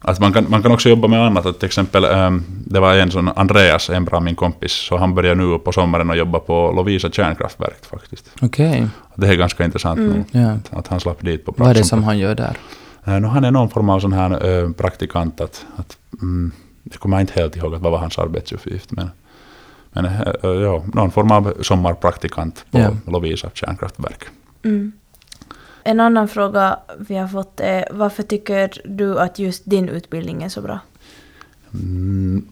att 0.02 0.20
man, 0.20 0.34
kan, 0.34 0.46
man 0.50 0.62
kan 0.64 0.72
också 0.72 0.90
jobba 0.90 1.08
med 1.08 1.26
annat. 1.26 1.46
Att 1.46 1.60
till 1.60 1.66
exempel, 1.68 2.04
ehm, 2.06 2.44
det 2.66 2.80
var 2.80 2.94
en 2.96 3.12
sån 3.12 3.28
Andreas, 3.36 3.90
en 3.90 4.06
bra 4.06 4.20
min 4.20 4.36
kompis, 4.36 4.72
så 4.72 4.98
han 4.98 5.16
börjar 5.16 5.36
nu 5.36 5.60
på 5.60 5.72
sommaren 5.72 6.10
att 6.12 6.18
jobba 6.18 6.40
på 6.40 6.72
Lovisa 6.76 7.10
kärnkraftverk 7.10 7.86
faktiskt. 7.86 8.30
Okej. 8.42 8.88
Det 9.16 9.28
är 9.28 9.36
ganska 9.36 9.66
intressant 9.66 10.00
Mm. 10.00 10.12
nog. 10.14 10.26
Ja. 10.32 10.52
Att, 10.52 10.74
att 10.74 10.88
han 10.88 11.00
slapp 11.00 11.22
dit 11.26 11.46
på 11.46 11.54
Vad 11.58 11.70
är 11.70 11.74
det 11.74 11.78
plats. 11.78 11.90
som 11.90 12.04
han 12.04 12.18
gör 12.18 12.36
där? 12.36 12.58
Eh, 13.06 13.20
no, 13.20 13.28
han 13.28 13.44
är 13.46 13.52
någon 13.52 13.70
form 13.70 13.90
av 13.90 14.00
sån 14.00 14.14
här 14.14 14.74
praktikant. 14.74 15.42
Att, 15.42 15.66
att, 15.76 15.98
mm, 16.22 16.52
jag 16.84 17.00
kommer 17.00 17.22
inte 17.22 17.34
helt 17.34 17.56
ihåg 17.56 17.76
att 17.76 17.82
vad 17.82 17.92
var 17.92 18.00
hans 18.00 18.18
arbetsuppgift. 18.18 18.92
Men, 18.92 19.10
men 19.92 20.06
eh, 20.06 20.34
ja, 20.44 20.84
någon 20.94 21.12
form 21.12 21.32
av 21.32 21.54
sommarpraktikant 21.62 22.66
på 22.72 22.80
Ja. 22.80 22.96
Lovisa 23.08 23.50
kärnkraftverk. 23.54 24.24
Mm. 24.64 24.92
En 25.84 26.00
annan 26.00 26.28
fråga 26.28 26.80
vi 26.98 27.16
har 27.16 27.28
fått 27.28 27.60
är 27.60 27.88
varför 27.92 28.24
tycker 28.24 28.82
du 28.86 29.20
att 29.20 29.40
just 29.40 29.62
din 29.66 29.90
utbildning 29.90 30.44
är 30.44 30.50
så 30.50 30.62
bra? 30.62 30.80
Mm, 31.74 32.46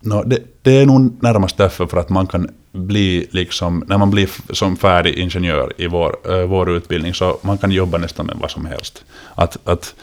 no, 0.00 0.22
det, 0.22 0.38
det 0.62 0.70
är 0.70 0.86
nog 0.86 1.22
närmast 1.22 1.56
därför 1.56 1.86
för 1.86 1.96
att 1.96 2.08
man 2.08 2.26
kan 2.26 2.48
bli 2.72 3.26
liksom, 3.30 3.84
när 3.86 3.98
man 3.98 4.10
blir 4.10 4.54
som 4.54 4.76
färdig 4.76 5.14
ingenjör 5.14 5.72
i 5.76 5.86
vår, 5.86 6.16
eh, 6.32 6.46
vår 6.46 6.70
utbildning 6.70 7.14
så 7.14 7.38
man 7.42 7.58
kan 7.58 7.70
jobba 7.70 7.98
nästan 7.98 8.26
med 8.26 8.36
vad 8.40 8.50
som 8.50 8.66
helst. 8.66 9.04
Att, 9.34 9.68
att, 9.68 9.94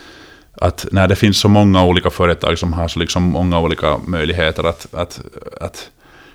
att 0.61 0.85
när 0.91 1.07
det 1.07 1.15
finns 1.15 1.37
så 1.37 1.49
många 1.49 1.85
olika 1.85 2.09
företag 2.09 2.57
som 2.57 2.73
har 2.73 2.87
så 2.87 2.99
liksom 2.99 3.23
många 3.23 3.59
olika 3.59 3.97
möjligheter 4.07 4.63
att, 4.63 4.93
att, 4.93 5.21
att 5.61 5.89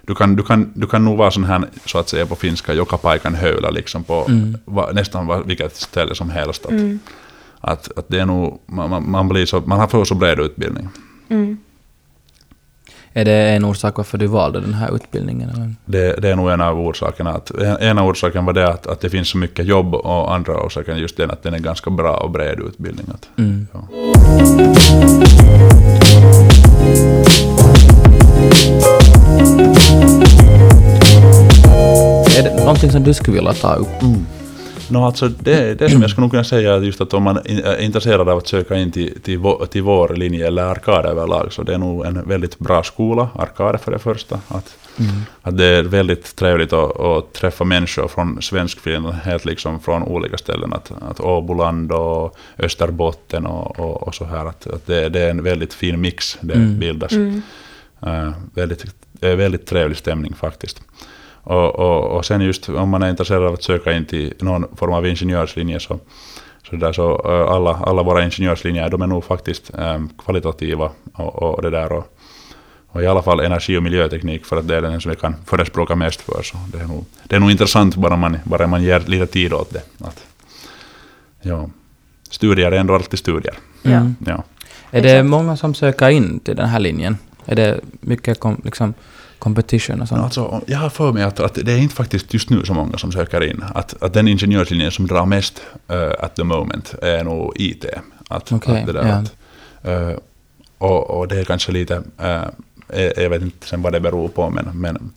du 0.06 0.14
kan, 0.14 0.36
du, 0.36 0.42
kan, 0.42 0.72
du 0.74 0.86
kan 0.86 1.04
nog 1.04 1.18
vara 1.18 1.30
sån 1.30 1.44
här, 1.44 1.64
så 1.86 1.98
att 1.98 2.08
säga 2.08 2.26
på 2.26 2.36
finska, 2.36 2.74
joka 2.74 2.96
paikan 2.96 3.34
höla 3.34 3.70
liksom 3.70 4.04
på 4.04 4.26
Mm. 4.28 4.58
va, 4.64 4.90
nästan 4.92 5.26
va, 5.26 5.42
vilket 5.46 5.76
ställe 5.76 6.14
som 6.14 6.30
helst. 6.30 6.64
Att, 6.66 6.70
Mm. 6.72 6.98
att, 7.60 7.98
att 7.98 8.08
det 8.08 8.18
är 8.18 8.26
nog, 8.26 8.60
man, 8.66 9.10
man, 9.10 9.28
blir 9.28 9.46
så, 9.46 9.60
man 9.60 9.80
har 9.80 9.86
för 9.86 10.04
så 10.04 10.14
bred 10.14 10.38
utbildning. 10.40 10.88
Mm. 11.28 11.58
Är 13.14 13.24
det 13.24 13.32
en 13.50 13.64
orsak 13.64 13.96
varför 13.96 14.18
du 14.18 14.26
valde 14.26 14.60
den 14.60 14.74
här 14.74 14.94
utbildningen? 14.96 15.50
Eller? 15.50 15.74
Det, 15.84 16.16
det 16.22 16.28
är 16.30 16.36
nog 16.36 16.50
en 16.50 16.60
av 16.60 16.80
orsakerna. 16.80 17.30
Att, 17.30 17.50
en- 17.50 17.78
ena 17.82 18.04
orsaken 18.06 18.44
var 18.44 18.52
det 18.52 18.68
att, 18.68 18.86
att 18.86 19.00
det 19.00 19.10
finns 19.10 19.28
så 19.28 19.38
mycket 19.38 19.66
jobb 19.66 19.94
och 19.94 20.34
andra 20.34 20.62
orsaken 20.66 20.98
just 20.98 21.16
den 21.16 21.30
att 21.30 21.42
den 21.42 21.54
är 21.54 21.58
ganska 21.58 21.90
bra 21.90 22.16
och 22.16 22.30
bred 22.30 22.60
utbildning. 22.60 23.06
Att, 23.14 23.28
Mm. 23.38 23.66
ja. 23.72 23.88
Är 32.38 32.42
det 32.42 32.56
någonting 32.64 32.90
som 32.90 33.02
du 33.02 33.14
skulle 33.14 33.34
vilja 33.36 33.52
ta 33.52 33.74
upp? 33.74 33.88
No, 34.92 34.98
alltså 34.98 35.28
det, 35.28 35.74
det 35.78 35.90
som 35.90 36.00
jag 36.00 36.10
skulle 36.10 36.22
nog 36.22 36.30
kunna 36.30 36.44
säga 36.44 36.74
är 36.74 36.80
just 36.80 37.00
att 37.00 37.14
om 37.14 37.22
man 37.22 37.36
är 37.46 37.80
intresserad 37.80 38.28
av 38.28 38.38
att 38.38 38.46
söka 38.46 38.76
in 38.76 38.92
till, 38.92 39.20
till, 39.22 39.38
vår, 39.38 39.66
till 39.66 39.82
vår 39.82 40.08
linje 40.08 40.46
eller 40.46 40.62
Arkade 40.62 41.08
överlag 41.08 41.52
så 41.52 41.62
det 41.62 41.74
är 41.74 41.78
nog 41.78 42.06
en 42.06 42.28
väldigt 42.28 42.58
bra 42.58 42.82
skola, 42.82 43.28
Arkade 43.34 43.78
för 43.78 43.92
det 43.92 43.98
första. 43.98 44.40
Att, 44.48 44.76
Mm. 44.98 45.10
att 45.42 45.58
det 45.58 45.64
är 45.66 45.82
väldigt 45.82 46.36
trevligt 46.36 46.72
att, 46.72 47.00
att 47.00 47.32
träffa 47.32 47.64
människor 47.64 48.08
från 48.08 48.42
Svenskfinland, 48.42 49.14
helt 49.14 49.44
liksom 49.44 49.80
från 49.80 50.02
olika 50.02 50.38
ställen. 50.38 50.72
Att, 50.72 50.92
att 51.10 51.20
Åboland 51.20 51.92
och 51.92 52.36
Österbotten 52.58 53.46
och, 53.46 53.80
och, 53.80 54.02
och 54.02 54.14
så 54.14 54.24
här. 54.24 54.46
Att, 54.46 54.66
att 54.66 54.86
det, 54.86 55.08
det 55.08 55.20
är 55.20 55.30
en 55.30 55.42
väldigt 55.42 55.74
fin 55.74 56.00
mix 56.00 56.38
det 56.40 56.54
Mm. 56.54 56.78
bildas. 56.78 57.12
Mm. 57.12 57.42
Eh, 58.06 58.32
väldigt, 58.54 58.84
eh, 59.20 59.34
väldigt 59.36 59.66
trevlig 59.66 59.96
stämning 59.98 60.34
faktiskt. 60.34 60.80
Och, 61.42 61.78
och, 61.78 62.16
och 62.16 62.24
sen 62.24 62.40
just 62.40 62.68
om 62.68 62.88
man 62.88 63.02
är 63.02 63.10
intresserad 63.10 63.42
av 63.42 63.52
att 63.52 63.62
söka 63.62 63.92
in 63.92 64.04
till 64.04 64.34
någon 64.40 64.76
form 64.76 64.92
av 64.92 65.06
ingenjörslinje 65.06 65.80
så, 65.80 65.98
så, 66.70 66.76
där, 66.76 66.92
så 66.92 67.16
alla, 67.48 67.70
alla 67.70 68.02
våra 68.02 68.24
ingenjörslinjer 68.24 68.88
de 68.88 69.02
är 69.02 69.06
nog 69.06 69.24
faktiskt 69.24 69.74
eh, 69.78 69.98
kvalitativa 70.24 70.90
och, 71.14 71.42
och 71.42 71.62
det 71.62 71.70
där. 71.70 71.92
Och, 71.92 72.18
och 72.88 73.02
i 73.02 73.06
alla 73.06 73.22
fall 73.22 73.40
energi 73.40 73.76
och 73.76 73.82
miljöteknik 73.82 74.46
för 74.46 74.56
att 74.56 74.68
det 74.68 74.76
är 74.76 74.82
den 74.82 75.00
som 75.00 75.10
vi 75.10 75.16
kan 75.16 75.34
förespråka 75.46 75.96
mest 75.96 76.20
för. 76.20 76.42
Så 76.42 76.56
det, 76.72 76.78
är 76.78 76.86
nog, 76.86 77.04
det 77.24 77.36
är 77.36 77.40
nog 77.40 77.50
intressant 77.50 77.96
bara 77.96 78.16
man, 78.16 78.38
bara 78.44 78.66
man 78.66 78.82
ger 78.82 79.00
lite 79.00 79.26
tid 79.26 79.52
åt 79.52 79.70
det. 79.70 79.82
Att, 80.00 80.26
ja, 81.42 81.70
studier 82.30 82.72
är 82.72 82.76
ändå 82.76 82.94
alltid 82.94 83.18
studier. 83.18 83.54
Ja. 83.82 83.90
Mm. 83.90 84.16
Ja. 84.26 84.44
Är 84.90 85.02
det 85.02 85.22
många 85.22 85.56
som 85.56 85.74
söker 85.74 86.08
in 86.08 86.40
till 86.40 86.56
den 86.56 86.68
här 86.68 86.80
linjen? 86.80 87.18
Är 87.46 87.56
det 87.56 87.80
mycket 88.00 88.40
kom, 88.40 88.60
liksom, 88.64 88.94
competition 89.42 90.00
och 90.00 90.08
sånt? 90.08 90.18
No, 90.18 90.24
alltså, 90.24 90.60
jag 90.66 90.78
har 90.78 90.90
för 90.90 91.12
mig 91.12 91.22
att, 91.22 91.40
att 91.40 91.54
det 91.54 91.72
är 91.72 91.78
inte 91.78 91.94
faktiskt 91.94 92.34
just 92.34 92.50
nu 92.50 92.64
så 92.64 92.74
många 92.74 92.98
som 92.98 93.12
söker 93.12 93.50
in. 93.50 93.64
Att, 93.74 94.02
att 94.02 94.12
den 94.12 94.28
ingenjörslinjen 94.28 94.90
som 94.90 95.06
drar 95.06 95.26
mest 95.26 95.62
uh, 95.92 96.24
at 96.24 96.36
the 96.36 96.44
moment 96.44 96.94
är 97.02 97.24
nog 97.24 97.52
IT. 97.56 97.84
Att, 98.28 98.52
Okej, 98.52 98.80
att 98.80 98.86
det 98.86 98.92
där 98.92 99.08
ja. 99.08 99.14
att, 99.14 99.30
eh, 99.86 100.18
och, 100.78 101.10
och 101.10 101.28
det 101.28 101.40
är 101.40 101.44
kanske 101.44 101.72
lite, 101.72 101.96
uh, 102.22 102.44
jag, 103.16 103.30
vet 103.30 103.42
inte 103.42 103.66
sen 103.66 103.82
vad 103.82 103.92
det 103.92 104.00
beror 104.00 104.28
på, 104.28 104.50
men, 104.50 104.68
men, 104.74 105.12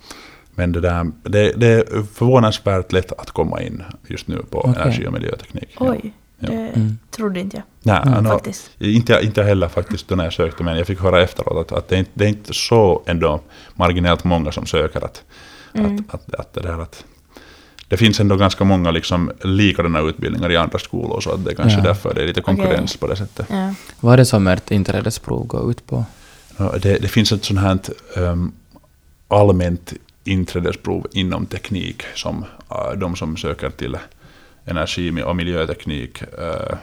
men 0.55 0.71
det, 0.71 0.79
där, 0.79 1.11
det, 1.23 1.53
det 1.55 1.67
är 1.67 2.03
förvånansvärt 2.13 2.91
lätt 2.91 3.11
att 3.11 3.31
komma 3.31 3.61
in 3.61 3.83
just 4.07 4.27
nu 4.27 4.37
på 4.49 4.59
Okej. 4.59 4.81
energi 4.81 5.07
och 5.07 5.13
miljöteknik. 5.13 5.75
Oj, 5.79 5.99
Ja. 6.03 6.09
Det 6.39 6.53
Mm. 6.53 6.97
trodde 7.11 7.39
inte 7.39 7.57
jag 7.57 7.63
Nej, 7.83 8.01
Mm. 8.05 8.23
no, 8.23 8.29
faktiskt. 8.29 8.69
inte, 8.79 9.19
inte 9.23 9.43
heller 9.43 9.67
faktiskt 9.67 10.07
då 10.07 10.15
när 10.15 10.23
jag 10.23 10.33
sökte, 10.33 10.63
men 10.63 10.77
jag 10.77 10.87
fick 10.87 10.99
höra 11.01 11.21
efteråt 11.23 11.71
att, 11.71 11.77
att 11.77 11.87
det, 11.87 11.95
är 11.95 11.99
inte, 11.99 12.11
det 12.13 12.25
är 12.25 12.29
inte 12.29 12.53
så 12.53 13.03
ändå 13.05 13.39
marginellt 13.73 14.23
många 14.23 14.51
som 14.51 14.65
söker. 14.65 15.05
Att, 15.05 15.23
Mm. 15.73 15.95
att, 16.09 16.13
att, 16.13 16.35
att, 16.35 16.53
det 16.53 16.61
där 16.61 16.81
att 16.81 17.05
det 17.87 17.97
finns 17.97 18.19
ändå 18.19 18.35
ganska 18.35 18.63
många 18.63 18.91
liksom 18.91 19.31
likadana 19.43 19.99
utbildningar 20.01 20.51
i 20.51 20.55
andra 20.57 20.79
skolor, 20.79 21.21
så 21.21 21.31
att 21.31 21.45
det 21.45 21.51
är 21.51 21.55
kanske 21.55 21.79
Ja. 21.79 21.83
därför 21.83 22.13
det 22.13 22.21
är 22.23 22.27
lite 22.27 22.41
konkurrens 22.41 22.97
på 22.97 23.07
det 23.07 23.15
sättet. 23.15 23.47
Ja. 23.49 23.73
Vad 23.99 24.13
är 24.13 24.17
det 24.17 24.25
som 24.25 24.47
ert 24.47 24.71
inträdesprov 24.71 25.47
går 25.47 25.71
ut 25.71 25.87
på? 25.87 26.05
Det, 26.57 26.97
det 27.01 27.07
finns 27.07 27.31
ett 27.31 27.43
sånt 27.45 27.59
här 27.59 27.79
um, 28.17 28.51
allmänt 29.27 29.93
inträdesprov 30.23 31.07
inom 31.13 31.45
teknik 31.45 32.03
som 32.15 32.45
uh, 32.71 32.97
de 32.99 33.15
som 33.15 33.37
söker 33.37 33.69
till 33.69 33.97
energi 34.65 35.23
och 35.23 35.35
miljöteknik, 35.35 36.21
uh, 36.21 36.77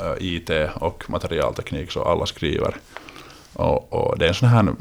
uh, 0.00 0.14
IT 0.18 0.50
och 0.74 1.10
materialteknik, 1.10 1.90
så 1.90 2.02
alla 2.02 2.26
skriver. 2.26 2.74
Och, 3.52 3.92
och 3.92 4.18
det 4.18 4.24
är 4.24 4.28
en 4.28 4.34
sån 4.34 4.48
här 4.48 4.74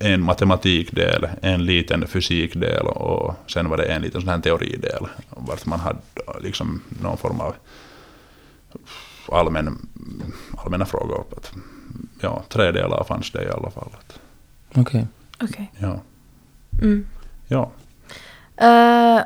en 0.00 0.22
matematikdel, 0.22 1.28
en 1.42 1.64
liten 1.64 2.06
fysikdel 2.06 2.86
och 2.86 3.34
sen 3.46 3.68
var 3.68 3.76
det 3.76 3.84
en 3.84 4.02
liten 4.02 4.20
sån 4.20 4.30
här 4.30 4.40
teoridel, 4.40 5.06
vart 5.30 5.66
man 5.66 5.80
hade 5.80 5.98
liksom 6.40 6.82
någon 7.02 7.16
form 7.16 7.40
av 7.40 7.54
allmän, 9.28 9.88
allmänna 10.56 10.86
frågor. 10.86 11.24
Att, 11.36 11.52
ja, 12.20 12.42
tre 12.48 12.72
delar 12.72 13.04
fanns 13.04 13.30
det 13.30 13.44
i 13.44 13.50
alla 13.50 13.70
fall. 13.70 13.90
Okej. 14.74 15.06
Okej. 15.42 15.72
ja, 15.78 16.00
Mm. 16.82 17.06
ja. 17.48 17.70
Eh, 18.56 19.20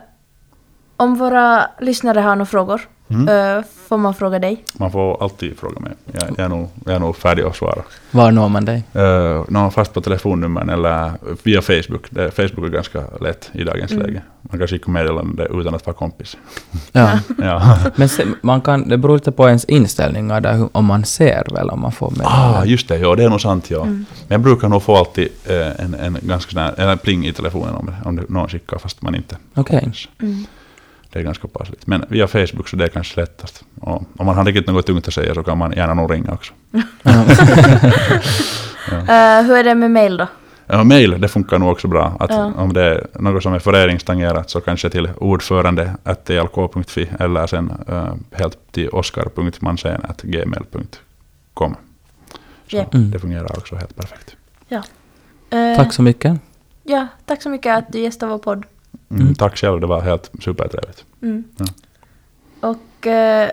om 1.00 1.14
våra 1.14 1.66
lyssnare 1.80 2.20
har 2.20 2.36
några 2.36 2.46
frågor, 2.46 2.80
Mm. 3.12 3.28
eh, 3.58 3.64
får 3.88 3.96
man 3.98 4.14
fråga 4.14 4.38
dig? 4.38 4.64
Man 4.78 4.92
får 4.92 5.22
alltid 5.22 5.58
fråga 5.58 5.80
mig. 5.80 5.92
Jag, 6.12 6.22
jag, 6.30 6.38
är, 6.38 6.48
nog, 6.48 6.68
jag 6.86 6.94
är 6.94 6.98
nog 6.98 7.16
färdig 7.16 7.42
att 7.42 7.56
svara. 7.56 7.82
Var 8.10 8.30
når 8.30 8.48
man 8.48 8.64
dig? 8.64 8.82
Uh, 8.96 9.70
fast 9.70 9.92
på 9.94 10.00
telefonnummer 10.00 10.72
eller 10.72 11.12
via 11.42 11.62
Facebook. 11.62 12.06
Det, 12.10 12.30
Facebook 12.30 12.66
är 12.66 12.68
ganska 12.72 13.02
lätt 13.20 13.50
i 13.52 13.64
dagens 13.64 13.92
Mm. 13.92 14.06
läge. 14.06 14.22
Man 14.42 14.58
kan 14.58 14.68
skicka 14.68 14.90
meddelande 14.90 15.48
utan 15.50 15.74
att 15.74 15.86
vara 15.86 15.96
kompis. 15.96 16.36
Ja. 16.92 17.18
Ja. 17.38 17.78
Men 17.96 18.08
se, 18.08 18.24
man 18.42 18.60
kan, 18.60 18.88
det 18.88 18.98
beror 18.98 19.14
lite 19.14 19.32
på 19.32 19.48
ens 19.48 19.64
inställningar 19.64 20.40
där, 20.40 20.68
om 20.72 20.84
man 20.84 21.04
ser 21.04 21.44
väl 21.54 21.70
om 21.70 21.80
man 21.80 21.92
får 21.92 22.10
med. 22.10 22.26
ah, 22.26 22.64
just 22.64 22.88
det. 22.88 22.98
Ja, 22.98 23.14
det 23.14 23.24
är 23.24 23.28
nog 23.28 23.40
sant. 23.40 23.70
Ja. 23.70 23.82
Mm. 23.82 23.94
Men 24.28 24.34
jag 24.34 24.40
brukar 24.40 24.68
nog 24.68 24.82
få 24.82 24.96
alltid 24.96 25.28
eh, 25.46 25.80
en, 25.84 25.94
en 25.94 26.16
ganska 26.22 26.50
sån 26.52 26.62
här, 26.62 26.90
en 26.90 26.98
pling 26.98 27.26
i 27.26 27.32
telefonen 27.32 27.74
om, 27.74 27.94
om 28.04 28.16
det, 28.16 28.22
någon 28.28 28.48
skickar 28.48 28.78
fast 28.78 29.02
man 29.02 29.14
inte 29.14 29.36
Okej. 29.54 29.80
kompis. 29.80 30.08
Det 31.12 31.18
är 31.18 31.22
ganska 31.22 31.48
passligt. 31.48 31.86
Men 31.86 32.04
via 32.08 32.28
Facebook 32.28 32.68
så 32.68 32.76
det 32.76 32.84
är 32.84 32.88
kanske 32.88 33.20
lättast. 33.20 33.64
Och 33.80 34.02
om 34.16 34.26
man 34.26 34.36
har 34.36 34.44
riktigt 34.44 34.66
något 34.66 34.86
tungt 34.86 35.08
att 35.08 35.14
säga 35.14 35.34
så 35.34 35.42
kan 35.42 35.58
man 35.58 35.72
gärna 35.72 35.94
nog 35.94 36.12
ringa 36.12 36.32
också. 36.32 36.52
Eh, 38.90 39.42
hur 39.42 39.56
är 39.56 39.64
det 39.64 39.74
med 39.74 39.90
mail 39.90 40.16
då? 40.16 40.26
Ja, 40.66 40.84
mail, 40.84 41.20
det 41.20 41.28
funkar 41.28 41.58
nog 41.58 41.72
också 41.72 41.88
bra. 41.88 42.16
Att 42.20 42.30
Ja. 42.30 42.52
Om 42.56 42.72
det 42.72 42.84
är 42.84 43.06
något 43.14 43.42
som 43.42 43.54
är 43.54 43.58
föreningstangerat 43.58 44.50
så 44.50 44.60
kanske 44.60 44.90
till 44.90 45.08
ordförande 45.16 45.94
tlk.fi 46.24 47.08
eller 47.18 47.46
sen 47.46 47.72
uh, 47.88 48.14
helt 48.32 48.72
till 48.72 48.88
oskar.mansen.gmail.com. 48.88 51.76
Så 52.70 52.76
Japp. 52.76 52.94
Mm. 52.94 53.10
det 53.10 53.18
fungerar 53.18 53.58
också 53.58 53.76
helt 53.76 53.96
perfekt. 53.96 54.36
Eh, 55.50 55.76
Tack 55.76 55.92
så 55.92 56.02
mycket. 56.02 56.40
Ja, 56.82 57.06
tack 57.26 57.42
så 57.42 57.48
mycket 57.48 57.78
att 57.78 57.92
du 57.92 58.00
gästade 58.00 58.32
vår 58.32 58.38
podd. 58.38 58.64
Mm, 59.10 59.22
Mm. 59.22 59.34
Tack 59.34 59.56
själv, 59.58 59.80
det 59.80 59.86
var 59.86 60.00
helt 60.00 60.30
supertrevligt. 60.40 61.04
Mm. 61.22 61.44
Ja. 61.56 61.66
Och 62.68 63.06
eh, 63.06 63.50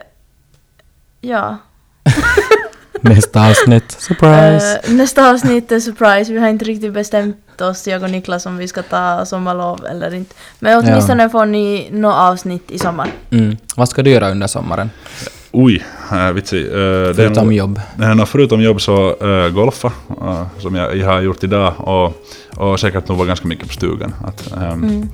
ja, 1.22 1.58
Nästa 3.02 3.50
avsnitt. 3.50 3.92
Surprise! 3.92 4.82
Eh, 4.84 4.94
nästa 4.94 5.30
avsnitt 5.32 5.72
är 5.72 5.80
surprise. 5.80 6.34
Vi 6.34 6.40
har 6.40 6.48
inte 6.48 6.66
riktigt 6.66 6.94
bestämt 6.94 7.62
oss, 7.62 7.88
jag 7.88 8.04
och 8.04 8.10
Niklas, 8.10 8.46
om 8.46 8.58
vi 8.58 8.68
ska 8.68 8.82
ta 8.84 9.26
sommarlov 9.26 9.86
eller 9.86 10.14
inte. 10.14 10.36
Men 10.60 10.78
åtminstone 10.84 11.30
får 11.30 11.46
ni 11.46 11.88
något 11.92 12.16
avsnitt 12.16 12.72
i 12.72 12.80
sommar. 12.80 13.10
Mm. 13.30 13.58
Vad 13.76 13.90
ska 13.90 14.04
du 14.04 14.10
göra 14.12 14.32
under 14.32 14.48
sommaren? 14.48 14.90
Oj, 15.52 15.86
äh, 16.12 16.32
vitsi. 16.32 16.58
Uh, 16.58 16.72
det 16.74 16.80
är 17.10 17.14
Förutom 17.14 17.44
nog- 17.44 17.54
jobb. 17.54 17.82
Nej, 17.98 18.26
förutom 18.26 18.62
jobb 18.62 18.82
så 18.82 19.16
uh, 19.26 19.50
golfa, 19.50 19.92
uh, 20.22 20.44
som 20.60 20.76
jag, 20.76 20.98
jag 20.98 21.08
har 21.08 21.22
gjort 21.22 21.44
idag. 21.44 21.74
Och, 21.78 22.14
och 22.58 22.80
säkert 22.80 23.08
nog 23.08 23.18
vara 23.18 23.28
ganska 23.28 23.48
mycket 23.48 23.68
på 23.68 23.74
stugan. 23.74 24.16
Att, 24.26 24.52
ehm, 24.52 24.62
Mm. 24.84 25.10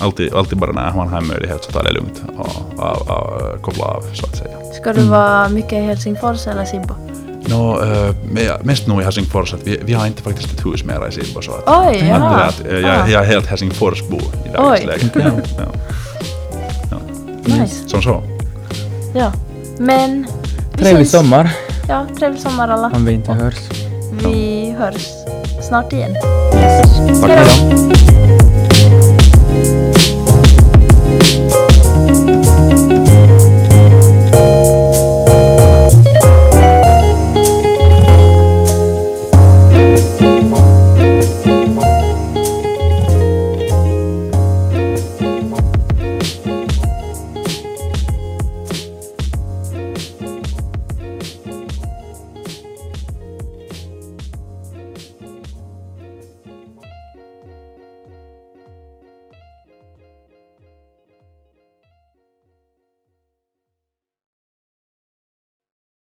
Alltid, 0.00 0.34
alltid 0.34 0.58
bara 0.58 0.72
när 0.72 0.92
man 0.94 1.08
har 1.08 1.18
en 1.18 1.26
möjlighet 1.26 1.64
så 1.64 1.72
tar 1.72 1.82
det 1.84 1.92
lugnt 1.92 2.22
och, 2.38 2.48
och, 2.76 3.10
och 3.10 3.62
koppla 3.62 3.84
av 3.84 4.04
så 4.14 4.26
att 4.26 4.36
säga. 4.36 4.50
Ska 4.80 4.92
du 4.92 4.98
Mm. 5.00 5.10
vara 5.10 5.48
mycket 5.48 5.72
i 5.72 5.76
Helsingfors 5.80 6.46
eller 6.46 6.64
Sibbo? 6.64 6.94
No, 7.46 7.80
uh, 7.82 8.10
mest 8.62 8.86
nog 8.86 9.00
i 9.00 9.04
Helsingfors, 9.04 9.54
att 9.54 9.60
vi, 9.66 9.80
vi 9.84 9.92
har 9.94 10.06
inte 10.06 10.22
faktiskt 10.22 10.52
ett 10.52 10.66
hus 10.66 10.84
mera 10.84 11.08
i 11.08 11.12
Sibbo. 11.12 11.42
Så 11.42 11.50
att, 11.52 11.62
Oj, 11.66 11.98
är 11.98 12.14
att, 12.20 12.66
eh, 12.66 12.78
jag, 12.78 12.90
Ah. 12.90 13.08
jag 13.08 13.22
är 13.22 13.26
helt 13.26 13.46
Helsingforsbo 13.46 14.16
i 14.16 14.48
dagens 14.54 14.80
Oj. 14.80 14.86
läge. 14.86 15.08
Okej. 15.14 15.32
Ja. 16.90 16.96
Nice. 17.62 17.88
Som 17.88 18.02
så. 18.02 18.22
Ja. 19.14 19.32
Men... 19.78 20.26
vi 20.72 20.78
Trevlig 20.82 20.96
syns. 21.06 21.10
sommar, 21.10 21.50
Ja, 21.88 22.06
trevlig 22.18 22.40
sommar 22.42 22.68
alla. 22.68 22.90
om 22.94 23.04
vi 23.04 23.12
inte 23.12 23.32
hörs. 23.32 23.54
Vi 24.24 24.74
hörs 24.78 25.06
snart 25.68 25.92
igen. 25.92 26.10
Yes. 26.54 27.20
Tack 27.20 27.30
för 27.30 27.66
idag. 27.66 28.47